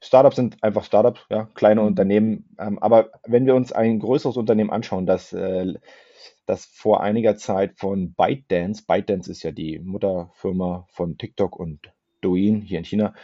Startups 0.00 0.36
sind 0.36 0.62
einfach 0.62 0.84
Startups, 0.84 1.20
ja, 1.30 1.48
kleine 1.54 1.80
Mhm. 1.80 1.86
Unternehmen. 1.88 2.56
Ähm, 2.58 2.78
aber 2.78 3.10
wenn 3.26 3.46
wir 3.46 3.54
uns 3.54 3.72
ein 3.72 3.98
größeres 4.00 4.36
Unternehmen 4.36 4.70
anschauen, 4.70 5.06
das, 5.06 5.32
äh, 5.32 5.74
das 6.46 6.66
vor 6.66 7.02
einiger 7.02 7.36
Zeit 7.36 7.78
von 7.78 8.14
ByteDance, 8.14 8.84
ByteDance 8.86 9.30
ist 9.30 9.42
ja 9.42 9.52
die 9.52 9.78
Mutterfirma 9.78 10.86
von 10.90 11.18
TikTok 11.18 11.58
und 11.58 11.92
Douyin 12.20 12.60
hier 12.60 12.78
in 12.78 12.84
China, 12.84 13.14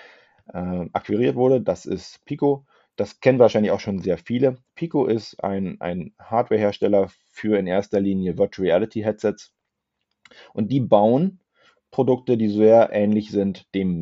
äh, 0.53 0.87
akquiriert 0.93 1.37
wurde, 1.37 1.61
das 1.61 1.87
ist 1.87 2.25
Pico. 2.25 2.67
Das 2.97 3.21
kennen 3.21 3.39
wahrscheinlich 3.39 3.73
auch 3.73 3.81
schon 3.81 4.01
sehr 4.01 4.19
viele. 4.19 4.59
Pico 4.75 5.07
ist 5.07 5.43
ein, 5.45 5.81
ein 5.81 6.15
Hardwarehersteller 6.19 7.09
für 7.31 7.59
in 7.59 7.67
erster 7.67 8.01
Linie 8.01 8.39
Virtual 8.39 8.67
Reality 8.69 9.03
Headsets 9.03 9.55
und 10.53 10.71
die 10.71 10.81
bauen 10.81 11.41
Produkte, 11.91 12.37
die 12.37 12.49
sehr 12.49 12.91
ähnlich 12.93 13.31
sind 13.31 13.73
dem 13.75 13.99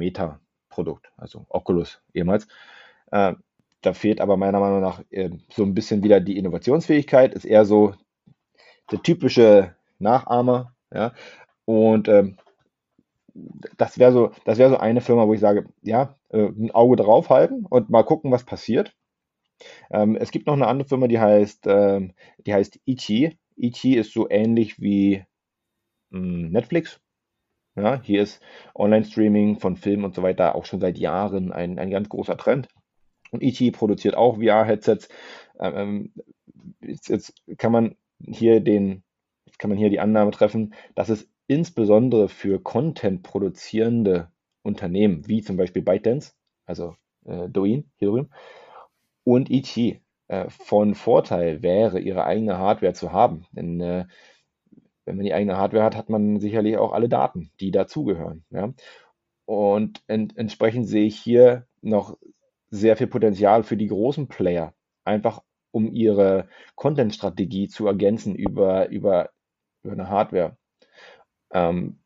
Meta-Produkt, 0.76 1.10
also 1.16 1.46
Oculus 1.48 2.00
ehemals. 2.14 2.46
Äh, 3.10 3.34
da 3.82 3.94
fehlt 3.94 4.20
aber 4.20 4.36
meiner 4.36 4.60
Meinung 4.60 4.80
nach 4.80 5.02
äh, 5.10 5.30
so 5.50 5.62
ein 5.62 5.74
bisschen 5.74 6.02
wieder 6.02 6.20
die 6.20 6.36
Innovationsfähigkeit, 6.38 7.34
ist 7.34 7.44
eher 7.44 7.64
so 7.64 7.94
der 8.90 9.02
typische 9.02 9.74
Nachahmer, 9.98 10.74
ja. 10.92 11.12
Und 11.64 12.08
ähm, 12.08 12.36
das 13.76 13.98
wäre 13.98 14.12
so, 14.12 14.30
das 14.44 14.58
so 14.58 14.78
eine 14.78 15.00
Firma, 15.00 15.26
wo 15.26 15.34
ich 15.34 15.40
sage, 15.40 15.66
ja, 15.82 16.16
äh, 16.30 16.46
ein 16.46 16.70
Auge 16.70 16.96
drauf 16.96 17.30
halten 17.30 17.66
und 17.68 17.90
mal 17.90 18.02
gucken, 18.04 18.30
was 18.30 18.44
passiert. 18.44 18.94
Ähm, 19.90 20.16
es 20.16 20.30
gibt 20.30 20.46
noch 20.46 20.54
eine 20.54 20.66
andere 20.66 20.88
Firma, 20.88 21.08
die 21.08 21.18
heißt, 21.20 21.66
ähm, 21.66 22.12
die 22.38 22.54
heißt 22.54 22.80
Ichi. 22.84 23.38
Ichi 23.56 23.94
ist 23.96 24.12
so 24.12 24.28
ähnlich 24.30 24.80
wie 24.80 25.24
mh, 26.10 26.50
Netflix. 26.50 27.00
Ja, 27.76 28.00
hier 28.02 28.22
ist 28.22 28.40
Online-Streaming 28.74 29.58
von 29.58 29.76
Filmen 29.76 30.04
und 30.04 30.14
so 30.14 30.22
weiter 30.22 30.54
auch 30.54 30.64
schon 30.64 30.80
seit 30.80 30.96
Jahren 30.96 31.52
ein, 31.52 31.78
ein 31.78 31.90
ganz 31.90 32.08
großer 32.08 32.38
Trend. 32.38 32.68
Und 33.30 33.42
Ichi 33.42 33.70
produziert 33.70 34.14
auch 34.14 34.36
VR-Headsets. 34.38 35.08
Ähm, 35.60 36.14
jetzt, 36.80 37.08
jetzt 37.10 37.34
kann 37.58 37.72
man 37.72 37.96
hier 38.26 38.60
den, 38.60 39.02
jetzt 39.44 39.58
kann 39.58 39.68
man 39.68 39.78
hier 39.78 39.90
die 39.90 40.00
Annahme 40.00 40.30
treffen, 40.30 40.72
dass 40.94 41.10
es 41.10 41.28
insbesondere 41.48 42.28
für 42.28 42.62
Content 42.62 43.22
produzierende 43.22 44.30
Unternehmen, 44.62 45.28
wie 45.28 45.42
zum 45.42 45.58
Beispiel 45.58 45.82
ByteDance, 45.82 46.32
also 46.64 46.96
äh, 47.26 47.48
Douyin 47.50 47.90
hier 47.98 48.08
drüben, 48.08 48.30
und 49.22 49.50
Ichi 49.50 50.00
äh, 50.28 50.48
von 50.48 50.94
Vorteil 50.94 51.62
wäre, 51.62 52.00
ihre 52.00 52.24
eigene 52.24 52.56
Hardware 52.56 52.94
zu 52.94 53.12
haben. 53.12 53.44
Denn 53.52 53.80
äh, 53.82 54.06
wenn 55.06 55.16
man 55.16 55.24
die 55.24 55.32
eigene 55.32 55.56
Hardware 55.56 55.84
hat, 55.84 55.96
hat 55.96 56.10
man 56.10 56.40
sicherlich 56.40 56.76
auch 56.76 56.92
alle 56.92 57.08
Daten, 57.08 57.50
die 57.60 57.70
dazugehören. 57.70 58.44
Ja? 58.50 58.74
Und 59.46 60.02
ent 60.08 60.36
entsprechend 60.36 60.88
sehe 60.88 61.06
ich 61.06 61.18
hier 61.18 61.66
noch 61.80 62.18
sehr 62.70 62.96
viel 62.96 63.06
Potenzial 63.06 63.62
für 63.62 63.76
die 63.76 63.86
großen 63.86 64.26
Player, 64.26 64.74
einfach 65.04 65.42
um 65.70 65.86
ihre 65.92 66.48
Content-Strategie 66.74 67.68
zu 67.68 67.86
ergänzen 67.86 68.34
über, 68.34 68.88
über, 68.88 69.30
über 69.84 69.92
eine 69.92 70.10
Hardware. 70.10 70.56
Ähm, 71.52 72.00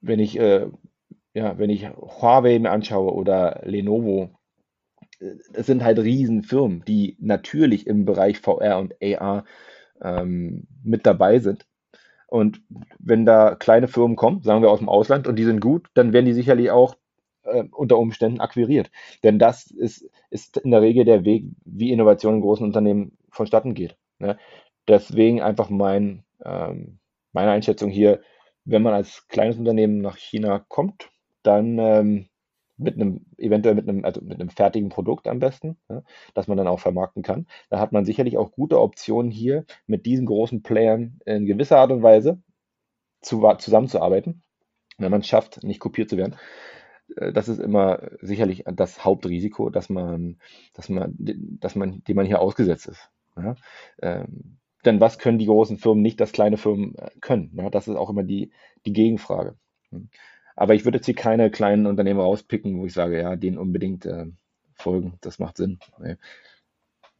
wenn 0.00 0.20
ich, 0.20 0.38
äh, 0.38 0.68
ja, 1.34 1.58
wenn 1.58 1.70
ich 1.70 1.88
Huawei 1.88 2.58
mir 2.60 2.70
anschaue 2.70 3.12
oder 3.12 3.62
Lenovo, 3.64 4.30
äh, 5.18 5.34
es 5.52 5.66
sind 5.66 5.82
halt 5.82 5.98
Riesenfirmen, 5.98 6.84
die 6.84 7.16
natürlich 7.18 7.88
im 7.88 8.04
Bereich 8.04 8.38
VR 8.38 8.78
und 8.78 8.94
AR 9.02 9.44
ähm, 10.02 10.66
mit 10.82 11.06
dabei 11.06 11.38
sind. 11.38 11.66
Und 12.26 12.62
wenn 12.98 13.26
da 13.26 13.54
kleine 13.54 13.88
Firmen 13.88 14.16
kommen, 14.16 14.42
sagen 14.42 14.62
wir 14.62 14.70
aus 14.70 14.78
dem 14.78 14.88
Ausland, 14.88 15.26
und 15.26 15.36
die 15.36 15.44
sind 15.44 15.60
gut, 15.60 15.88
dann 15.94 16.12
werden 16.12 16.26
die 16.26 16.32
sicherlich 16.32 16.70
auch 16.70 16.96
äh, 17.42 17.64
unter 17.72 17.98
Umständen 17.98 18.40
akquiriert. 18.40 18.90
Denn 19.22 19.38
das 19.38 19.70
ist, 19.70 20.08
ist 20.30 20.56
in 20.56 20.70
der 20.70 20.80
Regel 20.80 21.04
der 21.04 21.24
Weg, 21.24 21.44
wie 21.64 21.92
Innovation 21.92 22.36
in 22.36 22.40
großen 22.40 22.64
Unternehmen 22.64 23.18
vonstatten 23.30 23.74
geht. 23.74 23.96
Ne? 24.18 24.38
Deswegen 24.88 25.42
einfach 25.42 25.68
mein, 25.68 26.24
ähm, 26.44 26.98
meine 27.32 27.50
Einschätzung 27.50 27.90
hier, 27.90 28.20
wenn 28.64 28.82
man 28.82 28.94
als 28.94 29.28
kleines 29.28 29.58
Unternehmen 29.58 29.98
nach 29.98 30.16
China 30.16 30.64
kommt, 30.68 31.10
dann 31.42 31.78
ähm, 31.78 32.28
mit 32.76 32.94
einem, 32.94 33.26
eventuell 33.38 33.74
mit 33.74 33.88
einem, 33.88 34.04
also 34.04 34.20
mit 34.22 34.40
einem 34.40 34.50
fertigen 34.50 34.88
Produkt 34.88 35.28
am 35.28 35.38
besten, 35.38 35.76
ja, 35.88 36.02
das 36.34 36.48
man 36.48 36.56
dann 36.56 36.66
auch 36.66 36.80
vermarkten 36.80 37.22
kann. 37.22 37.46
Da 37.70 37.78
hat 37.78 37.92
man 37.92 38.04
sicherlich 38.04 38.38
auch 38.38 38.52
gute 38.52 38.80
Optionen 38.80 39.30
hier 39.30 39.64
mit 39.86 40.06
diesen 40.06 40.26
großen 40.26 40.62
Playern 40.62 41.20
in 41.24 41.46
gewisser 41.46 41.78
Art 41.78 41.92
und 41.92 42.02
Weise 42.02 42.42
zu, 43.20 43.46
zusammenzuarbeiten, 43.58 44.42
wenn 44.98 45.10
man 45.10 45.20
es 45.20 45.28
schafft, 45.28 45.62
nicht 45.62 45.80
kopiert 45.80 46.10
zu 46.10 46.16
werden. 46.16 46.36
Äh, 47.16 47.32
das 47.32 47.48
ist 47.48 47.58
immer 47.58 48.10
sicherlich 48.20 48.64
das 48.66 49.04
Hauptrisiko, 49.04 49.70
dass 49.70 49.88
man, 49.88 50.38
dass 50.74 50.88
man, 50.88 51.14
dass 51.18 51.74
man, 51.74 52.02
dem 52.04 52.16
man 52.16 52.26
hier 52.26 52.40
ausgesetzt 52.40 52.88
ist. 52.88 53.10
Ja? 53.36 53.54
Ähm, 54.00 54.58
denn 54.84 55.00
was 55.00 55.18
können 55.18 55.38
die 55.38 55.46
großen 55.46 55.78
Firmen 55.78 56.02
nicht, 56.02 56.20
das 56.20 56.32
kleine 56.32 56.56
Firmen 56.56 56.96
äh, 56.96 57.10
können? 57.20 57.52
Ja? 57.56 57.70
Das 57.70 57.88
ist 57.88 57.96
auch 57.96 58.10
immer 58.10 58.24
die, 58.24 58.52
die 58.86 58.92
Gegenfrage. 58.92 59.56
Aber 60.56 60.74
ich 60.74 60.84
würde 60.84 60.98
jetzt 60.98 61.06
hier 61.06 61.14
keine 61.14 61.50
kleinen 61.50 61.86
Unternehmen 61.86 62.20
rauspicken, 62.20 62.78
wo 62.78 62.86
ich 62.86 62.92
sage, 62.92 63.20
ja, 63.20 63.36
denen 63.36 63.58
unbedingt 63.58 64.06
äh, 64.06 64.26
folgen. 64.74 65.18
Das 65.20 65.38
macht 65.38 65.56
Sinn. 65.56 65.78
Nee. 65.98 66.16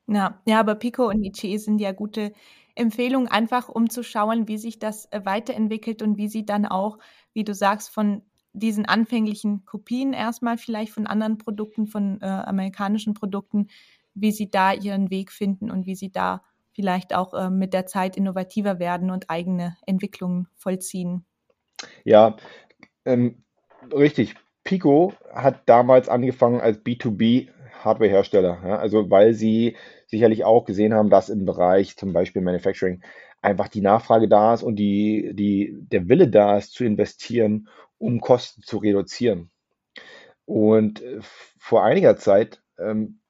Ja, 0.07 0.41
ja, 0.47 0.61
aber 0.61 0.75
Pico 0.75 1.09
und 1.09 1.23
Ichi 1.23 1.59
sind 1.59 1.81
ja 1.81 1.93
gute 1.93 2.33
Empfehlungen, 2.75 3.29
einfach 3.29 3.69
um 3.69 3.91
zu 3.91 4.03
schauen, 4.03 4.49
wie 4.49 4.59
sich 4.59 4.79
das 4.79 5.07
äh, 5.13 5.25
weiterentwickelt 5.25 6.03
und 6.03 6.17
wie 6.17 6.29
sie 6.29 6.45
dann 6.45 6.67
auch, 6.67 6.99
wie 7.33 7.45
du 7.45 7.55
sagst, 7.55 7.91
von 7.91 8.23
diesen 8.53 8.85
anfänglichen 8.87 9.65
Kopien 9.65 10.13
erstmal 10.13 10.59
vielleicht 10.59 10.93
von 10.93 11.07
anderen 11.07 11.39
Produkten, 11.39 11.87
von 11.87 12.21
äh, 12.21 12.27
amerikanischen 12.27 13.15
Produkten, 13.15 13.69
wie 14.15 14.33
sie 14.33 14.51
da 14.51 14.73
ihren 14.73 15.11
Weg 15.11 15.33
finden 15.33 15.71
und 15.71 15.87
wie 15.87 15.95
sie 15.95 16.11
da 16.11 16.43
vielleicht 16.73 17.15
auch 17.15 17.35
äh, 17.35 17.51
mit 17.51 17.73
der 17.73 17.87
Zeit 17.87 18.17
innovativer 18.17 18.79
werden 18.79 19.11
und 19.11 19.31
eigene 19.31 19.77
Entwicklungen 19.87 20.49
vollziehen. 20.55 21.25
Ja, 22.05 22.37
ähm, 23.05 23.45
richtig. 23.93 24.35
Pico 24.65 25.13
hat 25.33 25.63
damals 25.67 26.09
angefangen 26.09 26.61
als 26.61 26.79
B2B 26.79 27.49
Hardware-Hersteller, 27.85 28.61
ja, 28.65 28.77
also 28.77 29.11
weil 29.11 29.35
sie 29.35 29.77
sicherlich 30.07 30.45
auch 30.45 30.65
gesehen 30.65 30.95
haben, 30.95 31.11
dass 31.11 31.31
im 31.31 31.45
Bereich 31.45 31.97
zum 31.97 32.13
Beispiel 32.13 32.43
Manufacturing 32.43 33.03
einfach 33.41 33.67
die 33.67 33.81
Nachfrage 33.81 34.29
da 34.29 34.55
ist 34.55 34.63
und 34.63 34.77
die, 34.77 35.33
die, 35.35 35.77
der 35.91 36.09
Wille 36.09 36.29
da 36.29 36.57
ist, 36.57 36.75
zu 36.75 36.85
investieren, 36.85 37.69
um 37.99 38.21
Kosten 38.21 38.63
zu 38.63 38.79
reduzieren. 38.79 39.51
Und 40.45 41.03
äh, 41.03 41.19
vor 41.59 41.83
einiger 41.83 42.17
Zeit 42.17 42.63
ähm, 42.79 43.21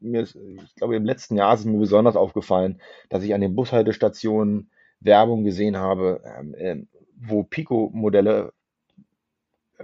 mir 0.00 0.22
ist, 0.22 0.36
ich 0.36 0.74
glaube, 0.76 0.96
im 0.96 1.04
letzten 1.04 1.36
Jahr 1.36 1.54
ist 1.54 1.60
es 1.60 1.66
mir 1.66 1.78
besonders 1.78 2.16
aufgefallen, 2.16 2.80
dass 3.08 3.22
ich 3.22 3.34
an 3.34 3.40
den 3.40 3.54
Bushaltestationen 3.54 4.70
Werbung 5.00 5.44
gesehen 5.44 5.76
habe, 5.76 6.22
ähm, 6.38 6.54
ähm 6.58 6.88
wo 7.16 7.44
Pico-Modelle 7.44 8.52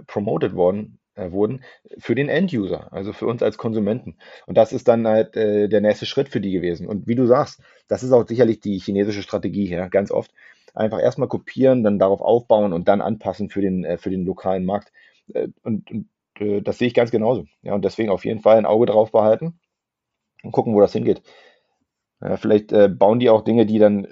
promoted 0.07 0.55
worden, 0.55 0.99
äh, 1.15 1.31
wurden 1.31 1.63
für 1.97 2.15
den 2.15 2.29
End-User, 2.29 2.91
also 2.91 3.13
für 3.13 3.27
uns 3.27 3.43
als 3.43 3.57
Konsumenten. 3.57 4.17
Und 4.47 4.57
das 4.57 4.71
ist 4.73 4.87
dann 4.87 5.07
halt 5.07 5.35
äh, 5.35 5.67
der 5.67 5.81
nächste 5.81 6.05
Schritt 6.05 6.29
für 6.29 6.41
die 6.41 6.51
gewesen. 6.51 6.87
Und 6.87 7.07
wie 7.07 7.15
du 7.15 7.25
sagst, 7.25 7.61
das 7.87 8.03
ist 8.03 8.11
auch 8.11 8.27
sicherlich 8.27 8.59
die 8.59 8.79
chinesische 8.79 9.21
Strategie 9.21 9.67
hier, 9.67 9.89
ganz 9.89 10.11
oft. 10.11 10.31
Einfach 10.73 11.01
erstmal 11.01 11.27
kopieren, 11.27 11.83
dann 11.83 11.99
darauf 11.99 12.21
aufbauen 12.21 12.71
und 12.71 12.87
dann 12.87 13.01
anpassen 13.01 13.49
für 13.49 13.61
den, 13.61 13.83
äh, 13.83 13.97
für 13.97 14.09
den 14.09 14.25
lokalen 14.25 14.65
Markt. 14.65 14.93
Äh, 15.33 15.49
und, 15.63 15.91
und 15.91 16.09
äh, 16.39 16.61
das 16.61 16.77
sehe 16.77 16.87
ich 16.87 16.93
ganz 16.93 17.11
genauso. 17.11 17.45
Ja, 17.61 17.73
und 17.75 17.83
deswegen 17.83 18.09
auf 18.09 18.25
jeden 18.25 18.39
Fall 18.39 18.57
ein 18.57 18.65
Auge 18.65 18.85
drauf 18.85 19.11
behalten 19.11 19.59
und 20.43 20.51
gucken, 20.51 20.73
wo 20.73 20.81
das 20.81 20.93
hingeht. 20.93 21.21
Vielleicht 22.35 22.71
äh, 22.71 22.87
bauen 22.87 23.19
die 23.19 23.31
auch 23.31 23.41
Dinge, 23.41 23.65
die 23.65 23.79
dann 23.79 24.07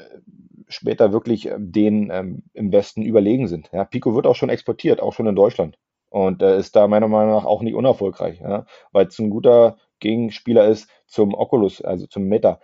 später 0.70 1.12
wirklich 1.12 1.48
ähm, 1.48 1.72
denen 1.72 2.10
ähm, 2.12 2.44
im 2.54 2.72
Westen 2.72 3.02
überlegen 3.02 3.48
sind. 3.48 3.70
Ja, 3.74 3.84
Pico 3.84 4.16
wird 4.16 4.28
auch 4.28 4.36
schon 4.36 4.50
exportiert, 4.50 5.02
auch 5.02 5.14
schon 5.14 5.28
in 5.28 5.36
Deutschland. 5.36 5.78
Und 6.10 6.42
äh, 6.42 6.58
ist 6.58 6.76
da 6.76 6.88
meiner 6.88 7.08
Meinung 7.08 7.34
nach 7.34 7.46
auch 7.46 7.62
nicht 7.62 7.76
unerfolgreich, 7.76 8.40
ja, 8.40 8.66
weil 8.92 9.08
es 9.08 9.20
ein 9.20 9.30
guter 9.30 9.78
Gegenspieler 10.00 10.68
ist 10.68 10.90
zum 11.06 11.34
Oculus, 11.34 11.82
also 11.82 12.08
zum 12.08 12.24
Meta. 12.24 12.60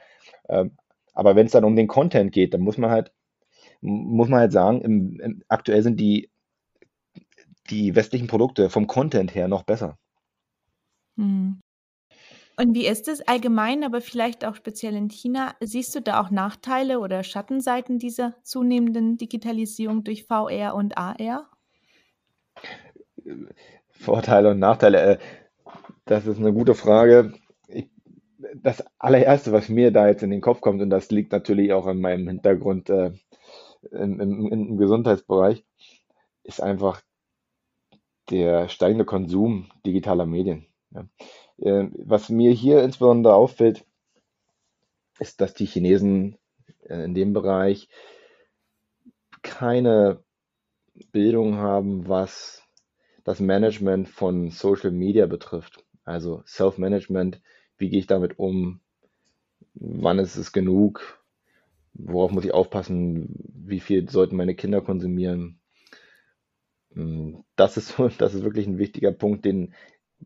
Ähm, 0.50 0.78
aber 1.14 1.36
wenn 1.36 1.46
es 1.46 1.52
dann 1.52 1.64
um 1.64 1.76
den 1.76 1.88
Content 1.88 2.32
geht, 2.32 2.54
dann 2.54 2.62
muss 2.62 2.78
man 2.78 2.90
halt, 2.90 3.12
muss 3.82 4.30
man 4.30 4.40
halt 4.40 4.52
sagen, 4.52 4.82
im, 4.82 5.20
im, 5.20 5.44
aktuell 5.48 5.84
sind 5.84 6.00
die, 6.00 6.30
die 7.70 7.96
westlichen 7.96 8.28
Produkte 8.28 8.70
vom 8.70 8.88
Content 8.88 9.36
her 9.36 9.48
noch 9.48 9.64
besser. 9.64 9.98
Hm. 11.18 11.62
Und 12.58 12.74
wie 12.74 12.88
ist 12.88 13.08
es 13.08 13.22
allgemein, 13.28 13.84
aber 13.84 14.00
vielleicht 14.00 14.46
auch 14.46 14.56
speziell 14.56 14.96
in 14.96 15.10
China? 15.10 15.56
Siehst 15.60 15.94
du 15.96 16.02
da 16.02 16.22
auch 16.22 16.32
Nachteile 16.32 17.00
oder 17.00 17.24
Schattenseiten 17.24 18.00
dieser 18.00 18.36
zunehmenden 18.44 19.18
Digitalisierung 19.18 20.04
durch 20.04 20.26
VR 20.26 20.74
und 20.76 20.98
AR? 20.98 21.50
Vorteile 23.90 24.52
und 24.52 24.60
Nachteile. 24.60 25.02
Äh, 25.02 25.18
das 26.06 26.28
ist 26.28 26.38
eine 26.38 26.54
gute 26.54 26.76
Frage. 26.76 27.34
Das 28.54 28.84
allererste, 29.00 29.52
was 29.52 29.70
mir 29.70 29.92
da 29.92 30.08
jetzt 30.08 30.24
in 30.24 30.30
den 30.30 30.42
Kopf 30.42 30.62
kommt, 30.62 30.82
und 30.82 30.90
das 30.90 31.12
liegt 31.12 31.32
natürlich 31.32 31.74
auch 31.74 31.88
an 31.88 32.00
meinem 32.00 32.28
Hintergrund 32.28 32.90
äh, 32.90 33.12
im, 33.92 34.20
im, 34.20 34.48
im 34.48 34.78
Gesundheitsbereich, 34.78 35.66
ist 36.44 36.62
einfach 36.62 37.02
der 38.30 38.70
steigende 38.70 39.06
Konsum 39.06 39.70
digitaler 39.86 40.26
Medien. 40.26 40.68
Ja. 40.92 41.06
Äh, 41.58 41.86
was 41.98 42.30
mir 42.30 42.52
hier 42.52 42.84
insbesondere 42.84 43.36
auffällt, 43.36 43.86
ist, 45.20 45.42
dass 45.42 45.54
die 45.54 45.66
Chinesen 45.66 46.38
äh, 46.88 47.04
in 47.06 47.14
dem 47.14 47.34
Bereich 47.34 47.90
keine 49.42 50.24
Bildung 51.12 51.56
haben, 51.58 52.08
was 52.08 52.64
das 53.24 53.40
Management 53.40 54.10
von 54.10 54.52
Social 54.52 54.92
Media 54.92 55.26
betrifft. 55.26 55.84
Also 56.04 56.44
Self-Management, 56.46 57.42
wie 57.78 57.90
gehe 57.90 58.00
ich 58.00 58.08
damit 58.08 58.40
um, 58.40 58.82
wann 59.74 60.20
ist 60.20 60.36
es 60.38 60.52
genug, 60.54 61.24
worauf 61.94 62.32
muss 62.32 62.46
ich 62.46 62.54
aufpassen, 62.54 63.30
wie 63.54 63.80
viel 63.80 64.10
sollten 64.10 64.36
meine 64.36 64.56
Kinder 64.56 64.82
konsumieren. 64.82 65.60
Hm, 66.94 67.44
das 67.56 67.78
ist, 67.78 67.96
das 68.20 68.34
ist 68.34 68.44
wirklich 68.44 68.68
ein 68.68 68.78
wichtiger 68.78 69.12
Punkt, 69.12 69.46
den, 69.46 69.74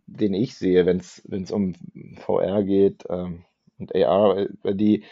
den 0.05 0.33
ich 0.33 0.55
sehe, 0.55 0.85
wenn 0.85 0.97
es 0.97 1.51
um 1.51 1.75
VR 2.17 2.63
geht 2.63 3.05
ähm, 3.09 3.45
und 3.77 3.95
AR. 3.95 4.47
Die, 4.65 5.03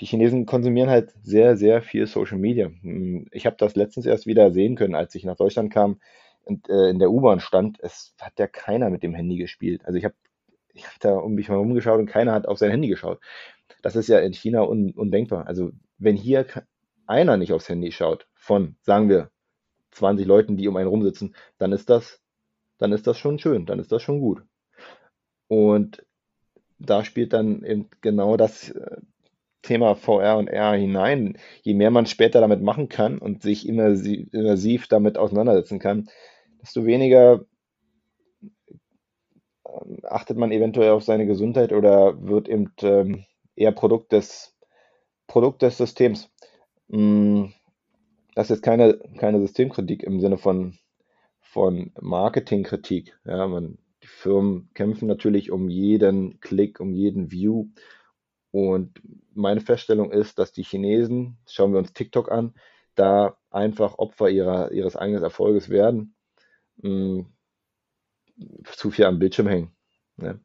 die 0.00 0.06
Chinesen 0.06 0.46
konsumieren 0.46 0.90
halt 0.90 1.12
sehr, 1.22 1.56
sehr 1.56 1.82
viel 1.82 2.06
Social 2.06 2.38
Media. 2.38 2.70
Hm, 2.82 3.26
ich 3.30 3.46
habe 3.46 3.56
das 3.58 3.76
letztens 3.76 4.06
erst 4.06 4.26
wieder 4.26 4.50
sehen 4.52 4.76
können, 4.76 4.94
als 4.94 5.14
ich 5.14 5.24
nach 5.24 5.36
Deutschland 5.36 5.72
kam 5.72 6.00
und, 6.44 6.68
äh, 6.68 6.88
in 6.88 6.98
der 6.98 7.10
U-Bahn 7.10 7.40
stand, 7.40 7.78
es 7.80 8.14
hat 8.20 8.38
ja 8.38 8.46
keiner 8.46 8.90
mit 8.90 9.02
dem 9.02 9.14
Handy 9.14 9.36
gespielt. 9.36 9.84
Also 9.84 9.98
ich 9.98 10.04
habe 10.04 10.14
ich 10.72 10.86
hab 10.86 10.98
da 11.00 11.16
um 11.16 11.34
mich 11.34 11.48
mal 11.48 11.56
rumgeschaut 11.56 11.98
und 11.98 12.06
keiner 12.06 12.32
hat 12.32 12.46
auf 12.46 12.58
sein 12.58 12.70
Handy 12.70 12.88
geschaut. 12.88 13.20
Das 13.82 13.96
ist 13.96 14.08
ja 14.08 14.18
in 14.20 14.32
China 14.32 14.62
un, 14.62 14.92
undenkbar. 14.92 15.46
Also 15.46 15.72
wenn 15.98 16.16
hier 16.16 16.46
einer 17.06 17.36
nicht 17.36 17.52
aufs 17.52 17.68
Handy 17.68 17.92
schaut, 17.92 18.28
von, 18.34 18.76
sagen 18.82 19.08
wir, 19.08 19.30
20 19.92 20.26
Leuten, 20.26 20.56
die 20.56 20.68
um 20.68 20.76
einen 20.76 20.88
rumsitzen, 20.88 21.34
dann 21.58 21.72
ist 21.72 21.90
das, 21.90 22.20
dann 22.78 22.92
ist 22.92 23.06
das 23.06 23.18
schon 23.18 23.38
schön, 23.38 23.66
dann 23.66 23.78
ist 23.78 23.92
das 23.92 24.02
schon 24.02 24.20
gut. 24.20 24.42
Und 25.48 26.04
da 26.78 27.04
spielt 27.04 27.32
dann 27.32 27.64
eben 27.64 27.88
genau 28.00 28.36
das 28.36 28.70
äh, 28.70 28.96
Thema 29.62 29.96
VR 29.96 30.38
und 30.38 30.52
AR 30.52 30.76
hinein. 30.76 31.36
Je 31.62 31.74
mehr 31.74 31.90
man 31.90 32.06
später 32.06 32.40
damit 32.40 32.62
machen 32.62 32.88
kann 32.88 33.18
und 33.18 33.42
sich 33.42 33.68
immersiv 33.68 34.88
damit 34.88 35.18
auseinandersetzen 35.18 35.78
kann, 35.78 36.08
desto 36.62 36.86
weniger 36.86 37.44
ähm, 39.66 39.98
achtet 40.04 40.36
man 40.36 40.52
eventuell 40.52 40.90
auf 40.90 41.04
seine 41.04 41.26
Gesundheit 41.26 41.72
oder 41.72 42.22
wird 42.22 42.48
eben 42.48 42.72
ähm, 42.82 43.24
eher 43.56 43.72
Produkt 43.72 44.12
des, 44.12 44.56
Produkt 45.26 45.62
des 45.62 45.76
Systems. 45.76 46.30
Mm, 46.88 47.46
das 48.34 48.46
ist 48.46 48.56
jetzt 48.56 48.62
keine, 48.62 48.98
keine 49.18 49.40
Systemkritik 49.40 50.02
im 50.02 50.20
Sinne 50.20 50.38
von, 50.38 50.78
von 51.58 51.90
Marketingkritik. 52.00 53.18
Ja, 53.24 53.48
man, 53.48 53.78
die 54.04 54.06
Firmen 54.06 54.70
kämpfen 54.74 55.08
natürlich 55.08 55.50
um 55.50 55.68
jeden 55.68 56.38
Klick, 56.38 56.78
um 56.78 56.92
jeden 56.92 57.32
View. 57.32 57.66
Und 58.52 59.02
meine 59.34 59.60
Feststellung 59.60 60.12
ist, 60.12 60.38
dass 60.38 60.52
die 60.52 60.62
Chinesen, 60.62 61.36
schauen 61.48 61.72
wir 61.72 61.80
uns 61.80 61.92
TikTok 61.92 62.30
an, 62.30 62.54
da 62.94 63.36
einfach 63.50 63.98
Opfer 63.98 64.30
ihrer, 64.30 64.70
ihres 64.70 64.94
eigenen 64.94 65.24
Erfolges 65.24 65.68
werden 65.68 66.14
mh, 66.76 67.24
zu 68.76 68.92
viel 68.92 69.06
am 69.06 69.18
Bildschirm 69.18 69.48
hängen. 69.48 69.72
Ne? 70.16 70.38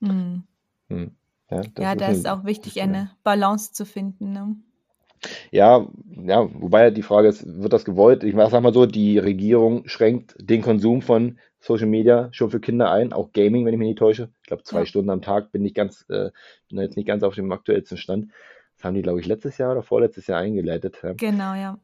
Mhm. 0.00 0.42
Mhm. 0.90 1.16
Ja, 1.50 1.62
ja, 1.78 1.94
da 1.94 2.08
ist 2.10 2.28
auch 2.28 2.44
wichtig, 2.44 2.82
eine 2.82 3.16
Balance 3.24 3.72
zu 3.72 3.86
finden. 3.86 4.32
Ne? 4.32 4.56
Ja, 5.50 5.86
ja, 6.24 6.48
wobei 6.52 6.90
die 6.90 7.02
Frage 7.02 7.28
ist, 7.28 7.44
wird 7.46 7.72
das 7.72 7.84
gewollt? 7.84 8.24
Ich 8.24 8.34
sag 8.34 8.62
mal 8.62 8.72
so, 8.72 8.86
die 8.86 9.18
Regierung 9.18 9.86
schränkt 9.88 10.34
den 10.38 10.62
Konsum 10.62 11.02
von 11.02 11.38
Social 11.60 11.86
Media 11.86 12.28
schon 12.32 12.50
für 12.50 12.60
Kinder 12.60 12.90
ein, 12.90 13.12
auch 13.12 13.32
Gaming, 13.32 13.64
wenn 13.64 13.74
ich 13.74 13.78
mich 13.78 13.88
nicht 13.88 13.98
täusche. 13.98 14.30
Ich 14.42 14.48
glaube, 14.48 14.62
zwei 14.62 14.80
ja. 14.80 14.86
Stunden 14.86 15.10
am 15.10 15.22
Tag 15.22 15.50
bin 15.52 15.64
ich 15.64 15.74
ganz, 15.74 16.04
äh, 16.08 16.30
bin 16.68 16.78
jetzt 16.78 16.96
nicht 16.96 17.06
ganz 17.06 17.22
auf 17.22 17.34
dem 17.34 17.50
aktuellsten 17.50 17.98
Stand. 17.98 18.30
Das 18.76 18.84
haben 18.84 18.94
die, 18.94 19.02
glaube 19.02 19.20
ich, 19.20 19.26
letztes 19.26 19.58
Jahr 19.58 19.72
oder 19.72 19.82
vorletztes 19.82 20.28
Jahr 20.28 20.40
eingeleitet. 20.40 20.98
Ja. 21.02 21.14
Genau, 21.14 21.54
ja 21.54 21.78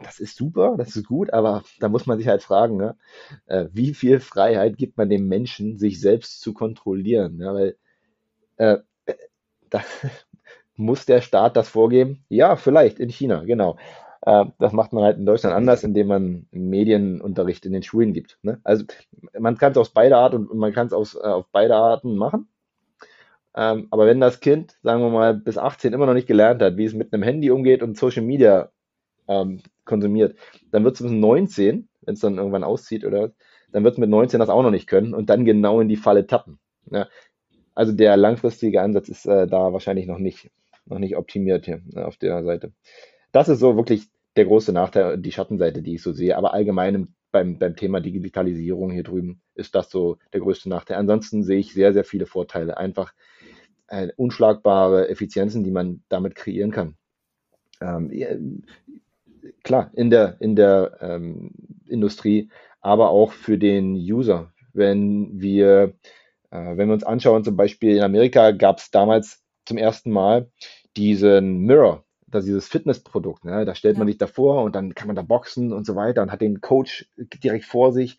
das 0.00 0.20
ist 0.20 0.36
super, 0.36 0.76
das 0.76 0.96
ist 0.96 1.06
gut, 1.06 1.32
aber 1.32 1.64
da 1.80 1.88
muss 1.88 2.06
man 2.06 2.18
sich 2.18 2.28
halt 2.28 2.42
fragen, 2.42 2.76
ne? 2.76 2.96
äh, 3.46 3.66
wie 3.72 3.94
viel 3.94 4.20
Freiheit 4.20 4.78
gibt 4.78 4.96
man 4.96 5.10
dem 5.10 5.28
Menschen, 5.28 5.78
sich 5.78 6.00
selbst 6.00 6.40
zu 6.40 6.52
kontrollieren? 6.54 7.38
Ja, 7.40 7.54
weil 7.54 7.76
äh, 8.56 8.78
äh 9.06 9.14
da 9.70 9.82
muss 10.76 11.06
der 11.06 11.20
Staat 11.20 11.56
das 11.56 11.68
vorgeben? 11.68 12.24
Ja, 12.28 12.56
vielleicht 12.56 12.98
in 12.98 13.10
China, 13.10 13.44
genau. 13.44 13.76
Äh, 14.22 14.46
das 14.58 14.72
macht 14.72 14.92
man 14.92 15.04
halt 15.04 15.18
in 15.18 15.26
Deutschland 15.26 15.54
anders, 15.54 15.84
indem 15.84 16.08
man 16.08 16.46
Medienunterricht 16.52 17.66
in 17.66 17.72
den 17.72 17.82
Schulen 17.82 18.12
gibt. 18.12 18.38
Ne? 18.42 18.60
Also 18.64 18.84
man 19.38 19.58
kann 19.58 19.72
es 19.72 19.78
auf 19.78 19.92
beide 19.92 20.16
Arten 20.16 20.46
und 20.46 20.58
man 20.58 20.72
kann 20.72 20.86
es 20.86 20.92
äh, 20.92 21.18
auf 21.18 21.46
beide 21.52 21.76
Arten 21.76 22.16
machen. 22.16 22.48
Ähm, 23.54 23.88
aber 23.90 24.06
wenn 24.06 24.20
das 24.20 24.40
Kind, 24.40 24.78
sagen 24.82 25.02
wir 25.02 25.10
mal, 25.10 25.34
bis 25.34 25.58
18 25.58 25.92
immer 25.92 26.06
noch 26.06 26.14
nicht 26.14 26.28
gelernt 26.28 26.62
hat, 26.62 26.76
wie 26.76 26.84
es 26.84 26.94
mit 26.94 27.12
einem 27.12 27.22
Handy 27.22 27.50
umgeht 27.50 27.82
und 27.82 27.98
Social 27.98 28.22
Media 28.22 28.70
ähm, 29.28 29.60
konsumiert, 29.84 30.36
dann 30.70 30.84
wird 30.84 30.94
es 30.94 31.02
bis 31.02 31.10
19, 31.10 31.88
wenn 32.02 32.14
es 32.14 32.20
dann 32.20 32.38
irgendwann 32.38 32.64
auszieht 32.64 33.04
oder 33.04 33.32
dann 33.72 33.84
wird 33.84 33.94
es 33.94 33.98
mit 33.98 34.08
19 34.10 34.40
das 34.40 34.48
auch 34.48 34.62
noch 34.62 34.70
nicht 34.70 34.86
können 34.86 35.14
und 35.14 35.28
dann 35.30 35.44
genau 35.44 35.80
in 35.80 35.88
die 35.88 35.96
Falle 35.96 36.26
tappen. 36.26 36.58
Also 37.74 37.92
der 37.92 38.16
langfristige 38.16 38.82
Ansatz 38.82 39.08
ist 39.08 39.26
äh, 39.26 39.46
da 39.46 39.72
wahrscheinlich 39.72 40.06
noch 40.06 40.18
nicht, 40.18 40.50
noch 40.86 40.98
nicht 40.98 41.16
optimiert 41.16 41.64
hier 41.66 41.82
äh, 41.94 42.00
auf 42.00 42.16
der 42.16 42.42
Seite. 42.44 42.72
Das 43.32 43.48
ist 43.48 43.60
so 43.60 43.76
wirklich 43.76 44.08
der 44.36 44.46
große 44.46 44.72
Nachteil, 44.72 45.18
die 45.18 45.32
Schattenseite, 45.32 45.82
die 45.82 45.94
ich 45.94 46.02
so 46.02 46.12
sehe. 46.12 46.36
Aber 46.36 46.54
allgemein 46.54 47.14
beim, 47.30 47.58
beim 47.58 47.76
Thema 47.76 48.00
Digitalisierung 48.00 48.90
hier 48.90 49.02
drüben 49.02 49.40
ist 49.54 49.74
das 49.74 49.90
so 49.90 50.18
der 50.32 50.40
größte 50.40 50.68
Nachteil. 50.68 50.98
Ansonsten 50.98 51.42
sehe 51.42 51.58
ich 51.58 51.72
sehr, 51.72 51.92
sehr 51.92 52.04
viele 52.04 52.26
Vorteile. 52.26 52.76
Einfach 52.76 53.12
äh, 53.88 54.08
unschlagbare 54.16 55.08
Effizienzen, 55.08 55.64
die 55.64 55.70
man 55.70 56.02
damit 56.08 56.34
kreieren 56.34 56.70
kann. 56.70 56.96
Ähm, 57.80 58.62
klar, 59.64 59.90
in 59.94 60.10
der, 60.10 60.36
in 60.40 60.56
der 60.56 60.98
ähm, 61.00 61.50
Industrie, 61.88 62.50
aber 62.80 63.10
auch 63.10 63.32
für 63.32 63.58
den 63.58 63.94
User. 63.94 64.52
Wenn 64.72 65.40
wir, 65.40 65.94
äh, 66.50 66.76
wenn 66.76 66.88
wir 66.88 66.94
uns 66.94 67.04
anschauen, 67.04 67.44
zum 67.44 67.56
Beispiel 67.56 67.96
in 67.96 68.02
Amerika 68.02 68.52
gab 68.52 68.78
es 68.78 68.90
damals 68.90 69.41
zum 69.64 69.78
ersten 69.78 70.10
Mal 70.10 70.50
diesen 70.96 71.60
Mirror, 71.60 72.04
das 72.26 72.44
dieses 72.44 72.68
Fitnessprodukt. 72.68 73.44
Ne? 73.44 73.64
Da 73.64 73.74
stellt 73.74 73.98
man 73.98 74.06
sich 74.06 74.18
davor 74.18 74.62
und 74.62 74.74
dann 74.74 74.94
kann 74.94 75.06
man 75.06 75.16
da 75.16 75.22
boxen 75.22 75.72
und 75.72 75.86
so 75.86 75.96
weiter 75.96 76.22
und 76.22 76.32
hat 76.32 76.40
den 76.40 76.60
Coach 76.60 77.08
direkt 77.16 77.64
vor 77.64 77.92
sich. 77.92 78.18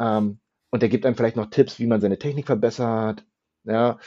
Ähm, 0.00 0.38
und 0.70 0.82
der 0.82 0.88
gibt 0.88 1.06
einem 1.06 1.16
vielleicht 1.16 1.36
noch 1.36 1.50
Tipps, 1.50 1.78
wie 1.78 1.86
man 1.86 2.00
seine 2.00 2.18
Technik 2.18 2.46
verbessert. 2.46 3.24
ja, 3.64 3.98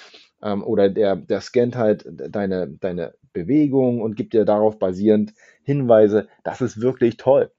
ähm, 0.41 0.63
oder 0.63 0.89
der, 0.89 1.15
der 1.15 1.41
scannt 1.41 1.75
halt 1.75 2.05
deine, 2.07 2.67
deine 2.67 3.15
Bewegung 3.33 4.01
und 4.01 4.15
gibt 4.15 4.33
dir 4.33 4.45
darauf 4.45 4.79
basierend 4.79 5.33
Hinweise. 5.63 6.27
Das 6.43 6.61
ist 6.61 6.81
wirklich 6.81 7.17
toll. 7.17 7.51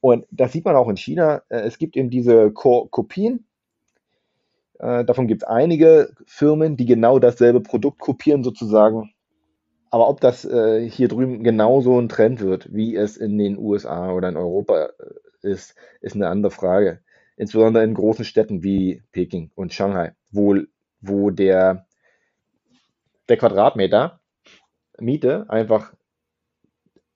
Und 0.00 0.26
das 0.30 0.52
sieht 0.52 0.64
man 0.64 0.76
auch 0.76 0.88
in 0.88 0.96
China. 0.96 1.42
Äh, 1.48 1.60
es 1.60 1.78
gibt 1.78 1.96
eben 1.96 2.10
diese 2.10 2.50
Ko 2.52 2.86
Kopien. 2.90 3.46
Äh, 4.80 5.04
davon 5.04 5.26
gibt 5.26 5.42
es 5.42 5.48
einige 5.48 6.14
Firmen, 6.26 6.76
die 6.76 6.86
genau 6.86 7.18
dasselbe 7.18 7.60
Produkt 7.60 7.98
kopieren 7.98 8.42
sozusagen. 8.42 9.12
Aber 9.90 10.08
ob 10.08 10.20
das 10.20 10.44
äh, 10.44 10.88
hier 10.88 11.08
drüben 11.08 11.42
genauso 11.42 12.00
ein 12.00 12.08
Trend 12.08 12.40
wird, 12.40 12.72
wie 12.72 12.96
es 12.96 13.16
in 13.16 13.36
den 13.36 13.58
USA 13.58 14.12
oder 14.12 14.28
in 14.28 14.36
Europa 14.36 14.90
ist, 15.42 15.74
ist 16.00 16.14
eine 16.14 16.28
andere 16.28 16.50
Frage. 16.50 17.00
Insbesondere 17.36 17.84
in 17.84 17.94
großen 17.94 18.24
Städten 18.24 18.62
wie 18.62 19.02
Peking 19.12 19.50
und 19.54 19.74
Shanghai, 19.74 20.12
wo, 20.30 20.56
wo 21.00 21.30
der, 21.30 21.86
der 23.28 23.36
Quadratmeter 23.36 24.20
Miete 24.98 25.46
einfach 25.48 25.92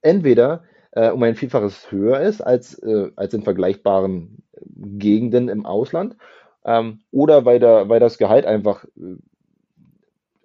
entweder 0.02 0.64
äh, 0.90 1.10
um 1.10 1.22
ein 1.22 1.36
Vielfaches 1.36 1.90
höher 1.90 2.20
ist 2.20 2.40
als, 2.40 2.78
äh, 2.78 3.10
als 3.16 3.32
in 3.34 3.42
vergleichbaren 3.42 4.42
Gegenden 4.66 5.48
im 5.48 5.64
Ausland 5.64 6.16
ähm, 6.64 7.00
oder 7.10 7.44
weil, 7.44 7.58
der, 7.58 7.88
weil 7.88 8.00
das 8.00 8.18
Gehalt 8.18 8.46
einfach, 8.46 8.84
äh, 8.96 9.16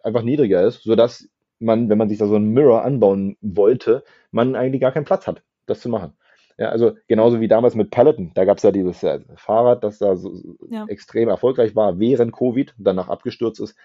einfach 0.03 0.21
niedriger 0.21 0.65
ist, 0.65 0.83
sodass 0.83 1.29
man, 1.59 1.89
wenn 1.89 1.97
man 1.97 2.09
sich 2.09 2.17
da 2.17 2.27
so 2.27 2.35
ein 2.35 2.51
Mirror 2.53 2.83
anbauen 2.83 3.37
wollte, 3.41 4.03
man 4.31 4.55
eigentlich 4.55 4.81
gar 4.81 4.91
keinen 4.91 5.05
Platz 5.05 5.27
hat, 5.27 5.43
das 5.65 5.81
zu 5.81 5.89
machen. 5.89 6.13
Ja, 6.57 6.69
also 6.69 6.91
genauso 7.07 7.39
wie 7.39 7.47
damals 7.47 7.75
mit 7.75 7.89
Peloton. 7.89 8.31
Da 8.33 8.43
gab 8.43 8.57
es 8.57 8.63
ja 8.63 8.71
dieses 8.71 9.01
äh, 9.01 9.21
Fahrrad, 9.35 9.81
das 9.83 9.97
da 9.97 10.17
so 10.17 10.33
ja. 10.69 10.85
extrem 10.87 11.29
erfolgreich 11.29 11.73
war 11.73 11.99
während 11.99 12.33
Covid, 12.33 12.73
danach 12.77 13.07
abgestürzt 13.07 13.61
ist. 13.61 13.77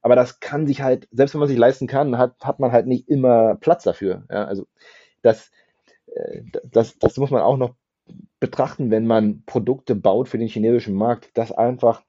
Aber 0.00 0.16
das 0.16 0.40
kann 0.40 0.66
sich 0.66 0.80
halt, 0.80 1.06
selbst 1.12 1.34
wenn 1.34 1.40
man 1.40 1.48
sich 1.48 1.58
leisten 1.58 1.86
kann, 1.86 2.16
hat, 2.16 2.36
hat 2.42 2.60
man 2.60 2.72
halt 2.72 2.86
nicht 2.86 3.08
immer 3.08 3.56
Platz 3.56 3.84
dafür. 3.84 4.24
Ja, 4.30 4.44
also 4.44 4.66
das, 5.20 5.50
äh, 6.06 6.42
das, 6.64 6.98
das 6.98 7.18
muss 7.18 7.30
man 7.30 7.42
auch 7.42 7.58
noch 7.58 7.74
betrachten, 8.40 8.90
wenn 8.90 9.06
man 9.06 9.42
Produkte 9.46 9.94
baut 9.94 10.28
für 10.28 10.38
den 10.38 10.48
chinesischen 10.48 10.94
Markt, 10.94 11.30
dass 11.34 11.52
einfach 11.52 12.02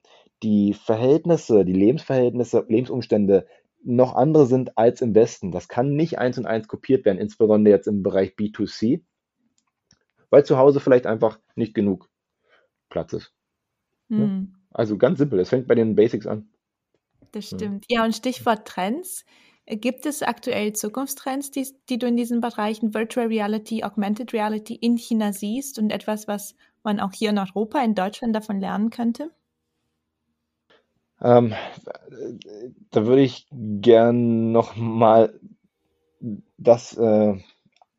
die 0.44 0.74
Verhältnisse, 0.74 1.66
die 1.66 1.74
Lebensverhältnisse, 1.74 2.66
Lebensumstände 2.68 3.48
noch 3.84 4.16
andere 4.16 4.46
sind 4.46 4.78
als 4.78 5.02
im 5.02 5.16
Westen. 5.16 5.52
Das 5.52 5.68
kann 5.68 5.96
nicht 5.96 6.18
eins 6.18 6.38
und 6.38 6.46
eins 6.46 6.68
kopiert 6.68 7.06
werden, 7.06 7.20
insbesondere 7.20 7.74
jetzt 7.74 7.88
im 7.88 8.04
Bereich 8.04 8.32
B2C 8.32 9.02
weil 10.30 10.46
zu 10.46 10.58
Hause 10.58 10.82
vielleicht 10.82 11.06
einfach 11.06 11.40
nicht 11.56 11.74
genug 11.74 12.10
Platz 12.90 13.14
ist. 13.14 13.34
Hm. 14.10 14.56
Also 14.70 14.98
ganz 14.98 15.18
simpel, 15.18 15.40
es 15.40 15.48
fängt 15.48 15.68
bei 15.68 15.76
den 15.76 15.96
Basics 15.96 16.28
an. 16.28 16.50
Das 17.32 17.48
stimmt. 17.48 17.86
Ja, 17.90 18.04
und 18.04 18.14
Stichwort 18.14 18.68
Trends. 18.68 19.26
Gibt 19.68 20.06
es 20.06 20.22
aktuell 20.22 20.74
Zukunftstrends, 20.74 21.50
die, 21.50 21.68
die 21.90 21.98
du 21.98 22.06
in 22.06 22.16
diesen 22.16 22.40
Bereichen 22.40 22.94
Virtual 22.94 23.28
Reality, 23.28 23.84
Augmented 23.84 24.32
Reality 24.32 24.76
in 24.76 24.98
China 24.98 25.34
siehst 25.34 25.80
und 25.80 25.90
etwas, 25.90 26.28
was 26.28 26.56
man 26.84 27.00
auch 27.00 27.14
hier 27.14 27.32
in 27.32 27.40
Europa, 27.40 27.84
in 27.84 27.96
Deutschland 27.96 28.36
davon 28.36 28.60
lernen 28.60 28.92
könnte? 28.92 29.32
Ähm, 31.20 31.54
da 32.92 33.06
würde 33.08 33.24
ich 33.24 33.48
gern 33.52 34.52
nochmal 34.52 35.40
das 36.58 36.96
äh, 36.98 37.36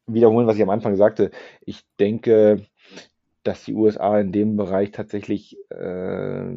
wiederholen, 0.07 0.47
was 0.47 0.57
ich 0.57 0.63
am 0.63 0.71
Anfang 0.71 0.97
sagte. 0.97 1.33
Ich 1.63 1.83
denke, 1.99 2.65
dass 3.43 3.65
die 3.65 3.75
USA 3.75 4.21
in 4.21 4.31
dem 4.31 4.57
Bereich 4.57 4.93
tatsächlich 4.93 5.57
äh, 5.71 6.57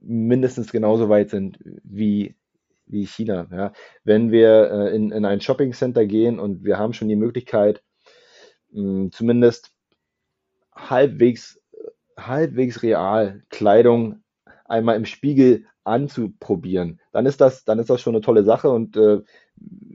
mindestens 0.00 0.72
genauso 0.72 1.08
weit 1.08 1.30
sind 1.30 1.58
wie, 1.84 2.34
wie 2.90 3.06
China. 3.06 3.48
Ja. 3.50 3.72
Wenn 4.04 4.30
wir 4.30 4.70
äh, 4.70 4.94
in, 4.94 5.10
in 5.10 5.24
ein 5.24 5.40
Shopping 5.40 5.72
Center 5.72 6.06
gehen 6.06 6.38
und 6.38 6.64
wir 6.64 6.78
haben 6.78 6.92
schon 6.92 7.08
die 7.08 7.16
Möglichkeit, 7.16 7.82
mh, 8.72 8.82
hm, 8.82 9.12
zumindest 9.12 9.72
halbwegs, 10.74 11.60
halbwegs 12.16 12.82
real 12.82 13.42
Kleidung 13.50 14.22
einmal 14.66 14.96
im 14.96 15.04
Spiegel 15.04 15.66
anzuprobieren, 15.84 17.00
dann 17.12 17.26
ist 17.26 17.40
das, 17.40 17.64
dann 17.64 17.78
ist 17.78 17.90
das 17.90 18.00
schon 18.00 18.14
eine 18.14 18.22
tolle 18.22 18.44
Sache 18.44 18.70
und 18.70 18.96
äh, 18.96 19.22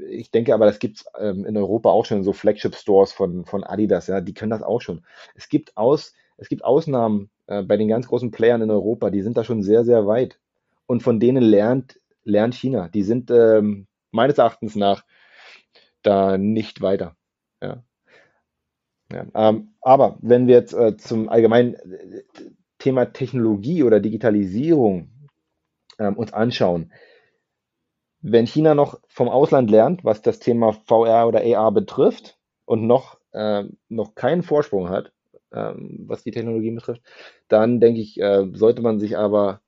ich 0.09 0.31
denke 0.31 0.53
aber, 0.53 0.65
das 0.65 0.79
gibt 0.79 0.97
es 0.97 1.05
ähm, 1.19 1.45
in 1.45 1.57
Europa 1.57 1.89
auch 1.89 2.05
schon 2.05 2.23
so 2.23 2.33
Flagship-Stores 2.33 3.13
von, 3.13 3.45
von 3.45 3.63
Adidas, 3.63 4.07
ja, 4.07 4.21
die 4.21 4.33
können 4.33 4.51
das 4.51 4.63
auch 4.63 4.81
schon. 4.81 5.05
Es 5.35 5.49
gibt 5.49 5.77
aus, 5.77 6.13
es 6.37 6.49
gibt 6.49 6.63
Ausnahmen 6.63 7.29
äh, 7.47 7.63
bei 7.63 7.77
den 7.77 7.87
ganz 7.87 8.07
großen 8.07 8.31
Playern 8.31 8.61
in 8.61 8.71
Europa, 8.71 9.09
die 9.09 9.21
sind 9.21 9.37
da 9.37 9.43
schon 9.43 9.63
sehr, 9.63 9.85
sehr 9.85 10.05
weit. 10.05 10.39
Und 10.87 11.01
von 11.01 11.19
denen 11.19 11.43
lernt, 11.43 11.99
lernt 12.25 12.55
China. 12.55 12.89
Die 12.89 13.03
sind 13.03 13.31
ähm, 13.31 13.87
meines 14.11 14.37
Erachtens 14.37 14.75
nach 14.75 15.05
da 16.01 16.37
nicht 16.37 16.81
weiter. 16.81 17.15
Ja. 17.61 17.83
Ja, 19.11 19.25
ähm, 19.35 19.75
aber 19.81 20.17
wenn 20.21 20.47
wir 20.47 20.55
jetzt 20.55 20.73
äh, 20.73 20.97
zum 20.97 21.29
allgemeinen 21.29 21.75
äh, 21.75 22.23
Thema 22.79 23.05
Technologie 23.05 23.83
oder 23.83 23.99
Digitalisierung 23.99 25.09
ähm, 25.99 26.17
uns 26.17 26.33
anschauen, 26.33 26.91
wenn 28.21 28.47
China 28.47 28.73
noch 28.73 28.99
vom 29.07 29.29
Ausland 29.29 29.69
lernt, 29.69 30.03
was 30.03 30.23
das 30.23 30.39
Thema 30.39 30.73
VR 30.73 31.27
oder 31.27 31.41
AR 31.41 31.71
betrifft 31.71 32.39
und 32.65 32.87
noch, 32.87 33.19
äh, 33.33 33.65
noch 33.89 34.15
keinen 34.15 34.41
Vorsprung 34.41 34.89
hat, 34.89 35.11
ähm, 35.53 36.05
was 36.07 36.23
die 36.23 36.31
Technologie 36.31 36.71
betrifft, 36.71 37.03
dann 37.47 37.79
denke 37.79 38.01
ich, 38.01 38.19
äh, 38.19 38.47
sollte 38.53 38.81
man 38.81 38.99
sich 38.99 39.15
aber 39.17 39.61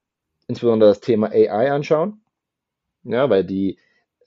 insbesondere 0.47 0.89
das 0.89 0.99
Thema 0.99 1.29
AI 1.31 1.71
anschauen. 1.71 2.21
Ja, 3.07 3.29
weil 3.29 3.43
die 3.43 3.77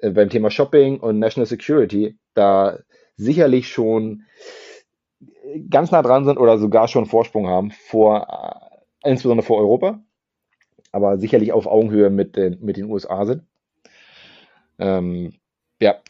äh, 0.00 0.10
beim 0.10 0.30
Thema 0.30 0.50
Shopping 0.50 1.00
und 1.00 1.18
National 1.18 1.46
Security 1.46 2.18
da 2.34 2.78
sicherlich 3.16 3.68
schon 3.68 4.24
ganz 5.68 5.90
nah 5.90 6.02
dran 6.02 6.24
sind 6.24 6.38
oder 6.38 6.58
sogar 6.58 6.88
schon 6.88 7.06
Vorsprung 7.06 7.46
haben 7.46 7.70
vor, 7.70 8.80
äh, 9.02 9.10
insbesondere 9.10 9.46
vor 9.46 9.58
Europa, 9.58 10.02
aber 10.92 11.18
sicherlich 11.18 11.52
auf 11.52 11.66
Augenhöhe 11.66 12.10
mit 12.10 12.36
den, 12.36 12.58
mit 12.64 12.76
den 12.76 12.86
USA 12.90 13.24
sind. 13.26 13.42
Ähm, 14.78 15.34
ja, 15.80 16.00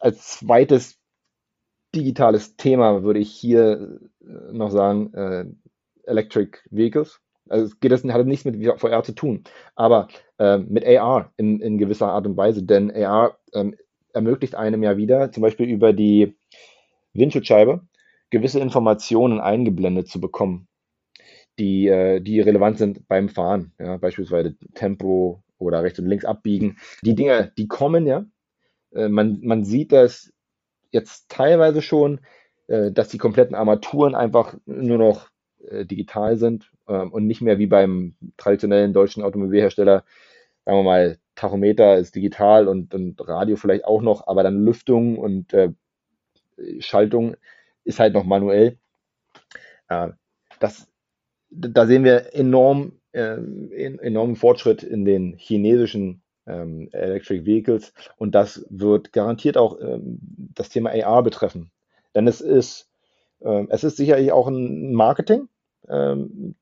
als 0.00 0.38
zweites 0.38 0.98
digitales 1.94 2.56
Thema 2.56 3.02
würde 3.02 3.20
ich 3.20 3.30
hier 3.30 4.00
äh, 4.20 4.52
noch 4.52 4.70
sagen, 4.70 5.12
äh, 5.14 5.44
Electric 6.04 6.58
Vehicles. 6.70 7.20
Also 7.50 7.66
es 7.66 7.80
geht 7.80 7.92
das 7.92 8.04
hat 8.04 8.26
nichts 8.26 8.44
mit 8.44 8.64
VR 8.78 9.02
zu 9.02 9.12
tun, 9.12 9.44
aber 9.74 10.08
äh, 10.38 10.58
mit 10.58 10.86
AR 10.86 11.32
in, 11.36 11.60
in 11.60 11.78
gewisser 11.78 12.08
Art 12.08 12.26
und 12.26 12.36
Weise, 12.36 12.62
denn 12.62 12.90
AR 12.90 13.38
ähm, 13.52 13.76
ermöglicht 14.12 14.54
einem 14.54 14.82
ja 14.82 14.96
wieder, 14.96 15.32
zum 15.32 15.42
Beispiel 15.42 15.68
über 15.68 15.92
die 15.92 16.36
Windschutzscheibe, 17.12 17.82
gewisse 18.30 18.60
Informationen 18.60 19.40
eingeblendet 19.40 20.08
zu 20.08 20.20
bekommen, 20.20 20.68
die, 21.58 21.88
äh, 21.88 22.20
die 22.20 22.40
relevant 22.40 22.78
sind 22.78 23.08
beim 23.08 23.28
Fahren. 23.28 23.72
Ja, 23.78 23.96
beispielsweise 23.96 24.56
Tempo, 24.74 25.42
oder 25.58 25.82
rechts 25.82 25.98
und 25.98 26.06
links 26.06 26.24
abbiegen. 26.24 26.78
Die 27.02 27.14
Dinge, 27.14 27.52
die 27.56 27.68
kommen 27.68 28.06
ja. 28.06 28.24
Äh, 28.92 29.08
man, 29.08 29.40
man 29.42 29.64
sieht 29.64 29.92
das 29.92 30.32
jetzt 30.90 31.28
teilweise 31.28 31.82
schon, 31.82 32.20
äh, 32.68 32.90
dass 32.92 33.08
die 33.08 33.18
kompletten 33.18 33.54
Armaturen 33.54 34.14
einfach 34.14 34.56
nur 34.66 34.98
noch 34.98 35.28
äh, 35.68 35.84
digital 35.84 36.38
sind 36.38 36.70
und 36.92 37.26
nicht 37.26 37.40
mehr 37.40 37.58
wie 37.58 37.66
beim 37.66 38.14
traditionellen 38.36 38.92
deutschen 38.92 39.22
Automobilhersteller, 39.22 40.04
sagen 40.64 40.78
wir 40.78 40.82
mal, 40.82 41.18
Tachometer 41.34 41.96
ist 41.98 42.14
digital 42.14 42.66
und, 42.68 42.94
und 42.94 43.26
Radio 43.26 43.56
vielleicht 43.56 43.84
auch 43.84 44.02
noch, 44.02 44.26
aber 44.26 44.42
dann 44.42 44.64
Lüftung 44.64 45.18
und 45.18 45.52
äh, 45.52 45.70
Schaltung 46.80 47.36
ist 47.84 48.00
halt 48.00 48.14
noch 48.14 48.24
manuell. 48.24 48.76
Äh, 49.88 50.08
das, 50.58 50.88
da 51.50 51.86
sehen 51.86 52.04
wir 52.04 52.34
enorm 52.34 52.98
ähm, 53.12 53.70
enormen 53.72 54.36
Fortschritt 54.36 54.82
in 54.82 55.04
den 55.04 55.34
chinesischen 55.38 56.22
ähm, 56.46 56.88
Electric 56.92 57.46
Vehicles 57.46 57.92
und 58.16 58.34
das 58.34 58.66
wird 58.70 59.12
garantiert 59.12 59.56
auch 59.56 59.80
ähm, 59.80 60.18
das 60.54 60.68
Thema 60.68 60.90
AR 60.90 61.22
betreffen. 61.22 61.70
Denn 62.14 62.26
es 62.26 62.40
ist, 62.40 62.88
äh, 63.40 63.64
es 63.70 63.84
ist 63.84 63.96
sicherlich 63.96 64.32
auch 64.32 64.48
ein 64.48 64.92
Marketing, 64.92 65.48
ähm, 65.88 66.54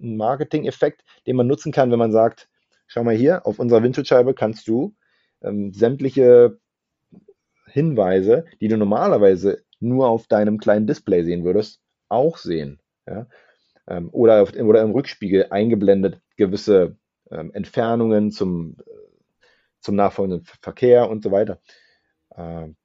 ein 0.00 0.16
Marketing-Effekt, 0.16 1.04
den 1.26 1.36
man 1.36 1.46
nutzen 1.46 1.72
kann, 1.72 1.90
wenn 1.90 1.98
man 1.98 2.12
sagt, 2.12 2.48
schau 2.86 3.04
mal 3.04 3.14
hier, 3.14 3.46
auf 3.46 3.58
unserer 3.58 3.82
Windschutzscheibe 3.82 4.34
kannst 4.34 4.68
du 4.68 4.94
ähm, 5.42 5.72
sämtliche 5.72 6.58
Hinweise, 7.66 8.44
die 8.60 8.68
du 8.68 8.76
normalerweise 8.76 9.62
nur 9.80 10.08
auf 10.08 10.26
deinem 10.26 10.58
kleinen 10.58 10.86
Display 10.86 11.24
sehen 11.24 11.44
würdest, 11.44 11.80
auch 12.08 12.38
sehen. 12.38 12.80
Ja? 13.06 13.26
ähm, 13.88 14.08
oder, 14.12 14.42
auf, 14.42 14.52
oder 14.54 14.82
im 14.82 14.90
Rückspiegel 14.90 15.46
eingeblendet 15.50 16.20
gewisse 16.36 16.96
ähm, 17.30 17.52
Entfernungen 17.54 18.30
zum, 18.30 18.76
zum 19.80 19.96
nachfolgenden 19.96 20.44
Verkehr 20.62 21.08
und 21.08 21.22
so 21.22 21.30
weiter. 21.30 21.60
Ähm, 22.36 22.76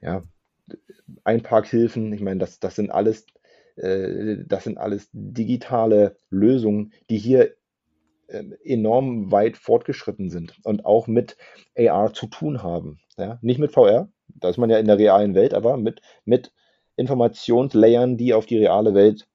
ja, 0.00 0.22
Einparkhilfen, 1.24 2.12
ich 2.12 2.20
meine, 2.20 2.40
das, 2.40 2.60
das 2.60 2.76
sind 2.76 2.90
alles, 2.90 3.22
äh, 3.22 3.39
das 3.76 4.64
sind 4.64 4.78
alles 4.78 5.08
digitale 5.12 6.16
Lösungen, 6.28 6.92
die 7.08 7.18
hier 7.18 7.54
äh, 8.30 8.44
enorm 8.64 9.32
weit 9.32 9.56
fortgeschritten 9.56 10.30
sind 10.30 10.54
und 10.62 10.84
auch 10.84 11.08
mit 11.08 11.36
AR 11.76 12.12
zu 12.12 12.26
tun 12.26 12.62
haben. 12.62 13.00
Ja? 13.16 13.38
Nicht 13.42 13.58
mit 13.58 13.72
VR, 13.72 14.08
da 14.28 14.48
ist 14.48 14.58
man 14.58 14.70
ja 14.70 14.78
in 14.78 14.86
der 14.86 14.98
realen 14.98 15.34
Welt, 15.34 15.52
aber 15.52 15.76
mit, 15.76 16.00
mit 16.24 16.52
Informationslayern, 16.96 18.16
die 18.16 18.34
auf 18.34 18.46
die 18.46 18.58
reale 18.58 18.94
Welt 18.94 19.26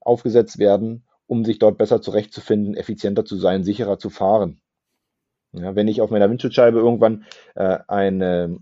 aufgesetzt 0.00 0.58
werden, 0.58 1.04
um 1.26 1.44
sich 1.44 1.58
dort 1.58 1.78
besser 1.78 2.00
zurechtzufinden, 2.00 2.74
effizienter 2.74 3.24
zu 3.24 3.36
sein, 3.36 3.64
sicherer 3.64 3.98
zu 3.98 4.10
fahren. 4.10 4.60
Ja, 5.52 5.74
wenn 5.74 5.88
ich 5.88 6.00
auf 6.00 6.10
meiner 6.10 6.30
Windschutzscheibe 6.30 6.78
irgendwann 6.78 7.24
äh, 7.54 7.78
eine, 7.88 8.58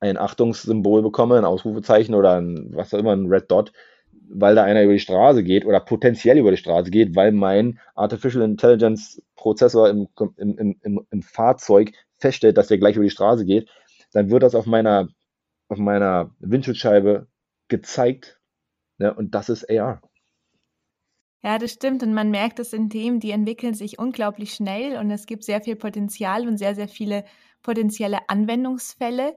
ein 0.00 0.16
Achtungssymbol 0.16 1.02
bekomme, 1.02 1.36
ein 1.36 1.44
Ausrufezeichen 1.44 2.14
oder 2.14 2.36
ein, 2.36 2.70
was 2.74 2.94
auch 2.94 2.98
immer, 2.98 3.12
ein 3.12 3.26
Red 3.26 3.50
Dot, 3.50 3.72
weil 4.28 4.54
da 4.54 4.64
einer 4.64 4.82
über 4.82 4.92
die 4.92 4.98
Straße 4.98 5.42
geht 5.42 5.64
oder 5.64 5.80
potenziell 5.80 6.38
über 6.38 6.50
die 6.50 6.56
Straße 6.56 6.90
geht, 6.90 7.14
weil 7.14 7.32
mein 7.32 7.78
Artificial 7.94 8.44
Intelligence 8.44 9.22
Prozessor 9.36 9.88
im, 9.88 10.08
im, 10.36 10.76
im, 10.82 11.06
im 11.10 11.22
Fahrzeug 11.22 11.92
feststellt, 12.18 12.56
dass 12.56 12.68
der 12.68 12.78
gleich 12.78 12.96
über 12.96 13.04
die 13.04 13.10
Straße 13.10 13.44
geht, 13.44 13.68
dann 14.12 14.30
wird 14.30 14.42
das 14.42 14.54
auf 14.54 14.66
meiner, 14.66 15.08
auf 15.68 15.78
meiner 15.78 16.34
Windschutzscheibe 16.40 17.28
gezeigt. 17.68 18.40
Ne, 18.98 19.12
und 19.14 19.34
das 19.34 19.48
ist 19.48 19.68
AR. 19.70 20.00
Ja, 21.42 21.58
das 21.58 21.72
stimmt. 21.72 22.02
Und 22.02 22.14
man 22.14 22.30
merkt, 22.30 22.58
das 22.58 22.70
sind 22.70 22.90
Themen, 22.90 23.20
die 23.20 23.30
entwickeln 23.30 23.74
sich 23.74 23.98
unglaublich 23.98 24.54
schnell 24.54 24.96
und 24.98 25.10
es 25.10 25.26
gibt 25.26 25.44
sehr 25.44 25.60
viel 25.60 25.76
Potenzial 25.76 26.48
und 26.48 26.56
sehr, 26.56 26.74
sehr 26.74 26.88
viele 26.88 27.24
potenzielle 27.62 28.28
Anwendungsfälle. 28.28 29.36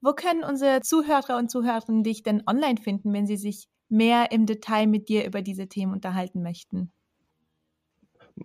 Wo 0.00 0.12
können 0.12 0.44
unsere 0.44 0.82
Zuhörer 0.82 1.36
und 1.36 1.50
Zuhörerinnen 1.50 2.04
dich 2.04 2.22
denn 2.22 2.44
online 2.46 2.80
finden, 2.80 3.12
wenn 3.12 3.26
sie 3.26 3.36
sich 3.36 3.68
mehr 3.88 4.32
im 4.32 4.46
Detail 4.46 4.86
mit 4.86 5.08
dir 5.08 5.26
über 5.26 5.42
diese 5.42 5.68
Themen 5.68 5.92
unterhalten 5.92 6.42
möchten? 6.42 6.90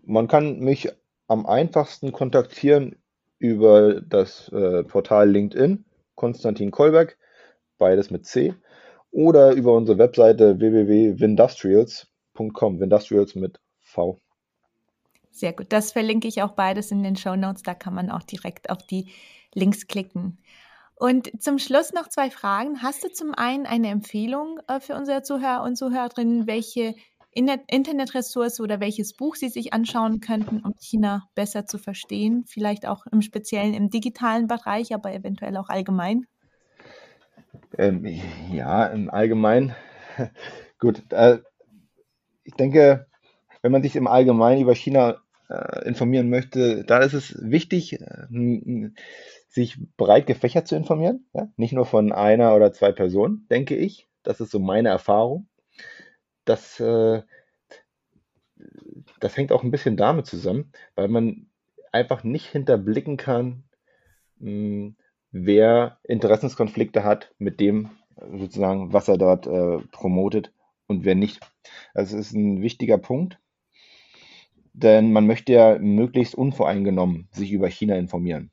Man 0.02 0.28
kann 0.28 0.60
mich 0.60 0.90
am 1.28 1.46
einfachsten 1.46 2.12
kontaktieren 2.12 2.96
über 3.40 4.02
das 4.02 4.50
äh, 4.50 4.84
Portal 4.84 5.30
LinkedIn, 5.30 5.86
Konstantin 6.16 6.72
Kolberg, 6.72 7.18
beides 7.78 8.10
mit 8.10 8.26
C, 8.26 8.56
oder 9.12 9.54
über 9.54 9.76
unsere 9.76 9.98
Webseite 9.98 10.60
www.windustrials.com, 10.60 12.80
Windustrials 12.80 13.36
mit 13.36 13.60
V. 13.80 14.20
Sehr 15.30 15.54
gut, 15.54 15.68
das 15.70 15.92
verlinke 15.92 16.28
ich 16.28 16.42
auch 16.42 16.52
beides 16.52 16.92
in 16.92 17.04
den 17.04 17.16
Show 17.16 17.36
Notes, 17.36 17.64
da 17.64 17.74
kann 17.74 17.94
man 17.94 18.10
auch 18.10 18.24
direkt 18.24 18.70
auf 18.70 18.86
die 18.86 19.12
Links 19.54 19.88
klicken. 19.88 20.38
Und 20.96 21.42
zum 21.42 21.60
Schluss 21.60 21.92
noch 21.92 22.08
zwei 22.08 22.30
Fragen. 22.30 22.82
Hast 22.82 23.04
du 23.04 23.12
zum 23.12 23.34
einen 23.34 23.66
eine 23.66 23.90
Empfehlung 23.90 24.60
äh, 24.68 24.80
für 24.80 24.96
unsere 24.96 25.24
Zuhörer 25.24 25.64
und 25.64 25.76
Zuhörerinnen, 25.76 26.48
welche 26.48 26.96
Internetressource 27.32 28.60
oder 28.60 28.80
welches 28.80 29.14
Buch 29.14 29.36
Sie 29.36 29.50
sich 29.50 29.74
anschauen 29.74 30.20
könnten, 30.20 30.60
um 30.60 30.76
China 30.80 31.28
besser 31.34 31.66
zu 31.66 31.80
verstehen? 31.80 32.46
Vielleicht 32.48 32.88
auch 32.88 33.06
im 33.08 33.22
Speziellen 33.22 33.74
im 33.74 33.90
digitalen 33.90 34.48
Bereich, 34.48 34.94
aber 34.94 35.14
eventuell 35.14 35.58
auch 35.58 35.70
allgemein? 35.70 36.28
Ähm, 37.78 38.06
ja, 38.52 38.86
im 38.86 39.10
Allgemeinen. 39.10 39.76
Gut, 40.80 41.02
äh, 41.12 41.40
ich 42.44 42.54
denke, 42.54 43.08
wenn 43.62 43.72
man 43.72 43.82
sich 43.82 43.96
im 43.96 44.08
Allgemeinen 44.08 44.62
über 44.62 44.76
China 44.76 45.23
äh, 45.54 45.88
informieren 45.88 46.30
möchte, 46.30 46.84
da 46.84 47.00
ist 47.00 47.14
es 47.14 47.36
wichtig, 47.40 48.02
äh, 48.02 48.90
sich 49.48 49.78
breit 49.98 50.26
gefächert 50.26 50.68
zu 50.68 50.76
informieren, 50.76 51.28
ja? 51.34 51.48
nicht 51.58 51.74
nur 51.74 51.86
von 51.86 52.12
einer 52.12 52.56
oder 52.56 52.74
zwei 52.74 52.92
Personen, 52.92 53.46
denke 53.50 53.76
ich. 53.76 54.08
Das 54.24 54.40
ist 54.40 54.52
so 54.52 54.60
meine 54.60 54.90
Erfahrung. 54.90 55.48
Das, 56.46 56.80
äh, 56.80 57.22
das 59.20 59.38
hängt 59.38 59.52
auch 59.52 59.64
ein 59.64 59.72
bisschen 59.72 59.96
damit 59.96 60.26
zusammen, 60.26 60.72
weil 60.96 61.08
man 61.08 61.52
einfach 61.92 62.24
nicht 62.24 62.48
hinterblicken 62.48 63.18
kann, 63.18 63.64
mh, 64.40 64.50
hm, 64.50 64.96
wer 65.32 66.00
Interessenskonflikte 66.04 67.04
hat 67.04 67.34
mit 67.38 67.60
dem 67.60 67.92
sozusagen, 68.38 68.94
was 68.94 69.08
er 69.08 69.18
dort 69.18 69.48
äh, 69.48 69.80
promotet 69.92 70.52
und 70.88 71.06
wer 71.06 71.16
nicht. 71.16 71.40
Das 71.94 72.14
ist 72.14 72.34
ein 72.34 72.62
wichtiger 72.62 72.98
Punkt, 72.98 73.40
denn 74.74 75.14
man 75.14 75.28
möchte 75.28 75.54
ja 75.54 75.78
möglichst 75.80 76.36
unvoreingenommen 76.36 77.30
sich 77.32 77.52
über 77.52 77.68
China 77.68 77.96
informieren 77.96 78.52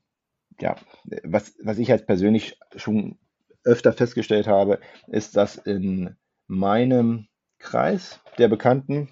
ja, 0.61 0.75
was, 1.23 1.55
was 1.63 1.77
ich 1.79 1.91
als 1.91 2.05
persönlich 2.05 2.57
schon 2.75 3.17
öfter 3.63 3.93
festgestellt 3.93 4.47
habe, 4.47 4.79
ist, 5.07 5.35
dass 5.35 5.55
in 5.55 6.15
meinem 6.47 7.27
Kreis 7.59 8.19
der 8.37 8.47
Bekannten 8.47 9.09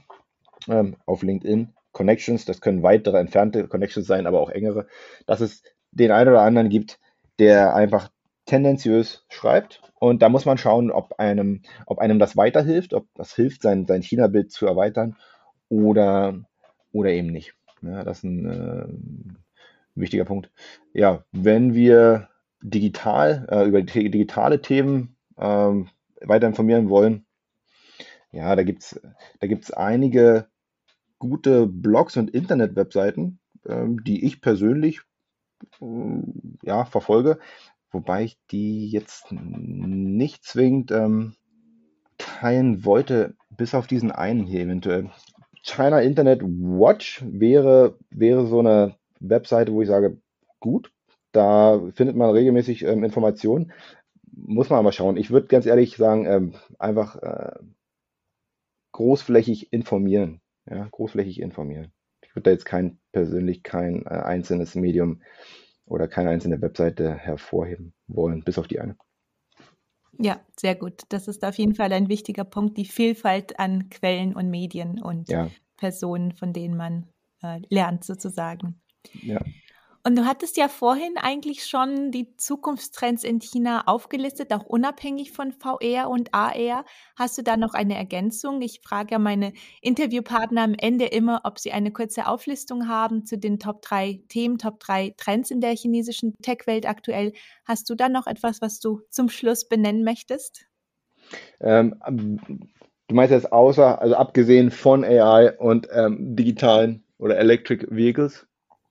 ähm, 0.68 0.96
auf 1.06 1.22
LinkedIn 1.22 1.74
Connections, 1.92 2.46
das 2.46 2.62
können 2.62 2.84
weitere 2.84 3.20
entfernte 3.20 3.68
Connections 3.68 4.08
sein, 4.08 4.28
aber 4.28 4.40
auch 4.40 4.50
engere, 4.50 4.88
dass 5.26 5.42
es 5.42 5.64
den 5.92 6.12
einen 6.12 6.30
oder 6.30 6.42
anderen 6.42 6.70
gibt, 6.70 7.00
der 7.40 7.76
einfach 7.76 8.10
tendenziös 8.46 9.26
schreibt. 9.30 9.82
Und 10.00 10.22
da 10.22 10.30
muss 10.30 10.46
man 10.46 10.58
schauen, 10.58 10.92
ob 10.92 11.20
einem, 11.20 11.62
ob 11.86 12.00
einem 12.00 12.20
das 12.20 12.38
weiterhilft, 12.38 12.94
ob 12.94 13.08
das 13.16 13.36
hilft, 13.36 13.62
sein, 13.62 13.86
sein 13.86 14.02
China-Bild 14.02 14.52
zu 14.52 14.66
erweitern 14.66 15.18
oder, 15.68 16.40
oder 16.92 17.12
eben 17.12 17.28
nicht. 17.28 17.54
Ja, 17.82 18.04
das 18.04 18.20
ist 18.20 18.24
ein, 18.24 18.46
äh, 18.46 18.88
wichtiger 19.96 20.26
Punkt. 20.26 20.52
Ja, 20.94 21.24
wenn 21.32 21.74
wir 21.74 22.30
digital, 22.62 23.48
äh, 23.50 23.68
über 23.68 23.82
digitale 23.82 24.62
Themen 24.62 25.16
ähm, 25.38 25.90
weiter 26.22 26.48
informieren 26.48 26.90
wollen, 26.90 27.26
ja, 28.32 28.56
da 28.56 28.64
gibt 28.64 28.84
es 28.84 29.02
da 29.40 29.48
gibt's 29.48 29.72
einige 29.72 30.48
gute 31.18 31.68
Blogs 31.68 32.16
und 32.18 32.30
Internet-Webseiten, 32.32 33.40
ähm, 33.68 34.04
die 34.04 34.26
ich 34.26 34.42
persönlich 34.42 35.02
äh, 35.82 36.22
ja, 36.64 36.86
verfolge, 36.86 37.40
wobei 37.92 38.24
ich 38.24 38.40
die 38.52 38.90
jetzt 38.90 39.32
nicht 39.32 40.44
zwingend 40.44 40.92
ähm, 40.92 41.36
teilen 42.18 42.86
wollte, 42.86 43.36
bis 43.50 43.74
auf 43.74 43.88
diesen 43.88 44.12
einen 44.12 44.46
hier 44.46 44.62
eventuell. 44.62 45.10
China 45.64 46.02
Internet 46.02 46.42
Watch 46.44 47.24
wäre, 47.26 47.98
wäre 48.10 48.48
so 48.48 48.60
eine 48.60 48.96
Webseite, 49.20 49.74
wo 49.74 49.82
ich 49.82 49.88
sage, 49.88 50.18
gut, 50.60 50.92
da 51.32 51.80
findet 51.94 52.16
man 52.16 52.32
regelmäßig 52.32 52.84
ähm, 52.84 53.04
Informationen. 53.04 53.72
Muss 54.32 54.70
man 54.70 54.80
aber 54.80 54.92
schauen. 54.92 55.18
Ich 55.18 55.32
würde 55.32 55.48
ganz 55.48 55.66
ehrlich 55.66 55.98
sagen, 55.98 56.26
ähm, 56.26 56.54
einfach 56.78 57.16
äh, 57.18 57.60
großflächig 58.94 59.74
informieren. 59.74 60.42
Ja, 60.70 60.88
großflächig 60.92 61.40
informieren. 61.42 61.92
Ich 62.22 62.36
würde 62.36 62.44
da 62.44 62.52
jetzt 62.52 62.66
kein 62.66 63.00
persönlich 63.12 63.64
kein 63.64 64.06
äh, 64.06 64.10
einzelnes 64.10 64.76
Medium 64.76 65.22
oder 65.86 66.08
keine 66.08 66.30
einzelne 66.30 66.62
Webseite 66.62 67.14
hervorheben 67.16 67.94
wollen, 68.08 68.44
bis 68.44 68.58
auf 68.60 68.68
die 68.68 68.80
eine. 68.80 68.96
Ja, 70.22 70.40
sehr 70.60 70.76
gut. 70.76 71.04
Das 71.10 71.28
ist 71.28 71.46
auf 71.46 71.58
jeden 71.58 71.76
Fall 71.76 71.94
ein 71.94 72.10
wichtiger 72.10 72.44
Punkt, 72.44 72.78
die 72.78 72.86
Vielfalt 72.86 73.58
an 73.60 73.90
Quellen 73.90 74.36
und 74.36 74.50
Medien 74.50 75.02
und 75.02 75.30
ja. 75.30 75.50
Personen, 75.78 76.34
von 76.34 76.52
denen 76.52 76.76
man 76.76 77.08
äh, 77.42 77.62
lernt 77.70 78.04
sozusagen. 78.04 78.82
Ja. 79.22 79.40
Und 80.04 80.18
du 80.18 80.26
hattest 80.26 80.56
ja 80.56 80.70
vorhin 80.70 81.18
eigentlich 81.18 81.66
schon 81.66 82.12
die 82.12 82.36
Zukunftstrends 82.38 83.24
in 83.26 83.40
China 83.42 83.84
aufgelistet, 83.86 84.54
auch 84.54 84.66
unabhängig 84.66 85.34
von 85.34 85.52
VR 85.52 86.10
und 86.10 86.34
AR. 86.34 86.86
Hast 87.18 87.38
du 87.38 87.44
da 87.44 87.58
noch 87.58 87.74
eine 87.74 87.98
Ergänzung? 87.98 88.62
Ich 88.62 88.80
frage 88.82 89.12
ja 89.12 89.20
meine 89.20 89.52
Interviewpartner 89.82 90.64
am 90.64 90.74
Ende 90.74 91.06
immer, 91.06 91.42
ob 91.44 91.60
sie 91.60 91.74
eine 91.74 91.92
kurze 91.92 92.28
Auflistung 92.28 92.88
haben 92.88 93.26
zu 93.26 93.38
den 93.38 93.60
Top 93.60 93.82
3 93.82 94.22
Themen, 94.30 94.58
Top 94.58 94.80
3 94.80 95.16
Trends 95.18 95.52
in 95.52 95.60
der 95.60 95.76
chinesischen 95.76 96.34
Tech-Welt 96.42 96.88
aktuell. 96.88 97.34
Hast 97.66 97.90
du 97.90 97.96
da 97.96 98.08
noch 98.08 98.26
etwas, 98.26 98.62
was 98.62 98.80
du 98.80 99.02
zum 99.10 99.28
Schluss 99.28 99.68
benennen 99.68 100.06
möchtest? 100.06 100.66
Ähm, 101.60 101.96
du 103.08 103.16
meinst 103.16 103.32
jetzt 103.32 103.52
außer, 103.52 104.02
also 104.02 104.16
abgesehen 104.16 104.72
von 104.72 105.04
AI 105.04 105.58
und 105.58 105.90
ähm, 105.92 106.38
digitalen 106.38 107.04
oder 107.18 107.38
Electric 107.38 107.86
Vehicles? 107.90 108.49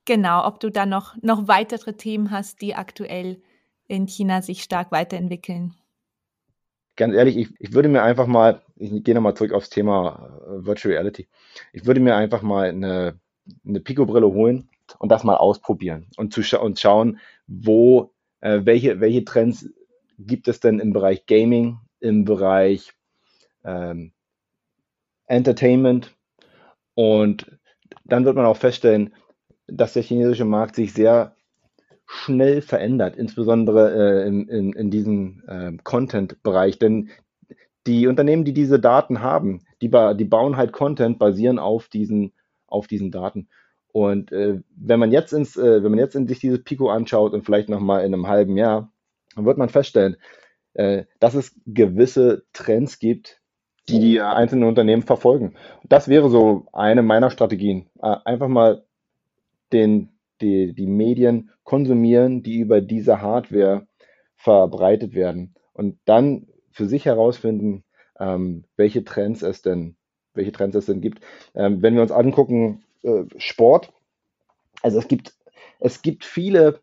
Genau, 0.09 0.46
ob 0.46 0.59
du 0.59 0.70
da 0.70 0.86
noch, 0.86 1.16
noch 1.20 1.48
weitere 1.48 1.92
Themen 1.92 2.30
hast, 2.30 2.62
die 2.62 2.74
aktuell 2.74 3.42
in 3.88 4.06
China 4.06 4.40
sich 4.40 4.62
stark 4.62 4.90
weiterentwickeln. 4.90 5.74
Ganz 6.96 7.14
ehrlich, 7.14 7.36
ich, 7.36 7.48
ich 7.59 7.74
würde 7.74 7.90
mir 7.90 8.02
einfach 8.02 8.26
mal, 8.26 8.62
ich 8.76 9.04
gehe 9.04 9.14
nochmal 9.14 9.34
zurück 9.34 9.52
aufs 9.52 9.68
Thema 9.68 10.40
äh, 10.46 10.64
Virtual 10.64 10.94
Reality. 10.94 11.28
Ich 11.74 11.84
würde 11.84 12.00
mir 12.00 12.16
einfach 12.16 12.40
mal 12.40 12.70
eine, 12.70 13.20
eine 13.66 13.80
Pico-Brille 13.80 14.28
holen 14.28 14.70
und 14.98 15.12
das 15.12 15.24
mal 15.24 15.36
ausprobieren 15.36 16.06
und, 16.16 16.32
zu 16.32 16.42
scha 16.42 16.56
und 16.56 16.80
schauen, 16.80 17.18
wo, 17.46 18.14
äh, 18.40 18.61
welche, 18.64 19.00
welche 19.00 19.26
Trends 19.26 19.68
gibt 20.18 20.48
es 20.48 20.59
denn 20.59 20.80
im 20.80 20.94
Bereich 20.94 21.26
Gaming, 21.26 21.80
im 22.00 22.24
Bereich 22.24 22.94
ähm, 23.62 24.12
Entertainment 25.26 26.16
und 26.94 27.59
dann 28.06 28.24
wird 28.24 28.36
man 28.36 28.46
auch 28.46 28.56
feststellen, 28.56 29.12
dass 29.68 29.92
der 29.92 30.02
chinesische 30.02 30.44
Markt 30.44 30.74
sich 30.76 30.92
sehr 30.92 31.34
schnell 32.06 32.62
verändert, 32.62 33.16
insbesondere 33.16 33.92
äh, 34.24 34.26
in, 34.26 34.48
in, 34.48 34.72
in 34.72 34.90
diesem 34.90 35.42
äh, 35.46 35.72
Content-Bereich. 35.84 36.78
Denn 36.78 37.10
die 37.86 38.06
Unternehmen, 38.06 38.44
die 38.44 38.54
diese 38.54 38.80
Daten 38.80 39.20
haben, 39.20 39.62
die, 39.82 39.88
ba 39.88 40.14
die 40.14 40.24
bauen 40.24 40.56
halt 40.56 40.72
Content 40.72 41.18
basieren 41.18 41.58
auf 41.58 41.88
diesen, 41.88 42.32
auf 42.66 42.86
diesen 42.86 43.10
Daten. 43.10 43.48
Und 43.92 44.32
äh, 44.32 44.60
wenn 44.76 45.00
man 45.00 45.12
jetzt 45.12 45.32
ins, 45.32 45.56
äh, 45.56 45.82
wenn 45.82 45.90
man 45.90 45.98
jetzt 45.98 46.16
in 46.16 46.26
sich 46.26 46.40
dieses 46.40 46.64
Pico 46.64 46.88
anschaut 46.88 47.32
und 47.32 47.44
vielleicht 47.44 47.68
nochmal 47.68 48.04
in 48.04 48.14
einem 48.14 48.26
halben 48.26 48.56
Jahr, 48.56 48.90
dann 49.34 49.44
wird 49.44 49.58
man 49.58 49.68
feststellen, 49.68 50.16
äh, 50.74 51.04
dass 51.20 51.34
es 51.34 51.54
gewisse 51.66 52.44
Trends 52.52 52.98
gibt, 52.98 53.40
die 53.88 54.00
die 54.00 54.20
einzelnen 54.20 54.68
Unternehmen 54.68 55.02
verfolgen. 55.02 55.54
Das 55.88 56.08
wäre 56.08 56.28
so 56.28 56.66
eine 56.72 57.02
meiner 57.02 57.30
Strategien. 57.30 57.88
Äh, 58.00 58.16
einfach 58.24 58.48
mal 58.48 58.84
den, 59.72 60.10
die, 60.40 60.74
die 60.74 60.86
Medien 60.86 61.50
konsumieren, 61.64 62.42
die 62.42 62.58
über 62.58 62.80
diese 62.80 63.20
Hardware 63.20 63.86
verbreitet 64.36 65.14
werden. 65.14 65.54
Und 65.72 65.98
dann 66.04 66.46
für 66.70 66.86
sich 66.86 67.04
herausfinden, 67.04 67.84
ähm, 68.18 68.64
welche 68.76 69.04
Trends 69.04 69.42
es 69.42 69.62
denn, 69.62 69.96
welche 70.34 70.52
Trends 70.52 70.76
es 70.76 70.86
denn 70.86 71.00
gibt. 71.00 71.24
Ähm, 71.54 71.82
wenn 71.82 71.94
wir 71.94 72.02
uns 72.02 72.12
angucken, 72.12 72.84
äh, 73.02 73.24
Sport. 73.36 73.92
Also 74.82 74.98
es 74.98 75.08
gibt, 75.08 75.34
es 75.80 76.02
gibt 76.02 76.24
viele 76.24 76.80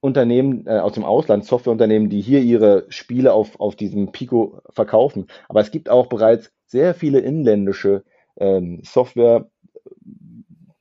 Unternehmen 0.00 0.66
äh, 0.66 0.78
aus 0.78 0.92
dem 0.92 1.04
Ausland, 1.04 1.44
Softwareunternehmen, 1.44 2.08
die 2.08 2.20
hier 2.20 2.40
ihre 2.40 2.86
Spiele 2.88 3.32
auf, 3.32 3.58
auf 3.60 3.76
diesem 3.76 4.12
Pico 4.12 4.60
verkaufen. 4.70 5.26
Aber 5.48 5.60
es 5.60 5.70
gibt 5.70 5.88
auch 5.88 6.06
bereits 6.06 6.52
sehr 6.66 6.94
viele 6.94 7.20
inländische 7.20 8.04
ähm, 8.36 8.80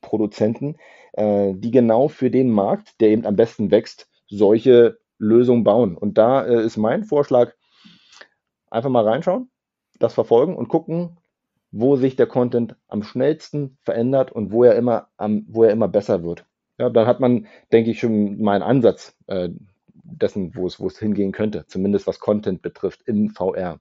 Softwareproduzenten, 0.08 0.78
äh, 1.14 1.53
die 1.53 1.72
genau 1.72 2.08
für 2.08 2.32
den 2.32 2.49
Markt, 2.49 2.99
der 3.01 3.10
eben 3.10 3.26
am 3.26 3.36
besten 3.36 3.72
wächst, 3.72 4.10
solche 4.28 4.97
Lösungen 5.20 5.64
bauen. 5.64 5.97
Und 5.97 6.18
da 6.18 6.45
äh, 6.45 6.64
ist 6.64 6.78
mein 6.78 7.03
Vorschlag, 7.03 7.53
einfach 8.70 8.89
mal 8.89 9.08
reinschauen, 9.08 9.49
das 9.99 10.14
verfolgen 10.14 10.55
und 10.55 10.68
gucken, 10.68 11.18
wo 11.72 11.95
sich 11.95 12.16
der 12.16 12.28
Content 12.28 12.76
am 12.88 13.03
schnellsten 13.03 13.78
verändert 13.84 14.32
und 14.32 14.51
wo 14.51 14.64
er 14.64 14.76
immer, 14.76 15.08
am, 15.18 15.45
wo 15.47 15.64
er 15.64 15.72
immer 15.72 15.88
besser 15.88 16.24
wird. 16.24 16.45
Ja, 16.78 16.89
dann 16.89 17.08
hat 17.08 17.20
man, 17.20 17.47
denke 17.72 17.91
ich, 17.91 17.99
schon 17.99 18.41
mal 18.41 18.53
einen 18.53 18.64
Ansatz 18.64 19.16
äh, 19.28 19.49
dessen, 20.03 20.55
wo 20.55 20.68
es, 20.68 20.80
wo 20.80 20.88
es 20.88 20.99
hingehen 20.99 21.32
könnte, 21.32 21.66
zumindest 21.68 22.08
was 22.08 22.20
Content 22.20 22.62
betrifft 22.62 23.01
im 23.05 23.30
VR. 23.30 23.80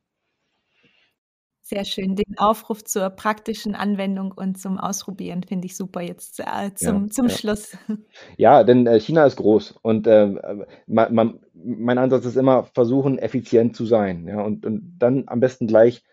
Sehr 1.69 1.85
schön. 1.85 2.15
Den 2.15 2.39
Aufruf 2.39 2.85
zur 2.85 3.11
praktischen 3.11 3.75
Anwendung 3.75 4.31
und 4.31 4.57
zum 4.57 4.79
Ausprobieren 4.79 5.43
finde 5.43 5.67
ich 5.67 5.77
super 5.77 6.01
jetzt 6.01 6.39
äh, 6.39 6.73
zum, 6.77 7.07
ja, 7.07 7.11
zum 7.11 7.27
ja. 7.27 7.35
Schluss. 7.35 7.77
Ja, 8.37 8.63
denn 8.63 8.87
äh, 8.87 9.01
China 9.01 9.27
ist 9.27 9.35
groß 9.35 9.75
und 9.83 10.07
äh, 10.07 10.29
man, 10.87 11.13
man, 11.13 11.41
mein 11.55 11.99
Ansatz 11.99 12.25
ist 12.25 12.37
immer, 12.37 12.67
versuchen, 12.73 13.19
effizient 13.19 13.75
zu 13.75 13.85
sein. 13.85 14.29
Ja, 14.29 14.43
und, 14.43 14.65
und 14.65 14.97
dann 15.01 15.25
am 15.27 15.41
besten 15.41 15.67
gleich 15.67 16.05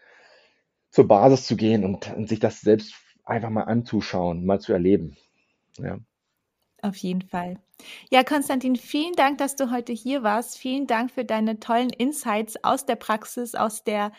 zur 0.90 1.08
Basis 1.08 1.46
zu 1.46 1.56
gehen 1.56 1.86
und, 1.86 2.12
und 2.16 2.28
sich 2.28 2.40
das 2.40 2.62
selbst 2.62 2.96
einfach 3.24 3.52
mal 3.52 3.66
anzuschauen, 3.66 4.48
mal 4.48 4.60
zu 4.60 4.74
erleben. 4.74 5.18
Ja. 5.78 6.00
Auf 6.82 6.96
jeden 6.96 7.22
Fall. 7.22 7.60
Ja, 8.10 8.24
Konstantin, 8.24 8.76
vielen 8.76 9.14
Dank, 9.14 9.38
dass 9.38 9.56
du 9.56 9.70
heute 9.70 9.94
hier 9.94 10.24
warst. 10.24 10.58
Vielen 10.58 10.88
Dank 10.88 11.12
für 11.12 11.26
deine 11.26 11.60
tollen 11.60 11.92
Insights 11.92 12.64
aus 12.64 12.88
der 12.88 12.96
Praxis, 12.96 13.54
aus 13.54 13.84
der, 13.84 14.12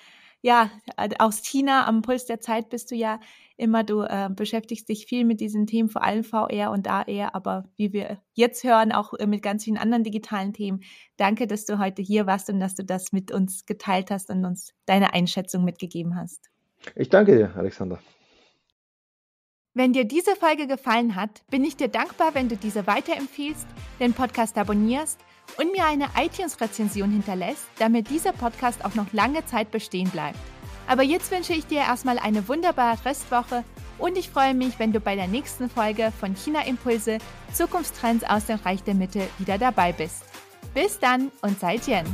ja, 0.44 0.70
aus 1.18 1.40
China. 1.42 1.86
Am 1.86 2.02
Puls 2.02 2.26
der 2.26 2.38
Zeit 2.38 2.68
bist 2.68 2.90
du 2.90 2.94
ja 2.94 3.18
immer, 3.56 3.82
du 3.82 4.02
äh, 4.02 4.28
beschäftigst 4.30 4.86
dich 4.90 5.06
viel 5.06 5.24
mit 5.24 5.40
diesen 5.40 5.66
Themen, 5.66 5.88
vor 5.88 6.02
allem 6.02 6.22
VR 6.22 6.70
und 6.70 6.86
AR, 6.86 7.34
aber 7.34 7.64
wie 7.76 7.94
wir 7.94 8.18
jetzt 8.34 8.62
hören, 8.62 8.92
auch 8.92 9.14
äh, 9.14 9.26
mit 9.26 9.42
ganz 9.42 9.64
vielen 9.64 9.78
anderen 9.78 10.04
digitalen 10.04 10.52
Themen. 10.52 10.82
Danke, 11.16 11.46
dass 11.46 11.64
du 11.64 11.78
heute 11.78 12.02
hier 12.02 12.26
warst 12.26 12.50
und 12.50 12.60
dass 12.60 12.74
du 12.74 12.84
das 12.84 13.10
mit 13.10 13.32
uns 13.32 13.64
geteilt 13.64 14.10
hast 14.10 14.28
und 14.28 14.44
uns 14.44 14.74
deine 14.84 15.14
Einschätzung 15.14 15.64
mitgegeben 15.64 16.14
hast. 16.14 16.50
Ich 16.94 17.08
danke 17.08 17.38
dir, 17.38 17.56
Alexander. 17.56 17.98
Wenn 19.72 19.94
dir 19.94 20.04
diese 20.04 20.36
Folge 20.36 20.66
gefallen 20.66 21.16
hat, 21.16 21.42
bin 21.50 21.64
ich 21.64 21.78
dir 21.78 21.88
dankbar, 21.88 22.34
wenn 22.34 22.50
du 22.50 22.56
diese 22.56 22.86
weiterempfiehlst, 22.86 23.66
den 23.98 24.12
Podcast 24.12 24.58
abonnierst 24.58 25.18
und 25.58 25.72
mir 25.72 25.84
eine 25.86 26.08
iTunes-Rezension 26.16 27.10
hinterlässt, 27.10 27.66
damit 27.78 28.10
dieser 28.10 28.32
Podcast 28.32 28.84
auch 28.84 28.94
noch 28.94 29.12
lange 29.12 29.44
Zeit 29.46 29.70
bestehen 29.70 30.10
bleibt. 30.10 30.38
Aber 30.86 31.02
jetzt 31.02 31.30
wünsche 31.30 31.54
ich 31.54 31.66
dir 31.66 31.80
erstmal 31.80 32.18
eine 32.18 32.46
wunderbare 32.48 33.04
Restwoche 33.04 33.64
und 33.98 34.18
ich 34.18 34.28
freue 34.28 34.54
mich, 34.54 34.78
wenn 34.78 34.92
du 34.92 35.00
bei 35.00 35.14
der 35.14 35.28
nächsten 35.28 35.70
Folge 35.70 36.12
von 36.18 36.34
China 36.34 36.66
Impulse 36.66 37.18
Zukunftstrends 37.52 38.24
aus 38.24 38.46
dem 38.46 38.58
Reich 38.58 38.82
der 38.82 38.94
Mitte 38.94 39.28
wieder 39.38 39.58
dabei 39.58 39.92
bist. 39.92 40.24
Bis 40.74 40.98
dann 40.98 41.30
und 41.42 41.58
seid 41.60 41.86
Jen! 41.86 42.04